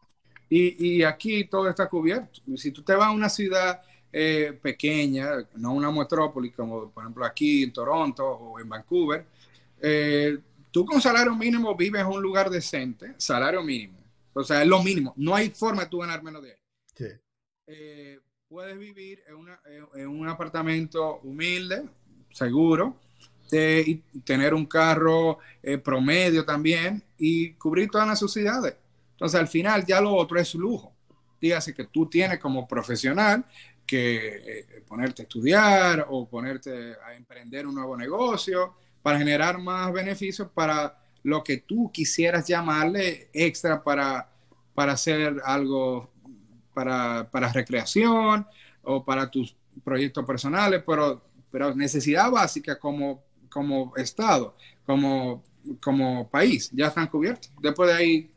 Y, 0.48 0.96
y, 0.96 1.02
aquí 1.04 1.44
todo 1.44 1.68
está 1.68 1.88
cubierto. 1.88 2.40
Si 2.56 2.72
tú 2.72 2.82
te 2.82 2.94
vas 2.94 3.06
a 3.06 3.12
una 3.12 3.28
ciudad 3.28 3.82
eh, 4.12 4.58
pequeña, 4.60 5.46
no 5.54 5.72
una 5.72 5.92
metrópoli, 5.92 6.50
como 6.50 6.90
por 6.90 7.04
ejemplo 7.04 7.24
aquí 7.24 7.62
en 7.62 7.72
Toronto 7.72 8.26
o 8.26 8.58
en 8.58 8.68
Vancouver, 8.68 9.24
eh, 9.80 10.36
tú 10.72 10.84
con 10.84 11.00
salario 11.00 11.34
mínimo 11.36 11.76
vives 11.76 12.00
en 12.00 12.08
un 12.08 12.20
lugar 12.20 12.50
decente, 12.50 13.14
salario 13.18 13.62
mínimo. 13.62 14.00
O 14.32 14.42
sea, 14.42 14.62
es 14.62 14.68
lo 14.68 14.82
mínimo. 14.82 15.14
No 15.16 15.36
hay 15.36 15.50
forma 15.50 15.84
de 15.84 15.88
tú 15.88 15.98
ganar 15.98 16.24
menos 16.24 16.42
de 16.42 16.50
ahí. 16.50 16.56
Eh, 17.68 18.18
puedes 18.48 18.76
vivir 18.76 19.22
en, 19.28 19.36
una, 19.36 19.60
en, 19.94 20.08
un 20.08 20.28
apartamento 20.28 21.20
humilde, 21.22 21.88
seguro, 22.32 22.96
y 23.52 23.96
tener 24.24 24.54
un 24.54 24.66
carro 24.66 25.38
promedio 25.84 26.44
también 26.44 27.02
y 27.16 27.52
cubrir 27.54 27.90
todas 27.90 28.08
las 28.08 28.22
necesidades. 28.22 28.76
Entonces, 29.20 29.38
al 29.38 29.48
final, 29.48 29.84
ya 29.84 30.00
lo 30.00 30.14
otro 30.14 30.40
es 30.40 30.54
lujo. 30.54 30.94
Dígase 31.38 31.74
que 31.74 31.84
tú 31.84 32.08
tienes 32.08 32.38
como 32.38 32.66
profesional 32.66 33.44
que 33.86 34.16
eh, 34.16 34.84
ponerte 34.88 35.20
a 35.20 35.24
estudiar 35.24 36.06
o 36.08 36.26
ponerte 36.26 36.94
a 37.04 37.12
emprender 37.12 37.66
un 37.66 37.74
nuevo 37.74 37.98
negocio 37.98 38.74
para 39.02 39.18
generar 39.18 39.58
más 39.58 39.92
beneficios 39.92 40.48
para 40.54 40.98
lo 41.22 41.44
que 41.44 41.58
tú 41.58 41.90
quisieras 41.92 42.48
llamarle 42.48 43.28
extra 43.34 43.84
para, 43.84 44.26
para 44.74 44.92
hacer 44.92 45.36
algo 45.44 46.10
para, 46.72 47.30
para 47.30 47.52
recreación 47.52 48.46
o 48.82 49.04
para 49.04 49.30
tus 49.30 49.54
proyectos 49.84 50.24
personales, 50.24 50.82
pero, 50.86 51.22
pero 51.50 51.74
necesidad 51.74 52.30
básica 52.30 52.78
como, 52.78 53.22
como 53.50 53.94
Estado, 53.96 54.56
como, 54.86 55.44
como 55.78 56.26
país, 56.30 56.70
ya 56.72 56.86
están 56.86 57.08
cubiertos. 57.08 57.52
Después 57.60 57.90
de 57.90 57.96
ahí 57.96 58.30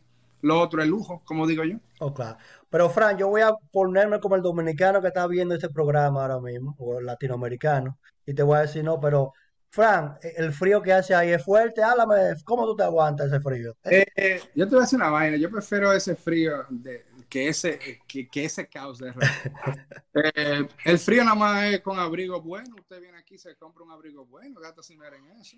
lo 0.44 0.60
otro 0.60 0.82
es 0.82 0.90
lujo, 0.90 1.24
como 1.26 1.48
digo 1.48 1.64
yo. 1.64 1.78
Oh, 2.00 2.14
claro. 2.14 2.38
Pero, 2.70 2.90
Fran, 2.90 3.18
yo 3.18 3.30
voy 3.30 3.42
a 3.42 3.54
ponerme 3.72 4.20
como 4.20 4.36
el 4.36 4.42
dominicano 4.42 5.02
que 5.02 5.08
está 5.08 5.26
viendo 5.26 5.56
este 5.56 5.70
programa 5.70 6.22
ahora 6.22 6.40
mismo, 6.42 6.76
o 6.80 7.00
el 7.00 7.06
latinoamericano, 7.06 7.98
y 8.26 8.34
te 8.34 8.44
voy 8.44 8.58
a 8.58 8.62
decir, 8.62 8.84
no, 8.84 9.00
pero, 9.00 9.34
Fran, 9.70 10.18
e, 10.22 10.34
el 10.36 10.52
frío 10.52 10.82
que 10.82 10.92
hace 10.92 11.16
ahí 11.16 11.30
es 11.30 11.44
fuerte, 11.44 11.82
háblame, 11.82 12.36
¿cómo 12.44 12.66
tú 12.66 12.76
te 12.76 12.84
aguantas 12.84 13.28
ese 13.28 13.40
frío? 13.40 13.74
Eh, 13.86 14.06
eh, 14.16 14.42
yo 14.54 14.66
te 14.66 14.72
voy 14.72 14.80
a 14.80 14.82
decir 14.82 14.98
una 14.98 15.10
vaina, 15.10 15.38
yo 15.38 15.50
prefiero 15.50 15.94
ese 15.94 16.14
frío 16.14 16.66
de, 16.70 17.06
que, 17.30 17.48
ese, 17.48 17.80
que, 18.06 18.28
ese 18.34 18.68
caos 18.68 19.00
de 19.00 19.14
eh, 20.14 20.68
El 20.84 21.00
frío 21.00 21.24
nada 21.24 21.36
más 21.36 21.64
es 21.72 21.80
con 21.80 21.98
abrigo 21.98 22.42
bueno, 22.42 22.76
usted 22.78 23.00
viene 23.00 23.18
aquí, 23.18 23.38
se 23.38 23.56
compra 23.56 23.86
un 23.86 23.92
abrigo 23.92 24.26
bueno, 24.26 24.60
gasta 24.60 24.84
sin 24.84 25.00
ver 25.00 25.14
en 25.14 25.30
eso. 25.40 25.58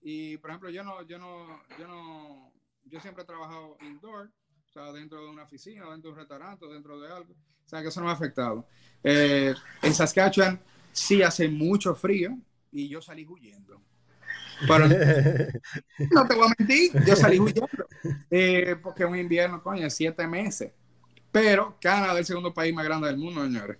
y, 0.00 0.36
por 0.38 0.50
ejemplo, 0.50 0.70
yo 0.70 0.82
no, 0.82 1.02
yo 1.02 1.18
no, 1.18 1.62
yo 1.78 1.86
no 1.86 2.52
yo 2.90 3.00
siempre 3.00 3.22
he 3.22 3.26
trabajado 3.26 3.76
indoor, 3.80 4.30
o 4.68 4.72
sea, 4.72 4.92
dentro 4.92 5.22
de 5.22 5.28
una 5.28 5.44
oficina, 5.44 5.90
dentro 5.90 6.10
de 6.10 6.14
un 6.14 6.18
restaurante, 6.18 6.66
dentro 6.66 7.00
de 7.00 7.12
algo. 7.12 7.32
O 7.32 7.68
sea, 7.68 7.82
que 7.82 7.88
eso 7.88 8.00
no 8.00 8.06
me 8.06 8.12
ha 8.12 8.14
afectado. 8.14 8.66
Eh, 9.02 9.54
en 9.82 9.94
Saskatchewan 9.94 10.60
sí 10.92 11.22
hace 11.22 11.48
mucho 11.48 11.94
frío 11.94 12.36
y 12.72 12.88
yo 12.88 13.00
salí 13.00 13.26
huyendo. 13.26 13.80
Pero 14.66 14.88
no 16.10 16.26
te 16.26 16.34
voy 16.34 16.46
a 16.46 16.54
mentir, 16.58 16.92
yo 17.04 17.14
salí 17.14 17.38
huyendo. 17.38 17.68
Eh, 18.30 18.76
porque 18.82 19.04
un 19.04 19.16
invierno, 19.16 19.62
coño, 19.62 19.88
siete 19.90 20.26
meses. 20.26 20.72
Pero 21.30 21.76
Canadá 21.80 22.14
es 22.14 22.20
el 22.20 22.26
segundo 22.26 22.54
país 22.54 22.74
más 22.74 22.84
grande 22.84 23.08
del 23.08 23.18
mundo, 23.18 23.44
señores. 23.44 23.78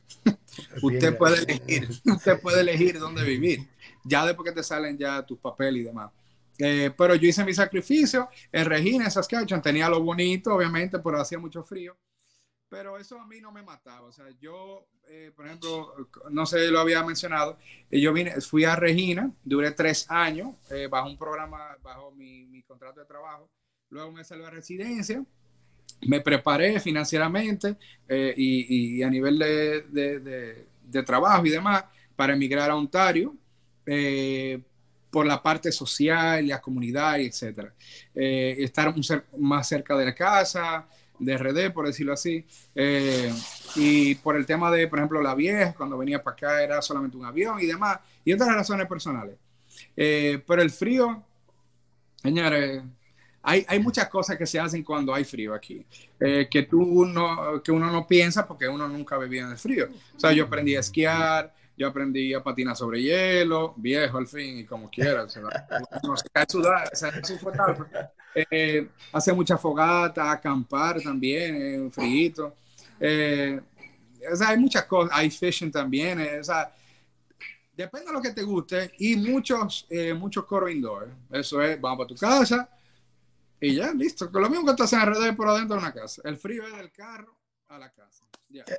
usted 0.82 1.16
puede 1.16 1.42
elegir, 1.42 1.88
usted 2.04 2.40
puede 2.40 2.60
elegir 2.60 2.98
dónde 2.98 3.24
vivir. 3.24 3.68
Ya 4.04 4.26
después 4.26 4.50
que 4.50 4.54
te 4.54 4.62
salen 4.62 4.96
ya 4.98 5.22
tus 5.22 5.38
papeles 5.38 5.82
y 5.82 5.84
demás. 5.84 6.10
Eh, 6.58 6.90
pero 6.96 7.14
yo 7.14 7.28
hice 7.28 7.44
mi 7.44 7.54
sacrificio 7.54 8.28
en 8.50 8.64
Regina, 8.66 9.04
en 9.04 9.10
Saskatchewan, 9.10 9.62
tenía 9.62 9.88
lo 9.88 10.02
bonito, 10.02 10.54
obviamente, 10.54 10.98
pero 10.98 11.20
hacía 11.20 11.38
mucho 11.38 11.62
frío. 11.62 11.96
pero 12.68 12.98
eso 12.98 13.18
a 13.20 13.26
mí 13.26 13.40
no 13.40 13.50
me 13.50 13.62
mataba. 13.62 14.08
O 14.08 14.12
sea, 14.12 14.26
yo, 14.40 14.86
eh, 15.08 15.32
por 15.34 15.46
ejemplo, 15.46 15.94
no 16.30 16.44
sé 16.46 16.70
lo 16.70 16.80
había 16.80 17.02
mencionado, 17.02 17.58
eh, 17.90 18.00
yo 18.00 18.12
vine, 18.12 18.40
fui 18.40 18.64
a 18.64 18.76
Regina, 18.76 19.32
duré 19.42 19.70
tres 19.72 20.06
años 20.10 20.54
eh, 20.70 20.86
bajo 20.86 21.08
un 21.08 21.16
programa, 21.16 21.76
bajo 21.82 22.10
mi, 22.12 22.46
mi, 22.46 22.62
contrato 22.62 23.00
de 23.00 23.06
trabajo. 23.06 23.50
Luego 23.90 24.12
me 24.12 24.24
salí 24.24 24.44
a 24.44 24.50
residencia, 24.50 25.24
me 26.06 26.20
preparé 26.20 26.78
financieramente 26.80 27.76
y, 28.08 28.98
y, 28.98 29.02
a 29.02 29.10
nivel 29.10 29.38
de, 29.38 29.82
de, 29.82 30.68
de, 30.82 31.02
trabajo 31.02 31.46
y 31.46 31.50
demás 31.50 31.84
para 32.14 32.34
emigrar 32.34 32.70
a 32.70 32.76
Ontario. 32.76 33.34
Por 35.18 35.26
la 35.26 35.42
parte 35.42 35.72
social, 35.72 36.46
la 36.46 36.60
comunidad, 36.60 37.18
etcétera. 37.18 37.74
estar 38.14 38.94
más 39.36 39.66
cerca 39.66 39.96
de 39.96 40.04
la 40.04 40.14
casa, 40.14 40.86
de 41.18 41.36
RD, 41.36 41.72
por 41.72 41.86
decirlo 41.86 42.12
así. 42.12 42.44
Eh, 42.74 43.32
y 43.74 44.14
por 44.16 44.36
el 44.36 44.46
tema 44.46 44.70
de, 44.70 44.86
por 44.86 45.00
ejemplo, 45.00 45.20
la 45.20 45.34
vieja, 45.34 45.74
cuando 45.74 45.98
venía 45.98 46.22
para 46.22 46.34
acá 46.34 46.62
era 46.62 46.82
solamente 46.82 47.16
un 47.16 47.24
avión 47.24 47.60
y 47.60 47.66
demás, 47.66 47.98
y 48.24 48.32
otras 48.32 48.54
razones 48.54 48.86
personales. 48.86 49.36
Eh, 49.96 50.40
pero 50.46 50.62
el 50.62 50.70
frío, 50.70 51.24
señores, 52.22 52.82
hay, 53.42 53.64
hay, 53.68 53.80
muchas 53.80 54.08
cosas 54.08 54.36
que 54.36 54.46
se 54.46 54.60
hacen 54.60 54.84
cuando 54.84 55.14
hay 55.14 55.24
frío 55.24 55.54
aquí, 55.54 55.84
eh, 56.20 56.48
que, 56.48 56.62
tú 56.64 57.04
no, 57.06 57.60
que 57.62 57.72
uno 57.72 57.90
no 57.90 58.06
piensa 58.06 58.46
porque 58.46 58.68
uno 58.68 58.88
nunca 58.88 59.16
vivía 59.18 59.42
en 59.42 59.50
el 59.50 59.58
frío. 59.58 59.88
O 60.16 60.20
sea, 60.20 60.32
yo 60.32 60.44
aprendí 60.44 60.76
a 60.76 60.80
esquiar, 60.80 61.54
yo 61.78 61.86
aprendí 61.86 62.34
a 62.34 62.42
patinar 62.42 62.76
sobre 62.76 63.00
hielo, 63.00 63.72
viejo 63.76 64.18
al 64.18 64.26
fin, 64.26 64.58
y 64.58 64.64
como 64.64 64.90
quieras. 64.90 65.38
no 66.02 66.16
se 66.16 66.28
eh, 68.34 68.88
hace 69.12 69.32
mucha 69.32 69.56
fogata, 69.56 70.32
acampar 70.32 71.00
también, 71.00 71.86
eh, 71.86 71.90
frío. 71.90 72.52
Eh, 72.98 73.60
o 74.30 74.36
sea, 74.36 74.48
hay 74.48 74.58
muchas 74.58 74.84
cosas, 74.86 75.16
hay 75.16 75.30
fishing 75.30 75.70
también, 75.70 76.40
o 76.40 76.42
sea, 76.42 76.74
depende 77.76 78.08
de 78.08 78.12
lo 78.12 78.20
que 78.20 78.32
te 78.32 78.42
guste, 78.42 78.92
y 78.98 79.14
muchos, 79.14 79.86
muchos 80.16 80.44
coro 80.46 80.68
indoor. 80.68 81.08
Eso 81.30 81.62
es, 81.62 81.80
vamos 81.80 81.98
para 81.98 82.08
tu 82.08 82.16
casa, 82.16 82.68
y 83.60 83.76
ya, 83.76 83.92
listo. 83.92 84.28
Lo 84.32 84.50
mismo 84.50 84.64
que 84.64 84.72
estás 84.72 84.92
en 84.94 85.00
alrededor 85.00 85.36
por 85.36 85.48
adentro 85.48 85.76
de 85.76 85.82
una 85.82 85.92
casa. 85.92 86.22
El 86.24 86.36
frío 86.36 86.66
es 86.66 86.76
del 86.76 86.90
carro 86.90 87.36
a 87.68 87.78
la 87.78 87.90
casa. 87.90 88.24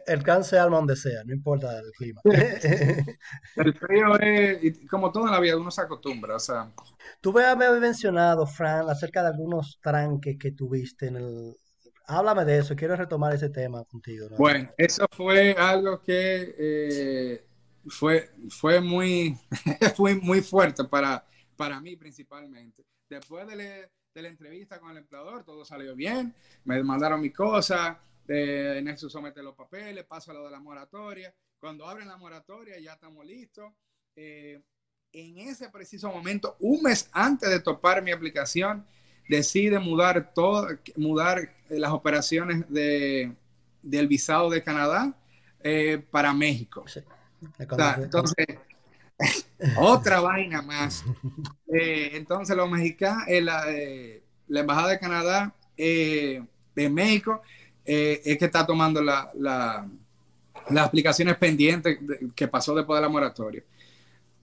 El 0.08 0.24
cáncer 0.24 0.60
alma 0.60 0.78
donde 0.78 0.96
sea, 0.96 1.24
no 1.24 1.34
importa 1.34 1.78
el 1.78 1.92
clima. 1.92 2.22
el 3.56 3.74
frío 3.76 4.20
es, 4.20 4.80
como 4.90 5.12
toda 5.12 5.30
la 5.30 5.40
vida, 5.40 5.58
uno 5.58 5.70
se 5.70 5.82
acostumbra, 5.82 6.36
o 6.36 6.40
sea. 6.40 6.72
Tú 7.22 7.32
me 7.32 7.44
habías 7.44 7.80
mencionado, 7.80 8.48
Fran, 8.48 8.90
acerca 8.90 9.22
de 9.22 9.30
algunos 9.30 9.80
tranques 9.82 10.38
que 10.40 10.52
tuviste 10.52 11.08
en 11.08 11.18
el... 11.18 11.58
Háblame 12.08 12.44
de 12.44 12.58
eso, 12.58 12.76
quiero 12.76 12.96
retomar 12.96 13.36
ese 13.36 13.50
tema 13.50 13.84
contigo. 13.84 14.28
Bueno, 14.36 14.72
eso 14.76 15.06
fue 15.12 15.54
algo 15.54 16.02
que 16.02 16.56
eh, 16.58 17.46
fue, 17.88 18.32
fue, 18.50 18.82
muy, 18.82 19.38
fue 19.96 20.16
muy 20.16 20.42
fuerte 20.42 20.84
para, 20.86 21.24
para 21.56 21.80
mí 21.80 21.96
principalmente. 21.96 22.84
Después 23.08 23.46
de, 23.46 23.92
de 24.16 24.22
la 24.24 24.28
entrevista 24.28 24.80
con 24.80 24.90
el 24.90 24.98
empleador, 24.98 25.44
todo 25.44 25.64
salió 25.64 25.96
bien, 25.96 26.34
me 26.64 26.82
mandaron 26.82 27.22
mi 27.22 27.30
cosa, 27.30 28.00
de 28.36 28.82
Nexus 28.84 29.12
somete 29.12 29.42
los 29.42 29.56
papeles, 29.56 30.06
paso 30.06 30.30
a 30.32 30.36
lo 30.36 30.46
de 30.46 30.52
la 30.52 30.60
moratoria. 30.60 31.34
Cuando 31.60 31.88
abren 31.88 32.08
la 32.08 32.18
moratoria 32.18 32.80
ya 32.80 32.94
estamos 32.94 33.26
listos. 33.26 33.72
Eh, 34.16 34.62
en 35.12 35.40
ese 35.40 35.70
preciso 35.70 36.12
momento, 36.12 36.56
un 36.60 36.84
mes 36.84 37.10
antes 37.12 37.50
de 37.50 37.60
topar 37.60 38.04
mi 38.04 38.12
aplicación, 38.12 38.86
decide 39.28 39.80
mudar 39.80 40.32
todo, 40.34 40.68
mudar 40.96 41.56
las 41.70 41.92
operaciones 41.92 42.70
de, 42.70 43.34
del 43.82 44.08
visado 44.08 44.52
de 44.52 44.64
Canadá 44.64 45.18
eh, 45.62 45.98
para 46.12 46.32
México. 46.32 46.86
entonces, 47.98 48.46
otra 49.78 50.20
vaina 50.20 50.62
más. 50.62 51.04
Eh, 51.74 52.12
entonces, 52.14 52.56
los 52.56 52.70
mexicanos, 52.70 53.24
la, 53.28 53.66
la, 54.48 54.60
Embajada 54.60 54.90
de 54.90 55.00
Canadá 55.00 55.56
de 55.76 56.90
México 56.90 57.42
eh, 57.92 58.22
es 58.24 58.38
que 58.38 58.46
está 58.46 58.68
tomando 58.68 59.02
la, 59.02 59.32
las 59.34 60.86
aplicaciones 60.86 61.36
pendientes 61.38 61.98
que 62.36 62.48
pasó 62.48 62.76
después 62.76 62.96
de 62.98 63.02
la 63.02 63.10
moratoria. 63.10 63.64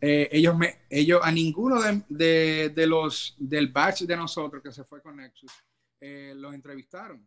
Eh, 0.01 0.29
ellos, 0.33 0.59
me, 0.59 0.81
ellos 0.91 1.21
a 1.23 1.31
ninguno 1.31 1.81
de, 2.09 2.71
de, 2.71 2.87
los 2.89 3.37
del 3.39 3.69
batch 3.69 4.01
de 4.03 4.17
nosotros 4.17 4.61
que 4.61 4.73
se 4.73 4.83
fue 4.83 5.01
con 5.01 5.19
Nexus 5.19 5.53
eh, 6.01 6.35
los 6.37 6.55
entrevistaron, 6.55 7.25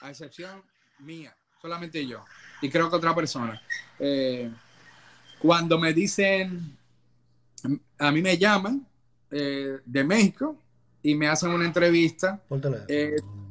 a 0.00 0.10
excepción 0.10 0.62
mía, 1.00 1.36
solamente 1.60 2.06
yo 2.06 2.24
y 2.62 2.70
creo 2.70 2.88
que 2.88 2.94
otra 2.94 3.12
persona. 3.12 3.60
cuando 5.40 5.76
me 5.76 5.92
dicen, 5.92 6.78
a 7.98 8.12
mí 8.12 8.22
me 8.22 8.38
llaman 8.38 8.86
de 9.28 10.04
México 10.04 10.56
y 11.02 11.16
me 11.16 11.26
hacen 11.26 11.50
una 11.50 11.64
entrevista 11.64 12.40
por 12.48 12.60
teléfono. 12.60 13.47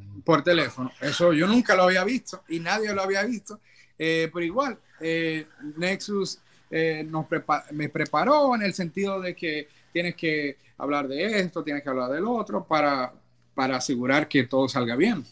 Eso 1.00 1.32
yo 1.32 1.48
nunca 1.48 1.74
lo 1.74 1.84
había 1.84 2.04
visto 2.04 2.44
y 2.50 2.60
nadie 2.60 2.94
lo 2.94 3.02
había 3.02 3.24
visto. 3.24 3.62
Eh, 3.98 4.30
pero 4.34 4.46
igual, 4.46 4.78
eh, 5.00 5.48
Nexus 5.78 6.40
eh, 6.70 7.06
nos 7.10 7.26
me 7.72 7.88
preparó 7.88 8.54
en 8.56 8.62
el 8.62 8.74
sentido 8.74 9.22
de 9.22 9.34
que 9.34 9.70
tienes 9.94 10.16
que 10.16 10.58
hablar 10.78 11.08
de 11.08 11.40
esto, 11.40 11.64
tienes 11.64 11.82
que 11.82 11.90
hablar 11.90 12.12
del 12.12 12.26
otro 12.26 12.66
para, 12.66 13.14
para 13.56 13.78
asegurar 13.78 14.28
que 14.28 14.44
todo 14.44 14.68
salga 14.68 14.96
bien. 14.98 15.24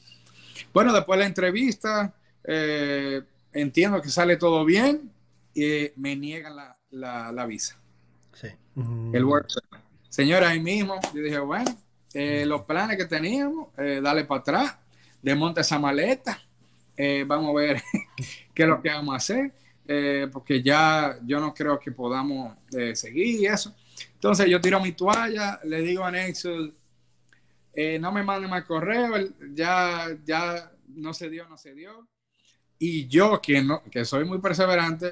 Bueno, 0.73 0.93
después 0.93 1.17
de 1.17 1.23
la 1.23 1.27
entrevista, 1.27 2.13
entiendo 3.51 4.01
que 4.01 4.09
sale 4.09 4.37
todo 4.37 4.63
bien 4.63 5.11
y 5.53 5.91
me 5.97 6.15
niegan 6.15 6.55
la, 6.55 7.31
la, 7.31 7.45
visa. 7.45 7.77
Sí. 8.33 8.47
El 9.13 9.25
work 9.25 9.47
Señora, 10.09 10.49
ahí 10.49 10.61
mismo, 10.61 10.99
yo 11.13 11.21
dije, 11.21 11.39
bueno, 11.39 11.77
los 12.13 12.61
planes 12.61 12.97
que 12.97 13.05
teníamos, 13.05 13.67
dale 13.75 14.23
para 14.23 14.39
atrás 14.39 14.77
desmonta 15.25 15.61
esa 15.61 15.79
maleta, 15.79 16.39
eh, 16.95 17.25
vamos 17.25 17.49
a 17.49 17.59
ver 17.59 17.81
qué 18.53 18.61
es 18.61 18.69
lo 18.69 18.79
que 18.79 18.89
vamos 18.89 19.13
a 19.13 19.17
hacer, 19.17 19.51
eh, 19.87 20.27
porque 20.31 20.61
ya 20.61 21.17
yo 21.25 21.39
no 21.39 21.51
creo 21.51 21.79
que 21.79 21.91
podamos 21.91 22.55
eh, 22.71 22.95
seguir 22.95 23.41
y 23.41 23.47
eso. 23.47 23.75
Entonces 24.13 24.47
yo 24.47 24.61
tiro 24.61 24.79
mi 24.79 24.91
toalla, 24.91 25.59
le 25.63 25.81
digo 25.81 26.05
a 26.05 26.11
Nexus, 26.11 26.71
no 27.99 28.11
me 28.11 28.23
manden 28.23 28.51
más 28.51 28.65
correo, 28.65 29.15
ya, 29.51 30.15
ya 30.23 30.71
no 30.89 31.11
se 31.11 31.29
dio, 31.29 31.49
no 31.49 31.57
se 31.57 31.73
dio. 31.73 32.07
Y 32.77 33.07
yo, 33.07 33.41
que, 33.41 33.63
no, 33.63 33.81
que 33.83 34.05
soy 34.05 34.25
muy 34.25 34.37
perseverante, 34.37 35.11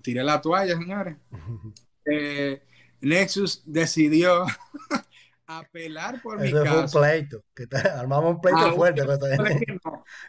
tiré 0.00 0.24
la 0.24 0.40
toalla, 0.40 0.74
señores. 0.76 1.16
Nexus 3.02 3.62
decidió 3.66 4.46
apelar 5.58 6.20
por 6.22 6.38
mi 6.38 6.52
caso. 6.52 6.80
un 6.80 7.02
pleito, 7.02 7.44
que 7.54 7.66
armamos 7.94 8.34
un 8.34 8.40
pleito 8.40 8.60
ah, 8.60 8.72
fuerte. 8.72 9.02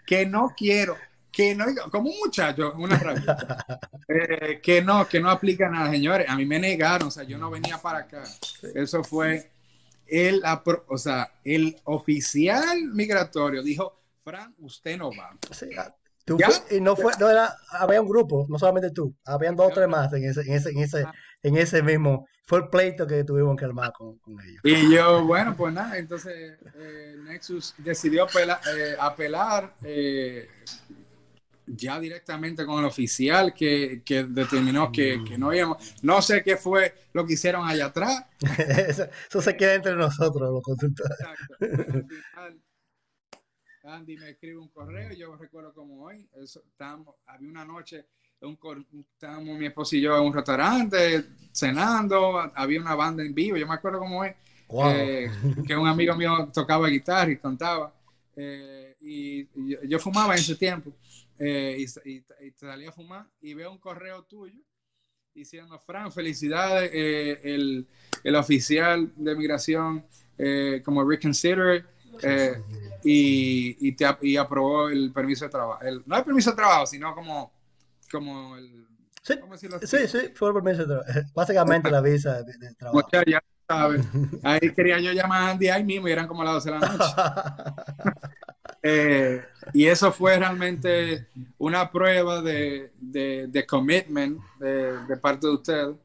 Que 0.06 0.26
no, 0.26 0.54
quiero, 0.56 0.98
que 1.32 1.56
no, 1.56 1.66
como 1.92 2.10
un 2.10 2.18
muchacho, 2.18 2.74
una 2.78 3.00
eh, 4.08 4.60
que 4.62 4.82
no, 4.82 5.08
que 5.08 5.20
no 5.20 5.30
aplica 5.30 5.70
nada, 5.70 5.92
señores. 5.92 6.28
A 6.30 6.36
mí 6.36 6.46
me 6.46 6.60
negaron, 6.60 7.08
o 7.08 7.12
sea, 7.12 7.24
yo 7.24 7.38
no 7.38 7.50
venía 7.50 7.78
para 7.78 8.00
acá. 8.00 8.24
Eso 8.76 9.04
fue 9.04 9.52
el, 10.08 10.44
o 10.88 10.98
sea, 10.98 11.32
el 11.44 11.78
oficial 11.86 12.84
migratorio 12.94 13.64
dijo, 13.64 14.02
Fran, 14.24 14.54
usted 14.60 14.98
no 14.98 15.12
va. 15.12 15.38
Ah, 15.78 15.96
y 16.70 16.80
no 16.80 16.96
fue, 16.96 17.14
no 17.20 17.30
era, 17.30 17.56
había 17.72 18.02
un 18.02 18.08
grupo, 18.08 18.46
no 18.50 18.60
solamente 18.60 18.92
tú, 18.92 19.16
habían 19.26 19.56
dos 19.56 19.72
o 19.72 19.74
tres 19.74 19.88
más 19.88 20.12
en 20.14 20.26
ese, 20.26 20.42
en 20.42 20.54
ese, 20.54 20.70
en 20.70 20.80
ese, 20.80 21.04
ah. 21.04 21.14
en 21.42 21.58
ese 21.58 21.82
mismo, 21.82 22.28
fue 22.44 22.60
el 22.60 22.70
pleito 22.70 23.08
que 23.08 23.24
tuvimos 23.24 23.56
que 23.58 23.66
armar 23.66 23.94
con, 23.94 24.18
con 24.20 24.40
ellos. 24.42 24.62
Y 24.64 24.94
yo, 24.94 25.26
bueno, 25.26 25.56
pues 25.56 25.74
nada, 25.74 25.98
entonces 25.98 26.58
eh, 26.76 27.16
Nexus 27.24 27.76
decidió 27.78 28.28
eh, 28.28 28.96
apelar 29.00 29.76
eh, 29.84 30.50
ya 31.66 32.00
directamente 32.00 32.66
con 32.66 32.80
el 32.80 32.86
oficial 32.86 33.54
que, 33.54 34.02
que 34.04 34.26
determinó 34.26 34.92
que, 34.92 35.24
que, 35.24 35.38
no 35.38 35.54
íbamos. 35.54 35.96
No 36.04 36.22
sé 36.22 36.44
qué 36.44 36.58
fue 36.58 36.94
lo 37.14 37.26
que 37.26 37.34
hicieron 37.34 37.68
allá 37.68 37.86
atrás. 37.86 38.26
eso, 38.58 39.42
se 39.42 39.56
queda 39.56 39.76
entre 39.76 39.96
nosotros, 39.96 40.52
los 40.52 40.62
consultores. 40.62 41.18
Exacto. 41.60 42.62
Andy 43.84 44.16
me 44.18 44.30
escribe 44.30 44.58
un 44.58 44.70
correo, 44.70 45.12
yo 45.14 45.36
recuerdo 45.36 45.74
como 45.74 46.04
hoy, 46.04 46.30
eso, 46.36 46.64
estábamos, 46.68 47.16
había 47.26 47.50
una 47.50 47.66
noche, 47.66 48.06
un, 48.42 49.06
estábamos 49.14 49.58
mi 49.58 49.66
esposo 49.66 49.96
y 49.96 50.02
yo 50.02 50.18
en 50.18 50.24
un 50.24 50.34
restaurante 50.34 51.26
cenando, 51.52 52.40
había 52.56 52.80
una 52.80 52.96
banda 52.96 53.24
en 53.24 53.34
vivo, 53.34 53.58
yo 53.58 53.68
me 53.68 53.74
acuerdo 53.74 54.00
como 54.00 54.20
hoy, 54.20 54.30
eh, 54.86 55.30
que 55.68 55.76
un 55.76 55.88
amigo 55.88 56.16
mío 56.16 56.50
tocaba 56.54 56.88
guitarra 56.88 57.32
y 57.32 57.38
cantaba, 57.38 57.94
eh, 58.36 58.96
y, 59.02 59.48
yo, 59.88 60.00
fumaba 60.00 60.34
en 60.34 60.40
ese 60.40 60.56
tiempo, 60.56 60.94
eh, 61.38 61.78
y, 61.78 62.12
y, 62.12 62.24
salía 62.56 62.90
a 62.90 62.94
fumar, 62.94 63.28
y 63.42 63.54
veo 63.54 63.72
un 63.72 63.80
correo 63.80 64.24
tuyo 64.24 64.60
diciendo, 65.34 65.80
Fran, 65.80 66.12
felicidades, 66.12 66.92
el, 66.94 67.88
el, 68.24 68.36
oficial 68.36 69.12
de 69.16 69.36
migración 69.36 70.06
como 70.84 71.08
Reconsider 71.08 71.86
eh, 72.22 72.62
y, 73.04 73.88
y, 73.88 73.92
te, 73.94 74.06
y 74.22 74.38
aprobó 74.38 74.90
el 74.90 75.12
permiso 75.12 75.46
de 75.46 75.52
trabajo. 75.52 75.80
no 76.06 76.18
el 76.18 76.24
permiso 76.24 76.52
de 76.52 76.56
trabajo, 76.56 76.86
sino 76.86 77.14
como, 77.16 77.52
como 78.12 78.58
el... 78.58 78.88
Sí, 79.24 79.36
sí, 79.84 80.08
sí, 80.08 80.20
fue 80.34 80.50
el 80.50 80.56
permiso 80.56 80.80
de 80.80 80.88
trabajo. 80.88 81.30
Básicamente 81.36 81.92
la 81.92 82.02
visa 82.02 82.42
de, 82.42 82.74
trabajo. 82.76 83.08
ya 83.28 83.40
sabes. 83.68 84.06
Ahí 84.44 84.74
quería 84.74 85.00
yo 85.00 85.12
llamar 85.12 85.44
a 85.44 85.52
Andy 85.52 85.70
ahí 85.70 85.84
mismo 85.84 86.08
y 86.08 86.12
eran 86.12 86.28
como 86.28 86.44
las 86.44 86.66
12 86.66 86.72
de 86.72 86.80
la 86.80 86.90
noche. 86.90 87.06
Eh, 88.84 89.44
y 89.74 89.86
eso 89.86 90.12
fue 90.12 90.40
realmente 90.40 91.28
una 91.60 91.92
prueba 91.92 92.42
de, 92.42 92.92
de, 93.00 93.46
de 93.48 93.66
commitment 93.68 94.40
de, 94.60 95.06
de, 95.06 95.18
parte 95.18 95.46
de 95.46 95.54
usted. 95.54 95.86
no, 95.86 95.98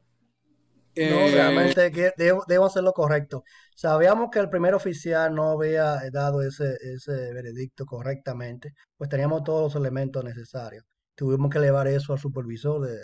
eh, 0.93 1.31
realmente 1.33 2.13
debo, 2.15 2.43
debo, 2.47 2.65
hacer 2.67 2.83
lo 2.83 2.93
correcto. 2.93 3.43
Sabíamos 3.75 4.29
que 4.29 4.37
el 4.37 4.51
primer 4.51 4.75
oficial 4.75 5.33
no 5.33 5.49
había 5.49 5.99
dado 6.11 6.43
ese, 6.43 6.77
ese 6.83 7.33
veredicto 7.33 7.87
correctamente, 7.87 8.75
pues 8.95 9.09
teníamos 9.09 9.43
todos 9.43 9.73
los 9.73 9.81
elementos 9.81 10.23
necesarios. 10.23 10.85
Tuvimos 11.17 11.49
que 11.49 11.59
llevar 11.59 11.87
eso 11.87 12.13
al 12.13 12.19
supervisor. 12.19 12.87
De, 12.87 13.01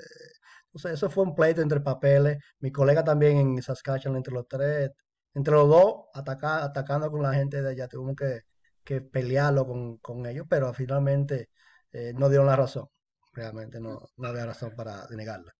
o 0.72 0.88
eso 0.88 1.10
fue 1.10 1.24
un 1.24 1.34
pleito 1.34 1.62
entre 1.62 1.82
papeles. 1.82 2.38
Mi 2.60 2.72
colega 2.72 3.04
también 3.04 3.38
en 3.38 3.62
Saskatchewan, 3.62 4.18
entre 4.18 4.34
los 4.36 4.48
tres, 4.48 4.92
entre 5.34 5.54
los 5.56 5.68
dos, 5.68 6.06
ataca, 6.14 6.64
atacando 6.64 7.10
con 7.10 7.24
la 7.24 7.34
gente 7.34 7.62
de 7.64 7.72
allá. 7.72 7.88
Tuvimos 7.88 8.16
que, 8.16 8.42
que 8.84 9.02
pelearlo 9.02 9.66
con, 9.66 9.98
con, 9.98 10.26
ellos, 10.28 10.46
pero 10.48 10.72
finalmente 10.76 11.50
eh, 11.92 12.14
no 12.16 12.30
dieron 12.30 12.46
la 12.46 12.56
razón. 12.56 12.88
Realmente 13.34 13.80
no, 13.80 14.12
no 14.18 14.28
había 14.28 14.46
razón 14.46 14.76
para 14.76 15.08
denegarla. 15.08 15.52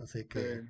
Así 0.00 0.26
que... 0.26 0.62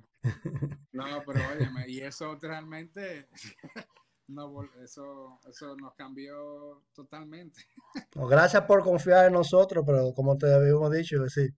No, 0.91 1.23
pero 1.25 1.39
óyeme, 1.51 1.87
y 1.87 2.01
eso 2.01 2.37
realmente, 2.39 3.27
no, 4.33 4.63
eso, 4.83 5.39
eso 5.47 5.75
nos 5.75 5.93
cambió 5.95 6.83
totalmente. 6.93 7.61
gracias 8.15 8.63
por 8.63 8.83
confiar 8.83 9.27
en 9.27 9.33
nosotros, 9.33 9.83
pero 9.85 10.13
como 10.13 10.37
te 10.37 10.53
habíamos 10.53 10.91
dicho, 10.91 11.21
decir, 11.21 11.53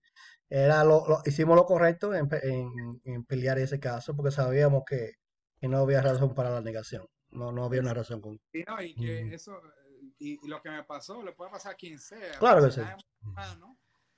era 0.48 0.84
lo, 0.84 1.22
hicimos 1.24 1.56
lo 1.56 1.64
correcto 1.64 2.14
en, 2.14 2.28
en, 3.04 3.24
pelear 3.24 3.58
ese 3.58 3.80
caso, 3.80 4.14
porque 4.14 4.30
sabíamos 4.30 4.82
que, 4.86 5.12
que, 5.58 5.68
no 5.68 5.78
había 5.78 6.00
razón 6.00 6.34
para 6.34 6.50
la 6.50 6.60
negación. 6.60 7.06
No, 7.30 7.50
no 7.50 7.64
había 7.64 7.80
una 7.80 7.94
razón 7.94 8.20
con... 8.20 8.40
Y, 8.52 8.62
no, 8.62 8.80
y 8.80 8.94
que 8.94 9.34
eso, 9.34 9.60
y, 10.18 10.46
lo 10.46 10.62
que 10.62 10.70
me 10.70 10.84
pasó 10.84 11.22
le 11.22 11.32
puede 11.32 11.50
pasar 11.50 11.72
a 11.72 11.76
quien 11.76 11.98
sea. 11.98 12.38
Claro 12.38 12.64
que 12.64 12.70
sí. 12.70 12.80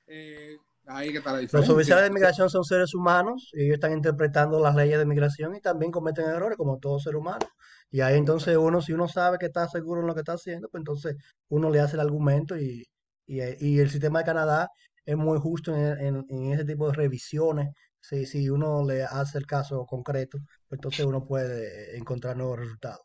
Eh, 0.09 0.57
ahí 0.87 1.13
que 1.13 1.19
está 1.19 1.33
la 1.33 1.41
Los 1.41 1.69
oficiales 1.69 2.05
de 2.05 2.09
inmigración 2.09 2.49
son 2.51 2.65
seres 2.65 2.95
humanos 2.95 3.51
y 3.53 3.65
ellos 3.65 3.75
están 3.75 3.93
interpretando 3.93 4.61
las 4.61 4.75
leyes 4.75 4.97
de 4.99 5.05
inmigración 5.05 5.55
y 5.57 5.61
también 5.61 5.93
cometen 5.93 6.27
errores 6.27 6.57
como 6.57 6.79
todo 6.79 6.99
ser 6.99 7.17
humano. 7.17 7.47
Y 7.91 8.01
ahí 8.01 8.17
entonces 8.17 8.57
uno, 8.57 8.81
si 8.81 8.93
uno 8.93 9.09
sabe 9.09 9.39
que 9.39 9.47
está 9.47 9.69
seguro 9.69 10.01
en 10.01 10.07
lo 10.07 10.15
que 10.15 10.21
está 10.21 10.35
haciendo, 10.35 10.69
pues 10.69 10.81
entonces 10.81 11.17
uno 11.49 11.71
le 11.71 11.81
hace 11.81 11.95
el 11.97 12.01
argumento 12.01 12.57
y, 12.57 12.85
y, 13.27 13.41
y 13.59 13.79
el 13.79 13.91
sistema 13.91 14.21
de 14.21 14.25
Canadá 14.25 14.69
es 15.05 15.17
muy 15.17 15.39
justo 15.39 15.75
en, 15.75 16.25
en, 16.29 16.53
ese 16.53 16.65
tipo 16.65 16.89
de 16.89 16.95
revisiones. 16.95 17.69
Si, 18.01 18.27
si 18.27 18.51
uno 18.51 18.85
le 18.85 19.05
hace 19.05 19.39
el 19.39 19.47
caso 19.47 19.85
concreto, 19.87 20.39
pues 20.69 20.79
entonces 20.79 21.07
uno 21.07 21.25
puede 21.25 21.97
encontrar 21.97 22.37
nuevos 22.37 22.59
resultados. 22.59 23.03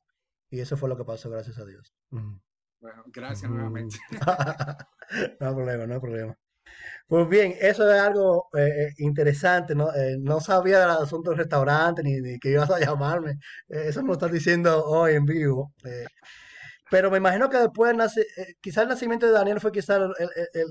Y 0.49 0.59
eso 0.59 0.77
fue 0.77 0.89
lo 0.89 0.97
que 0.97 1.05
pasó, 1.05 1.29
gracias 1.29 1.57
a 1.59 1.65
Dios. 1.65 1.93
Bueno, 2.09 3.03
gracias 3.07 3.49
nuevamente. 3.49 3.97
no 5.39 5.47
hay 5.47 5.55
problema, 5.55 5.87
no 5.87 5.93
hay 5.93 5.99
problema. 5.99 6.37
Pues 7.11 7.27
bien, 7.27 7.55
eso 7.59 7.91
es 7.91 7.99
algo 7.99 8.47
eh, 8.57 8.85
eh, 8.87 8.93
interesante, 8.99 9.75
¿no? 9.75 9.93
Eh, 9.93 10.15
no 10.17 10.39
sabía 10.39 10.85
el 10.85 10.91
asunto 10.91 11.31
del 11.31 11.39
restaurante 11.39 12.01
ni, 12.03 12.21
ni 12.21 12.39
que 12.39 12.51
ibas 12.51 12.69
a 12.69 12.79
llamarme. 12.79 13.33
eso 13.67 14.01
me 14.01 14.07
lo 14.07 14.13
estás 14.13 14.31
diciendo 14.31 14.85
hoy 14.85 15.15
en 15.15 15.25
vivo. 15.25 15.73
pero 16.89 17.11
me 17.11 17.17
imagino 17.17 17.49
que 17.49 17.57
después, 17.57 17.93
nace, 17.93 18.25
quizás 18.61 18.83
el 18.83 18.89
nacimiento 18.89 19.25
de 19.25 19.33
Daniel 19.33 19.59
fue 19.59 19.73
quizás 19.73 19.99
el, 19.99 20.13
el, 20.53 20.69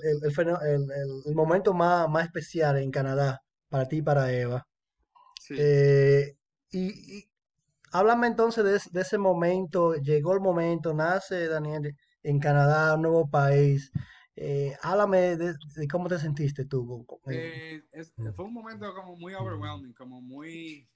el, 1.27 1.35
momento 1.35 1.75
más, 1.75 2.09
más 2.09 2.25
especial 2.25 2.79
en 2.79 2.91
Canadá, 2.91 3.43
para 3.69 3.87
ti 3.87 3.99
y 3.99 4.03
para 4.03 4.33
Eva. 4.33 4.67
Sí. 5.43 5.57
y, 6.71 7.19
y 7.19 7.25
háblame 7.93 8.29
entonces 8.29 8.65
de, 8.65 8.81
de, 8.93 9.01
ese 9.03 9.19
momento, 9.19 9.93
llegó 9.97 10.33
el 10.33 10.41
momento, 10.41 10.95
nace 10.95 11.49
Daniel 11.49 11.95
en 12.23 12.39
Canadá, 12.39 12.95
un 12.95 13.03
nuevo 13.03 13.29
país. 13.29 13.93
Eh, 14.43 14.75
háblame 14.81 15.37
de, 15.37 15.55
cómo 15.87 16.09
te 16.09 16.19
sentiste 16.19 16.65
tú. 16.65 17.07
Eh, 17.31 17.83
fue 18.35 18.47
un 18.47 18.55
momento 18.55 18.95
como 18.95 19.15
muy 19.15 19.35
overwhelming, 19.35 19.93
como 19.93 20.23
muy, 20.23 20.89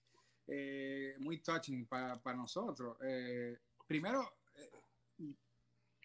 eh, 0.47 1.14
muy 1.18 1.42
touching 1.42 1.86
para, 1.86 2.18
para 2.22 2.38
nosotros. 2.38 2.97
Eh, 3.05 3.59
primero, 3.86 4.26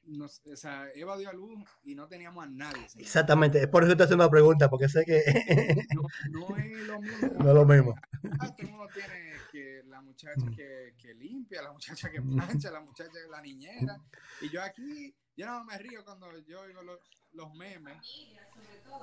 nos, 0.04 0.46
o 0.48 0.56
sea, 0.58 0.90
Eva 0.94 1.18
dio 1.18 1.30
a 1.30 1.34
luz 1.34 1.64
y 1.86 1.96
no 1.96 2.10
teníamos 2.10 2.44
a 2.44 2.50
nadie. 2.50 2.86
Exactamente, 2.98 3.62
es 3.62 3.68
por 3.68 3.86
eso 3.86 3.96
te 3.96 4.04
haciendo 4.04 4.26
una 4.26 4.32
pregunta, 4.32 4.70
porque 4.70 4.90
sé 4.90 5.06
que... 5.06 5.24
no, 5.96 6.02
no, 6.32 6.58
es 6.58 6.88
lo 6.88 7.00
mismo. 7.00 7.28
No 7.40 7.50
es 7.50 7.56
lo 7.56 7.66
mismo. 7.66 7.96
Ah, 8.42 8.54
todo 8.54 8.68
el 8.68 8.72
mundo 8.74 8.88
tiene 8.94 9.32
que 9.50 9.84
la 9.88 10.02
muchacha 10.02 10.46
que, 10.54 10.94
que, 10.98 11.14
limpia, 11.14 11.62
la 11.62 11.72
muchacha 11.72 12.12
que 12.12 12.22
plancha, 12.22 12.70
la 12.70 12.82
muchacha, 12.82 13.12
la 13.32 13.42
niñera. 13.42 13.98
Y 14.42 14.50
yo 14.50 14.62
aquí, 14.62 15.16
yo 15.40 15.46
no 15.46 15.64
me 15.64 15.78
río 15.78 16.04
cuando 16.04 16.38
yo 16.40 16.60
oigo 16.60 16.82
los, 16.82 17.00
los 17.32 17.56
memes. 17.56 18.28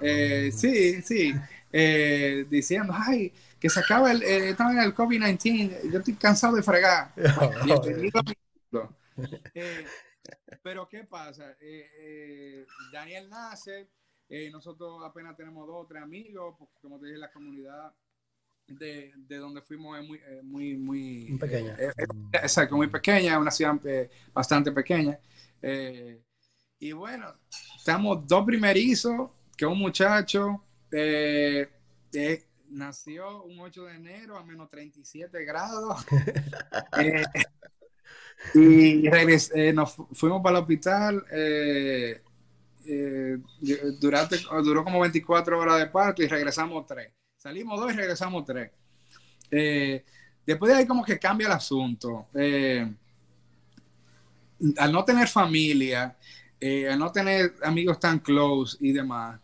Eh, 0.03 0.51
sí, 0.53 1.01
sí, 1.01 1.33
eh, 1.73 2.45
diciendo, 2.51 2.93
ay, 2.95 3.33
que 3.59 3.71
se 3.71 3.81
acaba 3.81 4.13
el, 4.13 4.23
eh, 4.23 4.51
estaba 4.51 4.73
en 4.73 4.81
el 4.81 4.95
COVID-19, 4.95 5.91
yo 5.91 5.99
estoy 5.99 6.15
cansado 6.15 6.57
de 6.57 6.63
fregar. 6.63 7.15
eh, 9.55 9.87
pero 10.63 10.87
¿qué 10.87 11.05
pasa? 11.05 11.53
Eh, 11.59 11.91
eh, 12.01 12.67
Daniel 12.93 13.31
nace, 13.31 13.89
eh, 14.29 14.51
nosotros 14.51 15.03
apenas 15.05 15.35
tenemos 15.39 15.67
dos 15.67 15.85
o 15.85 15.87
tres 15.87 16.03
amigos, 16.03 16.55
porque 16.59 16.75
como 16.83 17.01
te 17.01 17.07
dije, 17.07 17.19
la 17.19 17.33
comunidad 17.33 17.95
de, 18.67 19.11
de 19.17 19.37
donde 19.37 19.63
fuimos 19.63 19.99
es 19.99 20.07
muy, 20.07 20.21
muy, 20.43 20.77
muy 20.77 21.39
pequeña. 21.39 21.79
exacto, 22.33 22.77
muy 22.77 22.89
pequeña, 22.89 23.39
una 23.39 23.51
ciudad 23.51 23.81
bastante 24.35 24.71
pequeña. 24.71 25.19
Y 26.79 26.93
bueno, 26.93 27.35
estamos 27.77 28.27
dos 28.27 28.45
primerizos, 28.45 29.31
que 29.57 29.67
un 29.67 29.79
muchacho 29.79 30.63
nació 32.71 33.43
un 33.45 33.61
8 33.61 33.85
de 33.85 33.95
enero 33.95 34.37
a 34.37 34.45
menos 34.45 34.69
37 34.69 35.45
grados. 35.45 36.05
Y 38.55 39.07
eh, 39.09 39.73
nos 39.73 39.97
fuimos 40.13 40.43
para 40.43 40.59
el 40.59 40.63
hospital. 40.63 41.25
Eh, 41.31 42.23
eh, 42.87 43.39
durante, 43.99 44.39
duró 44.63 44.85
como 44.85 45.01
24 45.01 45.59
horas 45.59 45.79
de 45.79 45.87
parto 45.87 46.23
y 46.23 46.29
regresamos 46.29 46.87
tres. 46.87 47.11
Salimos 47.37 47.81
dos 47.81 47.93
y 47.93 47.97
regresamos 47.97 48.45
tres. 48.45 48.71
después 49.51 50.73
de 50.73 50.79
ahí 50.79 50.87
como 50.87 51.05
que 51.05 51.19
cambia 51.19 51.47
el 51.47 51.53
asunto. 51.55 52.29
al 54.79 54.93
no 54.93 55.05
tener 55.05 55.29
familia, 55.29 56.17
al 56.61 56.99
no 56.99 57.13
tener 57.13 57.55
amigos 57.63 58.01
tan 58.01 58.19
close 58.21 58.77
y 58.81 58.93
demás, 58.93 59.41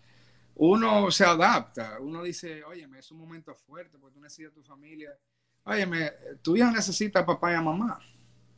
uno 0.56 1.10
se 1.10 1.24
adapta. 1.24 1.98
Uno 2.00 2.22
dice, 2.22 2.62
oye, 2.64 2.88
es 2.98 3.10
un 3.10 3.18
momento 3.18 3.54
fuerte 3.54 3.98
porque 3.98 4.14
tú 4.14 4.20
necesitas 4.20 4.54
tu 4.54 4.62
familia. 4.62 5.10
Oye, 5.64 6.12
tu 6.42 6.56
hijo 6.56 6.70
necesita 6.70 7.24
papá 7.24 7.52
y 7.52 7.62
mamá. 7.62 7.98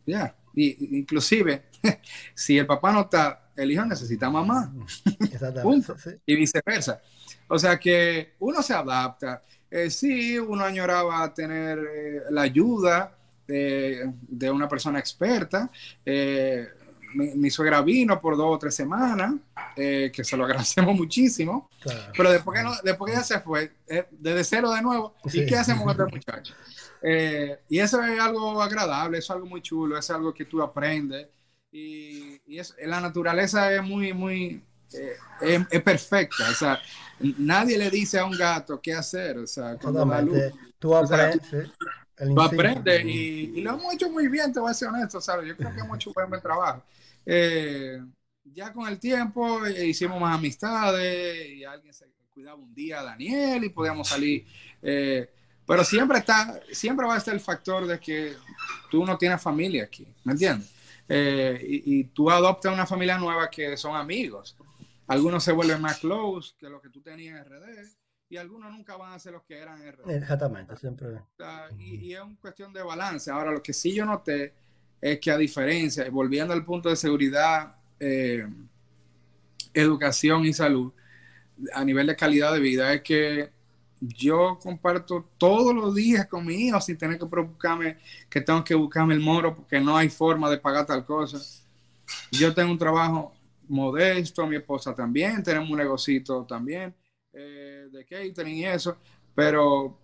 Ya, 0.06 0.36
y, 0.54 0.98
inclusive, 0.98 1.64
si 2.34 2.58
el 2.58 2.66
papá 2.66 2.92
no 2.92 3.02
está, 3.02 3.50
el 3.56 3.70
hijo 3.70 3.84
necesita 3.84 4.30
mamá. 4.30 4.72
Punto. 5.62 5.96
Y 6.26 6.36
viceversa. 6.36 7.00
O 7.48 7.58
sea 7.58 7.78
que 7.78 8.34
uno 8.40 8.62
se 8.62 8.74
adapta. 8.74 9.42
Eh, 9.70 9.90
sí, 9.90 10.38
uno 10.38 10.64
añoraba 10.64 11.32
tener 11.32 11.78
eh, 11.78 12.20
la 12.30 12.42
ayuda 12.42 13.16
de, 13.46 14.12
de, 14.28 14.50
una 14.50 14.68
persona 14.68 14.98
experta. 14.98 15.70
Eh, 16.04 16.68
mi, 17.14 17.50
suegra 17.50 17.80
vino 17.82 18.20
por 18.20 18.36
dos 18.36 18.56
o 18.56 18.58
tres 18.58 18.74
semanas, 18.74 19.34
eh, 19.76 20.10
que 20.14 20.24
se 20.24 20.36
lo 20.36 20.44
agradecemos 20.46 20.94
muchísimo. 20.96 21.70
Pero 22.16 22.32
después 22.32 22.58
que, 22.58 22.64
no, 22.64 22.72
después 22.82 23.10
que 23.10 23.16
ella 23.16 23.24
se 23.24 23.40
fue, 23.40 23.72
desde 24.10 24.44
cero 24.44 24.72
de 24.72 24.82
nuevo, 24.82 25.14
¿y 25.32 25.46
qué 25.46 25.56
hacemos 25.56 25.84
con 25.84 25.90
este 25.92 26.16
muchacho? 26.16 26.54
Eh, 27.06 27.60
y 27.68 27.80
eso 27.80 28.02
es 28.02 28.18
algo 28.18 28.62
agradable, 28.62 29.18
es 29.18 29.30
algo 29.30 29.44
muy 29.44 29.60
chulo, 29.60 29.98
es 29.98 30.08
algo 30.10 30.32
que 30.32 30.46
tú 30.46 30.62
aprendes. 30.62 31.28
Y, 31.70 32.40
y 32.46 32.58
es, 32.58 32.74
la 32.82 33.00
naturaleza 33.00 33.70
es 33.74 33.82
muy, 33.82 34.14
muy, 34.14 34.62
eh, 34.94 35.66
es, 35.70 35.82
perfecta. 35.82 36.48
O 36.50 36.54
sea, 36.54 36.80
nadie 37.38 37.76
le 37.76 37.90
dice 37.90 38.18
a 38.18 38.24
un 38.24 38.36
gato 38.36 38.80
qué 38.80 38.94
hacer. 38.94 39.36
O 39.38 39.46
sea, 39.46 39.76
cuando 39.76 40.06
la 40.06 40.22
luz, 40.22 40.38
tú 40.78 40.96
aprendes. 40.96 41.42
tú, 42.16 42.40
aprendes 42.40 43.04
y, 43.04 43.52
y, 43.56 43.60
lo 43.60 43.72
hemos 43.72 43.92
hecho 43.92 44.08
muy 44.08 44.28
bien, 44.28 44.50
te 44.52 44.60
voy 44.60 44.70
a 44.70 44.74
ser 44.74 44.88
honesto, 44.88 45.20
¿sabes? 45.20 45.46
Yo 45.46 45.56
creo 45.56 45.74
que 45.74 45.80
hemos 45.80 45.96
hecho 45.96 46.10
un 46.10 46.28
buen 46.30 46.40
trabajo. 46.40 46.82
Eh, 47.26 48.00
ya 48.44 48.72
con 48.72 48.88
el 48.88 48.98
tiempo 48.98 49.66
hicimos 49.66 50.20
más 50.20 50.36
amistades 50.36 51.48
y 51.48 51.64
alguien 51.64 51.92
se 51.92 52.06
cuidaba 52.32 52.56
un 52.56 52.74
día 52.74 53.00
a 53.00 53.04
Daniel 53.04 53.64
y 53.64 53.68
podíamos 53.70 54.08
salir. 54.08 54.46
Eh, 54.82 55.30
pero 55.66 55.82
siempre 55.82 56.18
está, 56.18 56.60
siempre 56.72 57.06
va 57.06 57.14
a 57.14 57.18
estar 57.18 57.34
el 57.34 57.40
factor 57.40 57.86
de 57.86 57.98
que 57.98 58.34
tú 58.90 59.04
no 59.04 59.16
tienes 59.16 59.40
familia 59.40 59.84
aquí, 59.84 60.06
¿me 60.24 60.32
entiendes? 60.32 60.74
eh, 61.08 61.60
y, 61.62 62.04
tú 62.04 62.30
adoptas 62.30 62.72
una 62.72 62.86
familia 62.86 63.18
nueva 63.18 63.50
que 63.50 63.76
son 63.76 63.96
amigos. 63.96 64.56
Algunos 65.06 65.44
se 65.44 65.52
vuelven 65.52 65.80
más 65.80 65.98
close 65.98 66.54
que 66.58 66.68
lo 66.68 66.80
que 66.80 66.88
tú 66.88 67.02
tenías 67.02 67.38
en 67.38 67.44
RD 67.44 67.88
y 68.30 68.36
algunos 68.38 68.72
nunca 68.72 68.96
van 68.96 69.12
a 69.12 69.18
ser 69.18 69.32
los 69.32 69.42
que 69.42 69.58
eran 69.58 69.82
en 69.82 69.92
RD. 69.92 70.10
Exactamente, 70.10 70.76
siempre. 70.76 71.20
y, 71.78 71.96
y, 71.96 72.14
es 72.14 72.20
una 72.20 72.36
cuestión 72.40 72.72
de 72.72 72.82
balance. 72.82 73.30
Ahora, 73.30 73.52
lo 73.52 73.62
que 73.62 73.72
sí 73.72 73.92
yo 73.92 74.06
noté 74.06 74.54
es 75.04 75.20
que 75.20 75.30
a 75.30 75.36
diferencia, 75.36 76.08
volviendo 76.08 76.54
al 76.54 76.64
punto 76.64 76.88
de 76.88 76.96
seguridad, 76.96 77.76
eh, 78.00 78.48
educación 79.74 80.46
y 80.46 80.54
salud, 80.54 80.94
a 81.74 81.84
nivel 81.84 82.06
de 82.06 82.16
calidad 82.16 82.54
de 82.54 82.60
vida, 82.60 82.90
es 82.90 83.02
que 83.02 83.50
yo 84.00 84.58
comparto 84.62 85.28
todos 85.36 85.74
los 85.74 85.94
días 85.94 86.26
con 86.26 86.46
mi 86.46 86.54
hijo 86.54 86.80
sin 86.80 86.96
tener 86.96 87.18
que 87.18 87.26
preocuparme 87.26 87.98
que 88.30 88.40
tengo 88.40 88.64
que 88.64 88.74
buscarme 88.74 89.12
el 89.12 89.20
moro 89.20 89.54
porque 89.54 89.78
no 89.78 89.94
hay 89.94 90.08
forma 90.08 90.48
de 90.48 90.56
pagar 90.56 90.86
tal 90.86 91.04
cosa. 91.04 91.38
Yo 92.32 92.54
tengo 92.54 92.72
un 92.72 92.78
trabajo 92.78 93.34
modesto, 93.68 94.46
mi 94.46 94.56
esposa 94.56 94.94
también, 94.94 95.42
tenemos 95.42 95.68
un 95.68 95.76
negocito 95.76 96.46
también 96.46 96.94
eh, 97.30 97.88
de 97.92 98.06
catering 98.06 98.56
y 98.56 98.64
eso, 98.64 98.96
pero, 99.34 99.98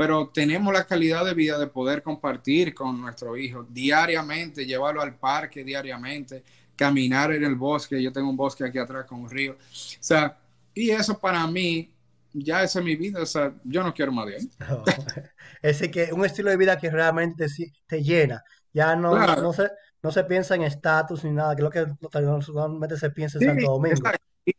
pero 0.00 0.30
tenemos 0.32 0.72
la 0.72 0.86
calidad 0.86 1.26
de 1.26 1.34
vida 1.34 1.58
de 1.58 1.66
poder 1.66 2.02
compartir 2.02 2.72
con 2.72 2.98
nuestro 2.98 3.36
hijo 3.36 3.66
diariamente, 3.68 4.64
llevarlo 4.64 5.02
al 5.02 5.14
parque 5.14 5.62
diariamente, 5.62 6.42
caminar 6.74 7.32
en 7.32 7.44
el 7.44 7.54
bosque, 7.54 8.02
yo 8.02 8.10
tengo 8.10 8.30
un 8.30 8.36
bosque 8.38 8.64
aquí 8.64 8.78
atrás 8.78 9.04
con 9.04 9.20
un 9.20 9.28
río, 9.28 9.52
o 9.52 9.56
sea, 10.00 10.38
y 10.72 10.88
eso 10.88 11.18
para 11.18 11.46
mí 11.46 11.92
ya 12.32 12.62
esa 12.62 12.78
es 12.78 12.84
mi 12.86 12.96
vida, 12.96 13.20
o 13.20 13.26
sea, 13.26 13.52
yo 13.62 13.82
no 13.82 13.92
quiero 13.92 14.10
más 14.10 14.26
de 14.26 14.38
Es 15.60 15.86
que 15.90 16.14
un 16.14 16.24
estilo 16.24 16.48
de 16.48 16.56
vida 16.56 16.78
que 16.78 16.88
realmente 16.88 17.44
te, 17.86 18.02
llena, 18.02 18.42
ya 18.72 18.96
no, 18.96 19.14
no, 19.14 19.52
se, 19.52 19.68
no 20.02 20.10
se 20.10 20.24
piensa 20.24 20.54
en 20.54 20.62
estatus 20.62 21.24
ni 21.24 21.32
nada, 21.32 21.54
que 21.54 21.60
es 21.60 21.88
lo 22.00 22.08
que 22.08 22.20
normalmente 22.22 22.96
se 22.96 23.10
piensa 23.10 23.36
en 23.38 23.48
Santo 23.48 23.72
Domingo. 23.72 24.00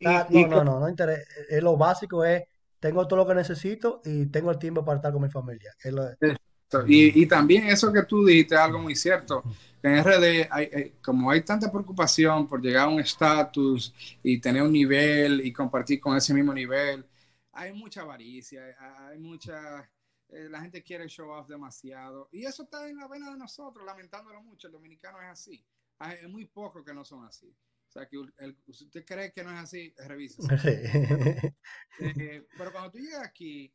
Ah, 0.04 0.28
no, 0.30 0.46
no, 0.46 0.62
no, 0.62 0.78
no, 0.78 0.88
interesa. 0.88 1.20
Es 1.48 1.60
lo 1.60 1.76
básico 1.76 2.24
es, 2.24 2.44
tengo 2.82 3.06
todo 3.06 3.18
lo 3.18 3.26
que 3.28 3.36
necesito 3.36 4.02
y 4.04 4.26
tengo 4.26 4.50
el 4.50 4.58
tiempo 4.58 4.84
para 4.84 4.96
estar 4.96 5.12
con 5.12 5.22
mi 5.22 5.28
familia. 5.28 5.72
y, 6.88 7.22
y, 7.22 7.26
también 7.28 7.68
eso 7.68 7.92
que 7.92 8.02
tú 8.02 8.26
dijiste, 8.26 8.56
algo 8.56 8.80
muy 8.80 8.96
cierto. 8.96 9.44
En 9.80 10.02
RD, 10.02 10.48
hay, 10.50 10.94
como 11.00 11.30
hay 11.30 11.42
tanta 11.42 11.70
preocupación 11.70 12.48
por 12.48 12.60
llegar 12.60 12.88
a 12.88 12.90
un 12.90 12.98
estatus 12.98 13.94
y 14.20 14.40
tener 14.40 14.62
un 14.62 14.72
nivel 14.72 15.46
y 15.46 15.52
compartir 15.52 16.00
con 16.00 16.16
ese 16.16 16.34
mismo 16.34 16.52
nivel, 16.52 17.06
hay 17.52 17.72
mucha 17.72 18.02
avaricia, 18.02 18.62
hay 19.06 19.18
mucha... 19.18 19.88
Eh, 20.30 20.48
la 20.48 20.62
gente 20.62 20.82
quiere 20.82 21.06
show 21.06 21.30
off 21.30 21.46
demasiado. 21.46 22.28
Y 22.32 22.44
eso 22.46 22.64
está 22.64 22.88
en 22.88 22.96
la 22.96 23.06
vena 23.06 23.30
de 23.30 23.38
nosotros, 23.38 23.86
lamentándolo 23.86 24.42
mucho. 24.42 24.66
El 24.66 24.72
dominicano 24.72 25.20
es 25.20 25.28
así. 25.28 25.64
Hay 25.98 26.26
muy 26.26 26.46
pocos 26.46 26.82
que 26.84 26.94
no 26.94 27.04
son 27.04 27.24
así. 27.24 27.54
O 27.92 27.98
sea, 27.98 28.08
que 28.08 28.16
si 28.72 28.84
usted 28.84 29.04
cree 29.04 29.32
que 29.32 29.44
no 29.44 29.50
es 29.50 29.58
así, 29.58 29.94
revisa. 30.08 30.42
Eh, 32.00 32.46
pero 32.56 32.72
cuando 32.72 32.90
tú 32.90 32.98
llegas 32.98 33.22
aquí, 33.22 33.70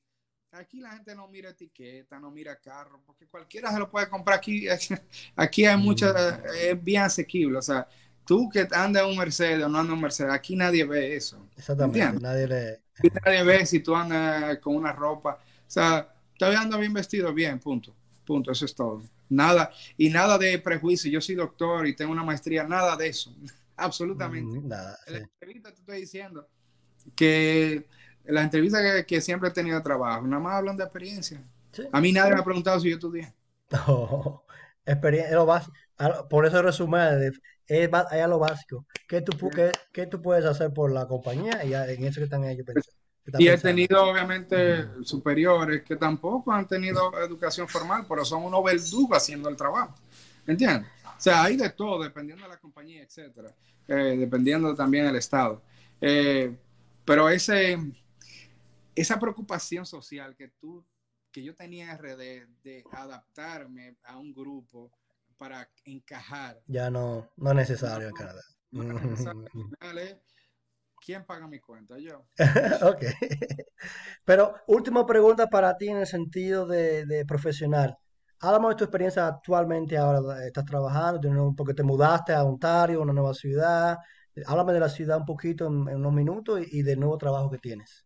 aquí 0.51 0.79
la 0.79 0.91
gente 0.93 1.13
no 1.13 1.27
mira 1.27 1.51
etiqueta, 1.51 2.19
no 2.19 2.31
mira 2.31 2.59
carro, 2.59 3.03
porque 3.05 3.27
cualquiera 3.27 3.71
se 3.71 3.77
lo 3.77 3.91
puede 3.91 4.09
comprar 4.09 4.39
aquí. 4.39 4.67
Aquí 5.35 5.65
hay 5.65 5.77
mucha, 5.77 6.11
mm. 6.11 6.41
es 6.61 6.83
bien 6.83 7.03
asequible. 7.03 7.59
O 7.59 7.61
sea, 7.61 7.87
tú 8.25 8.49
que 8.49 8.67
andas 8.71 9.03
en 9.03 9.09
un 9.09 9.17
Mercedes 9.17 9.63
o 9.63 9.69
no 9.69 9.77
andas 9.77 9.91
en 9.91 9.93
un 9.93 10.01
Mercedes, 10.01 10.33
aquí 10.33 10.55
nadie 10.55 10.83
ve 10.83 11.15
eso. 11.15 11.47
Exactamente, 11.55 12.19
nadie 12.19 12.47
le... 12.47 12.81
nadie 13.23 13.43
ve 13.43 13.65
si 13.67 13.81
tú 13.81 13.95
andas 13.95 14.57
con 14.57 14.75
una 14.75 14.91
ropa. 14.91 15.39
O 15.39 15.69
sea, 15.69 16.11
todavía 16.39 16.61
andas 16.61 16.79
bien 16.79 16.93
vestido, 16.93 17.31
bien, 17.33 17.59
punto. 17.59 17.95
Punto, 18.25 18.51
eso 18.51 18.65
es 18.65 18.73
todo. 18.73 19.03
Nada, 19.29 19.71
y 19.95 20.09
nada 20.09 20.39
de 20.39 20.57
prejuicio. 20.57 21.11
Yo 21.11 21.21
soy 21.21 21.35
doctor 21.35 21.85
y 21.85 21.95
tengo 21.95 22.11
una 22.11 22.23
maestría, 22.23 22.63
nada 22.63 22.97
de 22.97 23.09
eso. 23.09 23.31
Absolutamente. 23.77 24.59
Nada, 24.67 24.97
En 25.05 25.13
la 25.13 25.19
entrevista 25.19 25.71
te 25.71 25.79
estoy 25.79 25.99
diciendo 26.01 26.47
que 27.15 27.87
la 28.25 28.41
entrevista 28.41 28.81
que, 28.81 29.05
que, 29.05 29.21
siempre 29.21 29.49
he 29.49 29.53
tenido 29.53 29.81
trabajo, 29.81 30.27
nada 30.27 30.41
más 30.41 30.55
hablan 30.55 30.75
de 30.75 30.83
experiencia. 30.83 31.41
A 31.91 32.01
mí 32.01 32.11
nadie 32.11 32.33
me 32.33 32.39
ha 32.41 32.43
preguntado 32.43 32.79
si 32.79 32.89
yo 32.89 32.95
estudié. 32.95 33.33
No, 33.69 34.45
experiencia, 34.85 35.35
lo 35.35 35.45
básico. 35.45 35.75
Por 36.29 36.45
eso 36.45 36.61
resumen, 36.61 37.33
es 37.67 37.89
allá 37.93 38.27
lo 38.27 38.39
básico. 38.39 38.85
¿Qué 39.09 39.21
tú, 39.21 39.49
qué, 39.49 39.71
qué 39.91 40.05
tú 40.07 40.21
puedes 40.21 40.45
hacer 40.45 40.73
por 40.73 40.89
la 40.89 41.05
compañía? 41.05 41.65
Y 41.65 41.73
en 41.73 42.05
eso 42.05 42.21
que 42.21 42.25
están 42.25 42.45
ellos 42.45 42.65
pensando. 42.65 42.97
Y 43.39 43.49
he 43.49 43.57
tenido 43.57 44.09
obviamente 44.09 44.87
superiores 45.03 45.83
que 45.83 45.97
tampoco 45.97 46.51
han 46.53 46.65
tenido 46.65 47.11
educación 47.19 47.67
formal, 47.67 48.05
pero 48.07 48.23
son 48.23 48.43
unos 48.43 48.63
verdugos 48.63 49.17
haciendo 49.17 49.49
el 49.49 49.57
trabajo. 49.57 49.95
¿Entiendes? 50.45 50.89
O 51.17 51.19
sea, 51.19 51.43
hay 51.43 51.57
de 51.57 51.69
todo, 51.71 52.03
dependiendo 52.03 52.43
de 52.43 52.49
la 52.49 52.59
compañía, 52.59 53.01
etcétera, 53.01 53.53
eh, 53.87 54.15
dependiendo 54.17 54.75
también 54.75 55.05
del 55.05 55.15
estado. 55.15 55.63
Eh, 55.99 56.55
pero 57.03 57.27
ese, 57.29 57.77
esa 58.95 59.19
preocupación 59.19 59.85
social 59.85 60.35
que 60.35 60.49
tú, 60.49 60.85
que 61.31 61.43
yo 61.43 61.55
tenía 61.55 61.91
en 61.91 61.97
RD 61.97 62.47
de 62.63 62.83
adaptarme 62.91 63.97
a 64.03 64.17
un 64.17 64.33
grupo 64.33 64.91
para 65.37 65.69
encajar. 65.85 66.61
Ya 66.67 66.89
no, 66.89 67.29
no 67.37 67.49
es 67.51 67.55
necesario 67.55 68.09
en 68.09 68.13
Canadá. 68.13 68.41
¿Quién 71.03 71.25
paga 71.25 71.47
mi 71.47 71.59
cuenta? 71.59 71.97
Yo. 71.99 72.27
ok. 72.81 73.05
Pero 74.25 74.55
última 74.67 75.05
pregunta 75.05 75.47
para 75.47 75.77
ti 75.77 75.89
en 75.89 75.97
el 75.97 76.07
sentido 76.07 76.67
de, 76.67 77.05
de 77.05 77.25
profesional. 77.25 77.97
Háblame 78.39 78.69
de 78.69 78.75
tu 78.75 78.83
experiencia 78.83 79.27
actualmente, 79.27 79.97
ahora 79.97 80.45
estás 80.45 80.65
trabajando, 80.65 81.53
porque 81.55 81.73
te 81.73 81.81
mudaste 81.81 82.33
a 82.33 82.43
Ontario, 82.43 83.01
una 83.01 83.13
nueva 83.13 83.33
ciudad. 83.33 83.97
Háblame 84.45 84.73
de 84.73 84.79
la 84.79 84.89
ciudad 84.89 85.17
un 85.17 85.25
poquito 85.25 85.65
en, 85.65 85.87
unos 85.87 86.13
minutos 86.13 86.61
y, 86.71 86.83
del 86.83 86.99
nuevo 86.99 87.17
trabajo 87.17 87.49
que 87.49 87.57
tienes. 87.57 88.05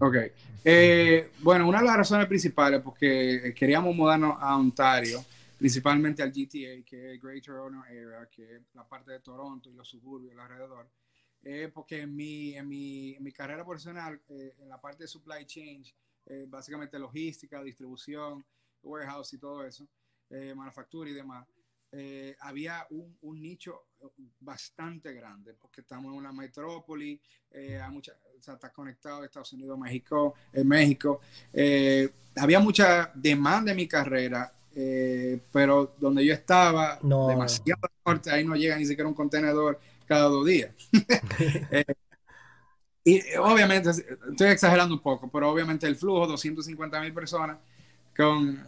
Ok. 0.00 0.16
Eh, 0.64 1.30
bueno, 1.40 1.68
una 1.68 1.78
de 1.78 1.86
las 1.86 1.96
razones 1.98 2.26
principales 2.26 2.80
porque 2.82 3.54
queríamos 3.56 3.94
mudarnos 3.94 4.36
a 4.40 4.56
Ontario, 4.56 5.24
principalmente 5.56 6.20
al 6.22 6.32
GTA, 6.32 6.84
que 6.84 7.14
es 7.14 7.22
Greater 7.22 7.54
Toronto 7.54 7.84
Area, 7.84 8.28
que 8.28 8.56
es 8.56 8.62
la 8.74 8.88
parte 8.88 9.12
de 9.12 9.20
Toronto 9.20 9.70
y 9.70 9.74
los 9.74 9.88
suburbios 9.88 10.36
alrededor, 10.36 10.90
eh, 11.44 11.70
porque 11.72 12.00
en 12.00 12.16
mi, 12.16 12.56
en, 12.56 12.66
mi, 12.66 13.16
mi 13.20 13.30
carrera 13.30 13.64
profesional, 13.64 14.20
eh, 14.30 14.56
en 14.58 14.68
la 14.68 14.80
parte 14.80 15.04
de 15.04 15.08
supply 15.08 15.46
chain, 15.46 15.84
básicamente 16.48 16.96
logística, 16.96 17.60
distribución, 17.60 18.44
warehouse 18.82 19.32
y 19.34 19.38
todo 19.38 19.64
eso, 19.64 19.86
eh, 20.30 20.54
manufactura 20.54 21.10
y 21.10 21.14
demás, 21.14 21.46
eh, 21.92 22.36
había 22.40 22.86
un, 22.90 23.16
un, 23.22 23.42
nicho 23.42 23.86
bastante 24.38 25.12
grande, 25.12 25.54
porque 25.54 25.80
estamos 25.80 26.12
en 26.12 26.18
una 26.18 26.32
metrópoli, 26.32 27.20
eh, 27.50 27.80
mucha, 27.90 28.12
o 28.38 28.42
sea, 28.42 28.54
está 28.54 28.70
conectado 28.70 29.24
Estados 29.24 29.52
Unidos, 29.52 29.76
México, 29.76 30.34
México. 30.64 31.20
había 32.36 32.60
mucha 32.60 33.10
demanda 33.14 33.72
en 33.72 33.76
mi 33.76 33.88
carrera, 33.88 34.52
pero 35.52 35.96
donde 35.98 36.24
yo 36.24 36.32
estaba, 36.32 37.00
demasiado 37.02 37.80
norte, 38.06 38.30
ahí 38.30 38.44
no 38.44 38.54
llega 38.54 38.76
ni 38.76 38.86
siquiera 38.86 39.08
un 39.08 39.14
contenedor 39.14 39.80
cada 40.06 40.28
dos 40.28 40.46
días. 40.46 40.72
y 43.04 43.20
obviamente, 43.36 43.90
estoy 43.90 44.48
exagerando 44.48 44.94
un 44.94 45.02
poco, 45.02 45.28
pero 45.28 45.50
obviamente 45.50 45.88
el 45.88 45.96
flujo, 45.96 46.28
250 46.28 47.00
mil 47.00 47.12
personas, 47.12 47.58
con, 48.16 48.62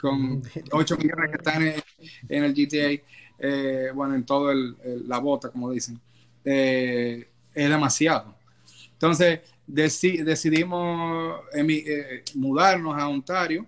con 0.00 0.42
8 0.72 0.96
millones 0.96 1.30
que 1.30 1.36
están 1.36 1.62
en, 1.62 2.44
el 2.44 2.54
GTA, 2.54 3.02
eh, 3.38 3.90
bueno, 3.94 4.14
en 4.14 4.24
todo 4.24 4.50
el, 4.50 4.76
la 5.06 5.18
bota, 5.18 5.50
como 5.50 5.70
dicen, 5.70 6.00
eh, 6.44 7.28
es 7.54 7.68
demasiado. 7.68 8.34
Entonces, 8.92 9.40
decidimos 9.66 11.40
eh, 11.54 12.24
mudarnos 12.34 12.98
a 12.98 13.08
Ontario 13.08 13.66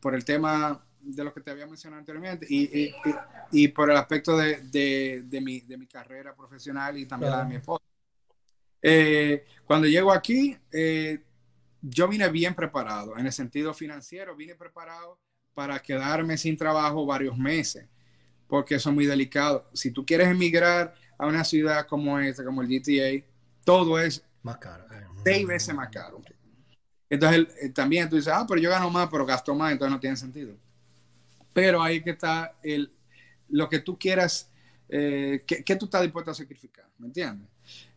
por 0.00 0.14
el 0.14 0.24
tema 0.24 0.82
de 1.00 1.24
lo 1.24 1.32
que 1.32 1.40
te 1.40 1.50
había 1.50 1.66
mencionado 1.66 2.00
anteriormente 2.00 2.46
y, 2.48 2.92
y, 3.52 3.68
por 3.68 3.90
el 3.90 3.96
aspecto 3.96 4.36
de, 4.36 4.62
de, 4.62 5.22
de, 5.24 5.40
mi, 5.40 5.60
de, 5.60 5.76
mi, 5.76 5.86
carrera 5.86 6.34
profesional 6.34 6.96
y 6.98 7.06
también 7.06 7.32
la 7.32 7.44
de 7.44 7.48
mi 7.48 7.56
esposa. 7.56 7.84
cuando 9.66 9.86
llego 9.86 10.12
aquí, 10.12 10.56
yo 11.88 12.08
vine 12.08 12.28
bien 12.28 12.54
preparado 12.54 13.16
en 13.16 13.26
el 13.26 13.32
sentido 13.32 13.72
financiero, 13.72 14.34
vine 14.34 14.54
preparado 14.54 15.20
para 15.54 15.80
quedarme 15.80 16.36
sin 16.36 16.56
trabajo 16.56 17.06
varios 17.06 17.38
meses, 17.38 17.86
porque 18.48 18.74
eso 18.74 18.90
es 18.90 18.94
muy 18.94 19.06
delicado. 19.06 19.70
Si 19.72 19.90
tú 19.92 20.04
quieres 20.04 20.28
emigrar 20.28 20.94
a 21.16 21.26
una 21.26 21.44
ciudad 21.44 21.86
como 21.86 22.18
esta, 22.18 22.44
como 22.44 22.62
el 22.62 22.68
GTA, 22.68 23.24
todo 23.64 23.98
es 24.00 24.24
más 24.42 24.58
caro. 24.58 24.84
Eh. 24.92 25.06
Seis 25.24 25.46
veces 25.46 25.74
más 25.74 25.88
caro. 25.88 26.20
Entonces 27.08 27.46
eh, 27.62 27.68
también 27.70 28.08
tú 28.08 28.16
dices, 28.16 28.32
ah, 28.32 28.44
pero 28.48 28.60
yo 28.60 28.68
gano 28.70 28.90
más, 28.90 29.08
pero 29.10 29.24
gasto 29.24 29.54
más, 29.54 29.72
entonces 29.72 29.92
no 29.92 30.00
tiene 30.00 30.16
sentido. 30.16 30.56
Pero 31.52 31.82
ahí 31.82 32.02
que 32.02 32.10
está 32.10 32.56
el, 32.62 32.92
lo 33.48 33.68
que 33.68 33.78
tú 33.78 33.96
quieras, 33.98 34.50
eh, 34.88 35.44
que, 35.46 35.76
tú 35.76 35.86
estás 35.86 36.02
dispuesto 36.02 36.32
a 36.32 36.34
sacrificar, 36.34 36.86
¿me 36.98 37.06
entiendes? 37.06 37.48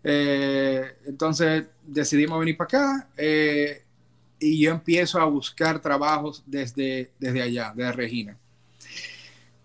Eh, 0.04 0.98
entonces 1.06 1.66
decidimos 1.86 2.40
venir 2.40 2.56
para 2.56 2.66
acá 2.66 3.10
eh, 3.18 3.84
y 4.40 4.62
yo 4.62 4.72
empiezo 4.72 5.20
a 5.20 5.26
buscar 5.26 5.82
trabajos 5.82 6.42
desde, 6.46 7.12
desde 7.20 7.42
allá, 7.42 7.74
desde 7.76 7.92
Regina. 7.92 8.38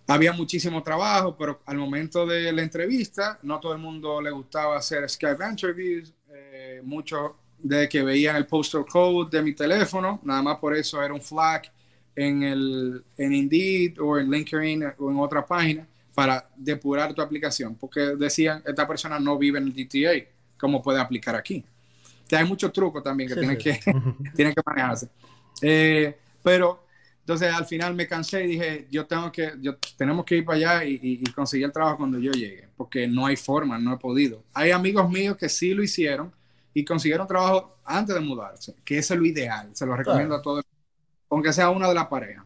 había 0.08 0.32
muchísimo 0.32 0.82
trabajo, 0.82 1.36
pero 1.36 1.60
al 1.66 1.76
momento 1.76 2.26
de 2.26 2.52
la 2.52 2.62
entrevista, 2.62 3.38
no 3.42 3.60
todo 3.60 3.72
el 3.72 3.78
mundo 3.78 4.20
le 4.20 4.30
gustaba 4.30 4.76
hacer 4.76 5.08
Skype 5.08 5.44
interviews. 5.48 6.12
Eh, 6.32 6.80
muchos 6.82 7.32
de 7.58 7.88
que 7.88 8.02
veían 8.02 8.36
el 8.36 8.46
postal 8.46 8.84
code 8.84 9.30
de 9.36 9.42
mi 9.42 9.54
teléfono, 9.54 10.20
nada 10.24 10.42
más 10.42 10.58
por 10.58 10.76
eso 10.76 11.02
era 11.02 11.14
un 11.14 11.22
flag 11.22 11.62
en, 12.16 12.42
el, 12.42 13.04
en 13.16 13.32
Indeed 13.32 14.00
o 14.00 14.18
en 14.18 14.30
LinkedIn 14.30 14.84
o 14.98 15.10
en 15.10 15.18
otra 15.18 15.46
página 15.46 15.86
para 16.14 16.48
depurar 16.56 17.12
tu 17.12 17.20
aplicación, 17.20 17.74
porque 17.74 18.00
decían, 18.16 18.62
esta 18.64 18.86
persona 18.86 19.18
no 19.18 19.36
vive 19.36 19.58
en 19.58 19.66
el 19.66 19.72
GTA, 19.72 20.26
¿cómo 20.58 20.82
puede 20.82 21.00
aplicar 21.00 21.34
aquí? 21.34 21.64
Que 22.28 22.36
hay 22.36 22.46
muchos 22.46 22.72
trucos 22.72 23.02
también 23.02 23.28
que, 23.28 23.34
tienen, 23.34 23.58
Que, 23.58 23.80
tienen 24.34 24.54
que 24.54 24.62
manejarse. 24.64 25.08
Eh, 25.60 26.16
pero 26.42 26.84
entonces 27.20 27.52
al 27.52 27.64
final 27.64 27.94
me 27.94 28.06
cansé 28.06 28.44
y 28.44 28.48
dije, 28.48 28.86
yo 28.90 29.06
tengo 29.06 29.32
que, 29.32 29.54
yo, 29.60 29.76
tenemos 29.96 30.24
que 30.24 30.36
ir 30.36 30.44
para 30.44 30.56
allá 30.56 30.84
y, 30.84 30.98
y, 31.02 31.24
conseguir 31.32 31.66
el 31.66 31.72
trabajo 31.72 31.98
cuando 31.98 32.18
yo 32.18 32.30
llegue, 32.32 32.68
porque 32.76 33.08
no 33.08 33.26
hay 33.26 33.36
forma, 33.36 33.78
no 33.78 33.94
he 33.94 33.98
podido. 33.98 34.44
Hay 34.52 34.70
amigos 34.70 35.10
míos 35.10 35.36
que 35.36 35.48
sí 35.48 35.74
lo 35.74 35.82
hicieron 35.82 36.32
y 36.74 36.84
consiguieron 36.84 37.26
trabajo 37.26 37.78
antes 37.84 38.14
de 38.14 38.20
mudarse, 38.20 38.74
que 38.84 38.98
eso 38.98 39.14
es 39.14 39.20
lo 39.20 39.26
ideal, 39.26 39.70
se 39.72 39.86
lo 39.86 39.96
recomiendo 39.96 40.34
a 40.34 40.42
todos, 40.42 40.64
aunque 41.30 41.52
sea 41.52 41.70
una 41.70 41.88
de 41.88 41.94
las 41.94 42.06
parejas. 42.06 42.44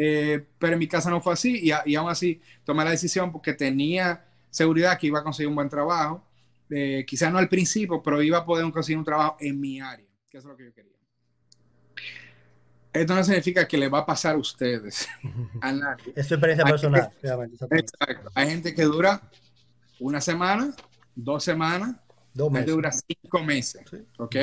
Eh, 0.00 0.46
pero 0.60 0.74
en 0.74 0.78
mi 0.78 0.86
casa 0.86 1.10
no 1.10 1.20
fue 1.20 1.32
así 1.32 1.58
y, 1.60 1.72
y, 1.90 1.96
aún 1.96 2.08
así 2.08 2.40
tomé 2.62 2.84
la 2.84 2.92
decisión 2.92 3.32
porque 3.32 3.52
tenía 3.52 4.24
seguridad 4.48 4.96
que 4.96 5.08
iba 5.08 5.18
a 5.18 5.24
conseguir 5.24 5.48
un 5.48 5.56
buen 5.56 5.68
trabajo, 5.68 6.24
eh, 6.70 7.04
quizás 7.04 7.32
no 7.32 7.38
al 7.38 7.48
principio, 7.48 8.00
pero 8.00 8.22
iba 8.22 8.38
a 8.38 8.44
poder 8.44 8.70
conseguir 8.70 8.98
un 8.98 9.04
trabajo 9.04 9.36
en 9.40 9.58
mi 9.58 9.80
área, 9.80 10.06
que 10.30 10.38
es 10.38 10.44
lo 10.44 10.56
que 10.56 10.66
yo 10.66 10.72
quería. 10.72 10.92
Esto 12.92 13.14
no 13.14 13.24
significa 13.24 13.66
que 13.66 13.76
le 13.76 13.88
va 13.88 13.98
a 13.98 14.06
pasar 14.06 14.36
a 14.36 14.38
ustedes, 14.38 15.08
a 15.60 15.72
nadie. 15.72 16.12
Es 16.14 16.28
su 16.28 16.34
experiencia 16.34 16.64
personal. 16.64 17.10
exacto. 17.70 18.30
Hay 18.34 18.50
gente 18.50 18.72
que 18.72 18.82
dura 18.84 19.20
una 19.98 20.20
semana, 20.20 20.76
dos 21.12 21.42
semanas, 21.42 21.96
dos 22.32 22.52
meses. 22.52 22.66
dura 22.68 22.90
cinco 22.92 23.42
meses, 23.42 23.82
¿ok? 24.16 24.36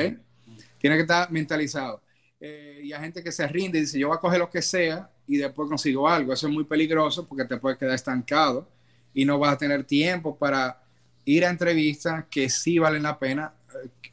Tiene 0.78 0.96
que 0.96 1.02
estar 1.02 1.30
mentalizado. 1.32 2.02
Eh, 2.38 2.80
y 2.84 2.92
hay 2.92 3.00
gente 3.00 3.22
que 3.22 3.32
se 3.32 3.46
rinde 3.46 3.78
y 3.78 3.80
dice, 3.82 3.98
yo 3.98 4.08
voy 4.08 4.18
a 4.18 4.20
coger 4.20 4.38
lo 4.38 4.50
que 4.50 4.60
sea 4.60 5.10
y 5.26 5.36
después 5.36 5.68
consigo 5.68 6.08
algo. 6.08 6.32
Eso 6.32 6.46
es 6.46 6.52
muy 6.52 6.64
peligroso 6.64 7.26
porque 7.26 7.44
te 7.44 7.56
puedes 7.56 7.78
quedar 7.78 7.94
estancado 7.94 8.68
y 9.12 9.24
no 9.24 9.38
vas 9.38 9.54
a 9.54 9.58
tener 9.58 9.84
tiempo 9.84 10.36
para 10.36 10.82
ir 11.24 11.44
a 11.44 11.50
entrevistas 11.50 12.24
que 12.30 12.48
sí 12.48 12.78
valen 12.78 13.02
la 13.02 13.18
pena 13.18 13.52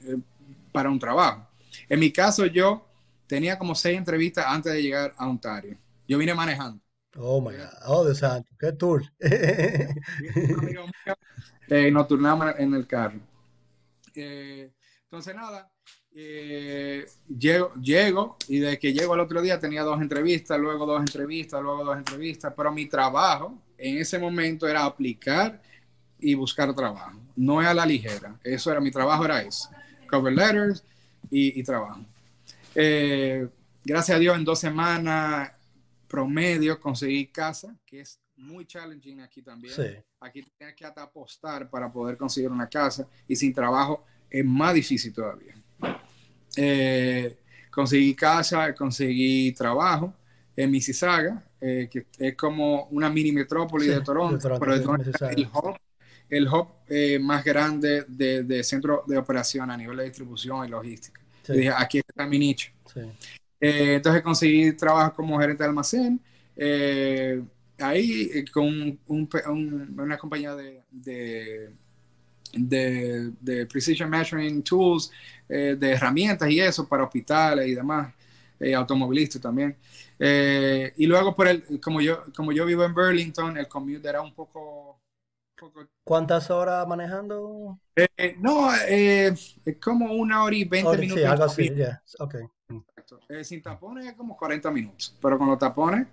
eh, 0.01 0.17
para 0.71 0.89
un 0.89 0.99
trabajo. 0.99 1.47
En 1.89 1.99
mi 1.99 2.11
caso, 2.11 2.45
yo 2.45 2.87
tenía 3.27 3.57
como 3.57 3.75
seis 3.75 3.97
entrevistas 3.97 4.45
antes 4.47 4.73
de 4.73 4.81
llegar 4.81 5.13
a 5.17 5.27
Ontario. 5.27 5.77
Yo 6.07 6.17
vine 6.17 6.33
manejando. 6.33 6.81
Oh 7.15 7.39
my 7.41 7.55
God. 7.55 7.69
Oh, 7.85 8.03
de 8.03 8.15
santo. 8.15 8.49
Qué 8.59 8.71
tour. 8.71 9.03
eh, 9.19 9.93
nos 11.91 12.07
turnamos 12.07 12.55
en 12.57 12.73
el 12.73 12.87
carro. 12.87 13.19
Eh, 14.15 14.71
entonces, 15.03 15.35
nada, 15.35 15.71
eh, 16.15 17.05
llego, 17.27 17.73
llego 17.75 18.37
y 18.47 18.59
de 18.59 18.77
que 18.77 18.93
llego 18.93 19.13
al 19.13 19.19
otro 19.19 19.41
día 19.41 19.59
tenía 19.59 19.83
dos 19.83 20.01
entrevistas, 20.01 20.59
luego 20.59 20.85
dos 20.85 21.01
entrevistas, 21.01 21.61
luego 21.61 21.83
dos 21.83 21.97
entrevistas, 21.97 22.53
pero 22.55 22.71
mi 22.71 22.85
trabajo 22.85 23.57
en 23.77 23.97
ese 23.97 24.19
momento 24.19 24.67
era 24.67 24.85
aplicar 24.85 25.61
y 26.19 26.35
buscar 26.35 26.73
trabajo, 26.73 27.19
no 27.35 27.61
es 27.61 27.67
a 27.67 27.73
la 27.73 27.85
ligera, 27.85 28.39
eso 28.43 28.71
era 28.71 28.79
mi 28.79 28.91
trabajo, 28.91 29.25
era 29.25 29.41
eso, 29.41 29.69
cover 30.09 30.33
letters 30.33 30.83
y, 31.29 31.59
y 31.59 31.63
trabajo. 31.63 31.99
Eh, 32.75 33.47
gracias 33.83 34.15
a 34.15 34.19
Dios, 34.19 34.37
en 34.37 34.45
dos 34.45 34.59
semanas 34.59 35.51
promedio 36.07 36.79
conseguí 36.79 37.25
casa, 37.27 37.75
que 37.85 38.01
es 38.01 38.19
muy 38.35 38.65
challenging 38.65 39.21
aquí 39.21 39.41
también. 39.41 39.73
Aquí 40.19 40.43
tienes 40.57 40.75
que 40.75 40.85
hasta 40.85 41.03
apostar 41.03 41.69
para 41.69 41.91
poder 41.91 42.17
conseguir 42.17 42.51
una 42.51 42.69
casa 42.69 43.07
y 43.27 43.35
sin 43.35 43.53
trabajo 43.53 44.05
es 44.29 44.45
más 44.45 44.73
difícil 44.73 45.13
todavía. 45.13 45.55
Eh, 46.55 47.37
conseguí 47.69 48.13
casa, 48.15 48.73
conseguí 48.73 49.51
trabajo 49.53 50.13
en 50.55 50.69
Mississauga, 50.69 51.43
eh, 51.59 51.89
que 51.91 52.05
es 52.17 52.35
como 52.35 52.85
una 52.91 53.09
mini 53.09 53.31
metrópoli 53.31 53.87
de 53.87 54.01
Toronto, 54.01 54.57
pero 54.59 54.75
es 54.75 54.81
el 55.35 55.47
hub, 55.47 55.77
el 56.29 56.47
hub 56.47 56.67
más 57.21 57.43
grande 57.43 58.05
de, 58.07 58.43
de, 58.43 58.63
centro 58.63 59.03
de 59.07 59.17
operación 59.17 59.71
a 59.71 59.77
nivel 59.77 59.97
de 59.97 60.03
distribución 60.05 60.65
y 60.65 60.69
logística. 60.69 61.19
Y 61.49 61.53
dije, 61.53 61.73
aquí 61.75 61.99
está 61.99 62.25
mi 62.25 62.39
nicho. 62.39 62.71
Eh, 63.59 63.95
entonces 63.95 64.21
conseguí 64.21 64.73
trabajo 64.73 65.15
como 65.15 65.39
gerente 65.39 65.63
de 65.63 65.69
almacén, 65.69 66.19
eh, 66.55 67.41
ahí 67.79 68.29
eh, 68.33 68.45
con 68.51 68.99
una 69.07 70.17
compañía 70.17 70.53
de, 70.53 70.83
de, 70.91 71.71
de, 73.39 73.65
Precision 73.67 74.09
Measuring 74.09 74.63
Tools, 74.63 75.09
de 75.53 75.91
herramientas 75.91 76.49
y 76.49 76.59
eso 76.59 76.87
para 76.87 77.03
hospitales 77.03 77.67
y 77.67 77.75
demás, 77.75 78.13
automovilistas 78.75 79.41
también. 79.41 79.77
y 80.19 81.05
luego, 81.05 81.35
por 81.35 81.47
el, 81.47 81.79
como, 81.81 82.01
yo, 82.01 82.23
como 82.35 82.51
yo 82.51 82.65
vivo 82.65 82.83
en 82.83 82.93
Burlington, 82.93 83.57
el 83.57 83.67
commute 83.67 84.07
era 84.07 84.21
un 84.21 84.33
poco 84.33 84.99
¿Cuántas 86.03 86.49
horas 86.49 86.87
manejando? 86.87 87.79
Eh, 87.95 88.35
no, 88.39 88.73
eh, 88.87 89.27
es 89.27 89.77
como 89.81 90.13
una 90.13 90.43
hora 90.43 90.55
y 90.55 90.65
veinte 90.65 90.97
minutos. 90.97 91.21
Sí, 91.21 91.25
algo 91.25 91.43
así, 91.43 91.71
okay. 92.19 92.41
Eh, 93.29 93.43
sin 93.43 93.61
tapones 93.61 94.07
es 94.07 94.13
como 94.13 94.35
40 94.35 94.71
minutos, 94.71 95.15
pero 95.21 95.37
con 95.37 95.47
los 95.47 95.59
tapones, 95.59 96.07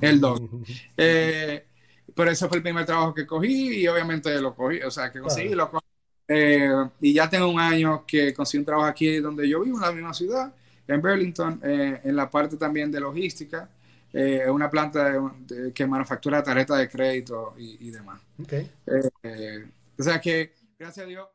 el 0.00 0.20
eh, 0.96 1.66
pero 2.14 2.30
ese 2.30 2.48
fue 2.48 2.58
el 2.58 2.62
primer 2.62 2.86
trabajo 2.86 3.12
que 3.12 3.26
cogí 3.26 3.82
y 3.82 3.88
obviamente 3.88 4.40
lo 4.40 4.54
cogí, 4.54 4.80
o 4.82 4.90
sea, 4.90 5.10
que 5.10 5.20
conseguí, 5.20 5.54
lo 5.54 5.70
cogí. 5.70 5.84
Y 6.28 7.12
ya 7.12 7.30
tengo 7.30 7.48
un 7.48 7.60
año 7.60 8.04
que 8.06 8.34
conseguí 8.34 8.60
un 8.60 8.66
trabajo 8.66 8.88
aquí 8.88 9.16
donde 9.18 9.48
yo 9.48 9.62
vivo, 9.62 9.76
en 9.76 9.82
la 9.82 9.92
misma 9.92 10.14
ciudad, 10.14 10.52
en 10.88 11.00
Burlington, 11.00 11.60
en 11.62 12.16
la 12.16 12.30
parte 12.30 12.56
también 12.56 12.90
de 12.90 13.00
logística 13.00 13.68
eh, 14.18 14.48
una 14.48 14.70
planta 14.70 15.12
que 15.74 15.86
manufactura 15.86 16.42
tarjetas 16.42 16.78
de 16.78 16.88
crédito 16.88 17.54
y, 17.58 17.90
demás. 17.90 18.18
Okay. 18.42 18.70
Eh, 19.22 19.66
o 19.98 20.02
sea 20.02 20.18
que, 20.18 20.54
gracias 20.78 21.04
a 21.04 21.08
Dios, 21.08 21.28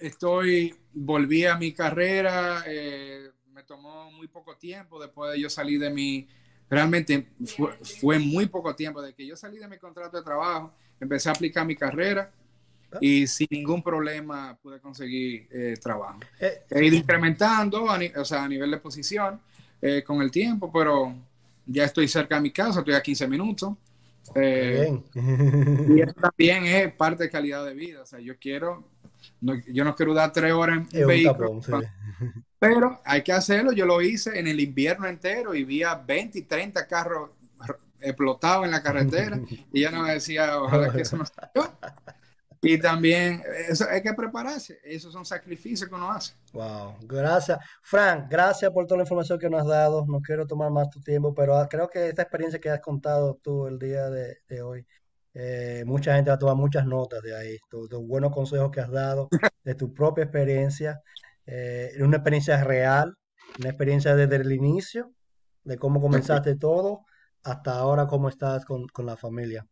estoy, 0.00 0.74
volví 0.94 1.44
a 1.44 1.58
mi 1.58 1.72
carrera, 1.72 2.64
eh, 2.66 3.30
me 3.48 3.62
tomó 3.64 4.10
muy 4.10 4.26
poco 4.28 4.56
tiempo 4.56 4.98
después 4.98 5.32
de 5.32 5.40
yo 5.40 5.50
salir 5.50 5.78
de 5.80 5.90
mi, 5.90 6.26
realmente 6.70 7.28
fue, 7.44 7.74
fue, 7.82 8.18
muy 8.18 8.46
poco 8.46 8.74
tiempo 8.74 9.02
de 9.02 9.12
que 9.12 9.26
yo 9.26 9.36
salí 9.36 9.58
de 9.58 9.68
mi 9.68 9.76
contrato 9.76 10.16
de 10.16 10.22
trabajo, 10.22 10.72
empecé 10.98 11.28
a 11.28 11.32
aplicar 11.32 11.66
mi 11.66 11.76
carrera. 11.76 12.32
Y 13.00 13.26
sin 13.26 13.48
ningún 13.50 13.82
problema 13.82 14.56
pude 14.62 14.80
conseguir 14.80 15.48
trabajo. 15.80 16.20
He 16.70 16.84
ido 16.84 16.96
incrementando, 16.96 17.84
o 17.84 18.24
sea, 18.24 18.44
a 18.44 18.48
nivel 18.48 18.70
de 18.70 18.78
posición 18.78 19.40
con 20.06 20.22
el 20.22 20.30
tiempo, 20.30 20.70
pero 20.72 21.14
ya 21.66 21.84
estoy 21.84 22.08
cerca 22.08 22.36
de 22.36 22.40
mi 22.40 22.50
casa, 22.50 22.80
estoy 22.80 22.94
a 22.94 23.02
15 23.02 23.28
minutos. 23.28 23.74
Eh, 24.34 25.00
y 25.14 26.00
eso 26.00 26.14
también 26.14 26.64
es 26.64 26.92
parte 26.94 27.24
de 27.24 27.30
calidad 27.30 27.64
de 27.64 27.74
vida. 27.74 28.02
O 28.02 28.06
sea, 28.06 28.18
yo 28.20 28.36
quiero, 28.38 28.88
yo 29.40 29.84
no 29.84 29.94
quiero 29.94 30.14
dar 30.14 30.32
tres 30.32 30.52
horas 30.52 30.86
en 30.92 31.06
vehículo, 31.06 31.60
pero 32.58 33.00
hay 33.04 33.22
que 33.22 33.32
hacerlo. 33.32 33.72
Yo 33.72 33.86
lo 33.86 34.00
hice 34.00 34.38
en 34.38 34.46
el 34.46 34.60
invierno 34.60 35.06
entero 35.06 35.54
y 35.54 35.64
vi 35.64 35.82
a 35.82 35.94
20 35.94 36.38
y 36.38 36.42
30 36.42 36.86
carros 36.86 37.30
explotados 38.00 38.64
en 38.64 38.72
la 38.72 38.82
carretera 38.82 39.40
y 39.72 39.82
ya 39.82 39.90
no 39.90 40.02
me 40.02 40.12
decía, 40.12 40.60
ojalá 40.60 40.92
que 40.92 41.02
eso 41.02 41.16
no 41.16 41.24
yo. 41.54 41.72
Y 42.64 42.78
también 42.78 43.42
eso, 43.68 43.84
hay 43.90 44.00
que 44.02 44.14
prepararse. 44.14 44.78
Esos 44.84 45.12
son 45.12 45.24
sacrificios 45.24 45.88
que 45.88 45.96
uno 45.96 46.12
hace. 46.12 46.34
Wow, 46.52 46.94
gracias. 47.02 47.58
Frank, 47.82 48.26
gracias 48.30 48.70
por 48.70 48.86
toda 48.86 48.98
la 48.98 49.02
información 49.02 49.36
que 49.40 49.50
nos 49.50 49.62
has 49.62 49.66
dado. 49.66 50.06
No 50.06 50.20
quiero 50.20 50.46
tomar 50.46 50.70
más 50.70 50.88
tu 50.88 51.00
tiempo, 51.00 51.34
pero 51.34 51.56
ah, 51.56 51.68
creo 51.68 51.88
que 51.88 52.08
esta 52.08 52.22
experiencia 52.22 52.60
que 52.60 52.70
has 52.70 52.80
contado 52.80 53.36
tú 53.42 53.66
el 53.66 53.80
día 53.80 54.08
de, 54.10 54.62
hoy, 54.62 54.86
eh, 55.34 55.82
mucha 55.86 56.14
gente 56.14 56.30
va 56.30 56.36
a 56.36 56.38
tomar 56.38 56.54
muchas 56.54 56.86
notas 56.86 57.20
de 57.22 57.36
ahí. 57.36 57.58
Tus 57.68 57.88
buenos 58.06 58.30
consejos 58.32 58.70
que 58.70 58.80
has 58.80 58.92
dado, 58.92 59.28
de 59.64 59.74
tu 59.74 59.92
propia 59.92 60.22
experiencia, 60.22 61.02
eh, 61.46 61.90
una 61.98 62.18
experiencia 62.18 62.62
real, 62.62 63.16
una 63.58 63.70
experiencia 63.70 64.14
desde 64.14 64.36
el 64.36 64.52
inicio, 64.52 65.12
de 65.64 65.78
cómo 65.78 66.00
comenzaste 66.00 66.54
todo, 66.54 67.06
hasta 67.42 67.72
ahora 67.72 68.06
cómo 68.06 68.28
estás 68.28 68.64
con, 68.64 68.86
con 68.86 69.04
la 69.04 69.16
familia. 69.16 69.66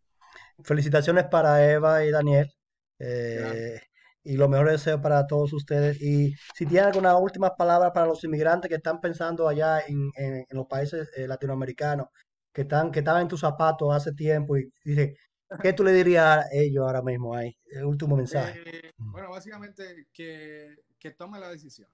Felicitaciones 0.65 1.27
para 1.27 1.71
Eva 1.71 2.05
y 2.05 2.11
Daniel 2.11 2.53
eh, 3.01 3.81
y 4.23 4.37
lo 4.37 4.49
mejor 4.49 4.71
deseo 4.71 5.01
para 5.01 5.27
todos 5.27 5.53
ustedes. 5.53 6.01
Y 6.01 6.35
si 6.55 6.67
tienen 6.67 6.87
alguna 6.89 7.17
última 7.17 7.57
palabra 7.57 7.93
para 7.93 8.07
los 8.07 8.23
inmigrantes 8.25 8.69
que 8.69 8.77
están 8.77 9.01
pensando 9.01 9.49
allá 9.49 9.81
en, 9.81 10.11
en, 10.17 10.47
los 10.51 10.67
países 10.67 11.11
eh, 11.17 11.27
latinoamericanos, 11.27 12.09
que 12.53 12.63
están 12.63 12.93
que 12.93 13.01
estaban 13.01 13.23
en 13.23 13.29
tus 13.29 13.41
zapatos 13.41 13.95
hace 13.95 14.13
tiempo 14.13 14.57
y 14.57 14.73
dice, 14.85 15.17
¿qué 15.63 15.73
tú 15.73 15.83
le 15.83 15.93
dirías 15.93 16.39
a 16.39 16.49
ellos 16.53 16.85
ahora 16.85 17.03
mismo 17.03 17.35
ahí? 17.35 17.57
El 17.67 17.85
último 17.85 18.17
mensaje. 18.17 18.63
Eh, 18.67 18.93
bueno, 18.99 19.31
básicamente 19.31 20.07
que, 20.13 20.77
que 20.99 21.11
tome 21.13 21.41
la 21.41 21.49
decisión. 21.49 21.89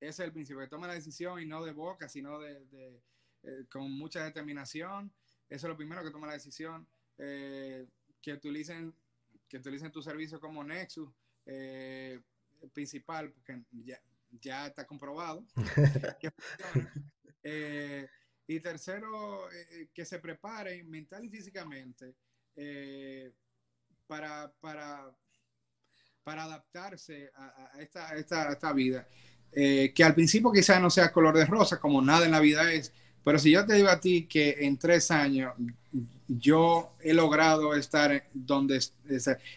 Ese 0.00 0.22
es 0.22 0.26
el 0.26 0.32
principio, 0.32 0.60
que 0.60 0.68
tome 0.68 0.86
la 0.86 0.94
decisión 0.94 1.40
y 1.40 1.46
no 1.46 1.64
de 1.64 1.72
boca, 1.72 2.08
sino 2.08 2.38
de, 2.38 2.66
de 2.66 3.00
con 3.70 3.90
mucha 3.90 4.24
determinación 4.24 5.12
eso 5.48 5.66
es 5.66 5.70
lo 5.70 5.76
primero 5.76 6.02
que 6.02 6.10
toma 6.10 6.26
la 6.26 6.32
decisión, 6.32 6.86
eh, 7.18 7.86
que 8.20 8.32
utilicen 8.32 8.94
que 9.48 9.58
utilicen 9.58 9.92
tu 9.92 10.02
servicio 10.02 10.40
como 10.40 10.64
Nexus 10.64 11.10
eh, 11.46 12.20
principal, 12.72 13.32
porque 13.32 13.62
ya, 13.84 14.00
ya 14.30 14.66
está 14.66 14.86
comprobado. 14.86 15.44
Eh, 17.46 18.08
y 18.46 18.58
tercero, 18.58 19.46
que 19.92 20.06
se 20.06 20.18
preparen 20.18 20.88
mental 20.88 21.22
y 21.26 21.28
físicamente 21.28 22.16
para, 24.06 24.50
para, 24.60 25.14
para 26.22 26.44
adaptarse 26.44 27.30
a, 27.34 27.72
esta, 27.80 28.16
esta, 28.16 28.50
esta, 28.50 28.72
vida. 28.72 29.06
que 29.52 30.02
al 30.02 30.14
principio 30.14 30.50
quizás 30.52 30.80
no 30.80 30.88
sea 30.88 31.12
color 31.12 31.36
de 31.36 31.44
rosa, 31.44 31.78
como 31.78 32.00
nada 32.00 32.24
en 32.24 32.30
la 32.30 32.40
vida 32.40 32.72
es, 32.72 32.94
pero 33.24 33.38
si 33.38 33.50
yo 33.50 33.64
te 33.64 33.74
digo 33.74 33.88
a 33.88 33.98
ti 33.98 34.26
que 34.26 34.56
en 34.60 34.76
tres 34.76 35.10
años 35.10 35.54
yo 36.28 36.92
he 37.02 37.14
logrado 37.14 37.74
estar 37.74 38.24
donde, 38.32 38.80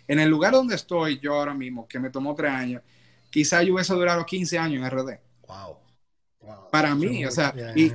en 0.08 0.20
el 0.20 0.30
lugar 0.30 0.54
donde 0.54 0.76
estoy 0.76 1.20
yo 1.20 1.36
ahora 1.36 1.54
mismo, 1.54 1.88
que 1.88 2.00
me 2.00 2.10
tomó 2.10 2.34
tres 2.34 2.52
años, 2.52 2.82
quizá 3.30 3.62
yo 3.64 3.74
hubiese 3.74 3.94
durado 3.94 4.26
15 4.26 4.58
años 4.58 4.84
en 4.84 4.90
RD. 4.90 5.20
Wow. 5.48 5.78
Para 6.72 6.96
mí, 6.96 7.26
o 7.26 7.32
sea, 7.32 7.54
y, 7.76 7.92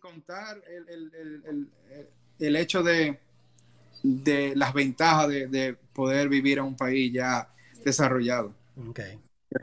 contar 0.00 0.60
el, 0.66 0.88
el, 0.88 1.42
el, 1.44 1.68
el, 2.38 2.56
hecho 2.56 2.82
de, 2.82 3.20
de 4.02 4.56
las 4.56 4.72
ventajas 4.72 5.28
de, 5.28 5.46
de, 5.46 5.76
poder 5.92 6.28
vivir 6.28 6.58
en 6.58 6.64
un 6.64 6.76
país 6.76 7.12
ya 7.12 7.48
desarrollado. 7.84 8.54
Okay. 8.88 9.20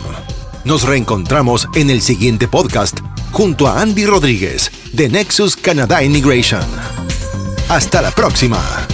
Nos 0.65 0.83
reencontramos 0.83 1.67
en 1.73 1.89
el 1.89 2.03
siguiente 2.03 2.47
podcast 2.47 2.99
junto 3.31 3.67
a 3.67 3.81
Andy 3.81 4.05
Rodríguez 4.05 4.69
de 4.93 5.09
Nexus 5.09 5.55
Canada 5.55 6.03
Immigration. 6.03 6.61
Hasta 7.69 8.01
la 8.01 8.09
próxima. 8.09 8.87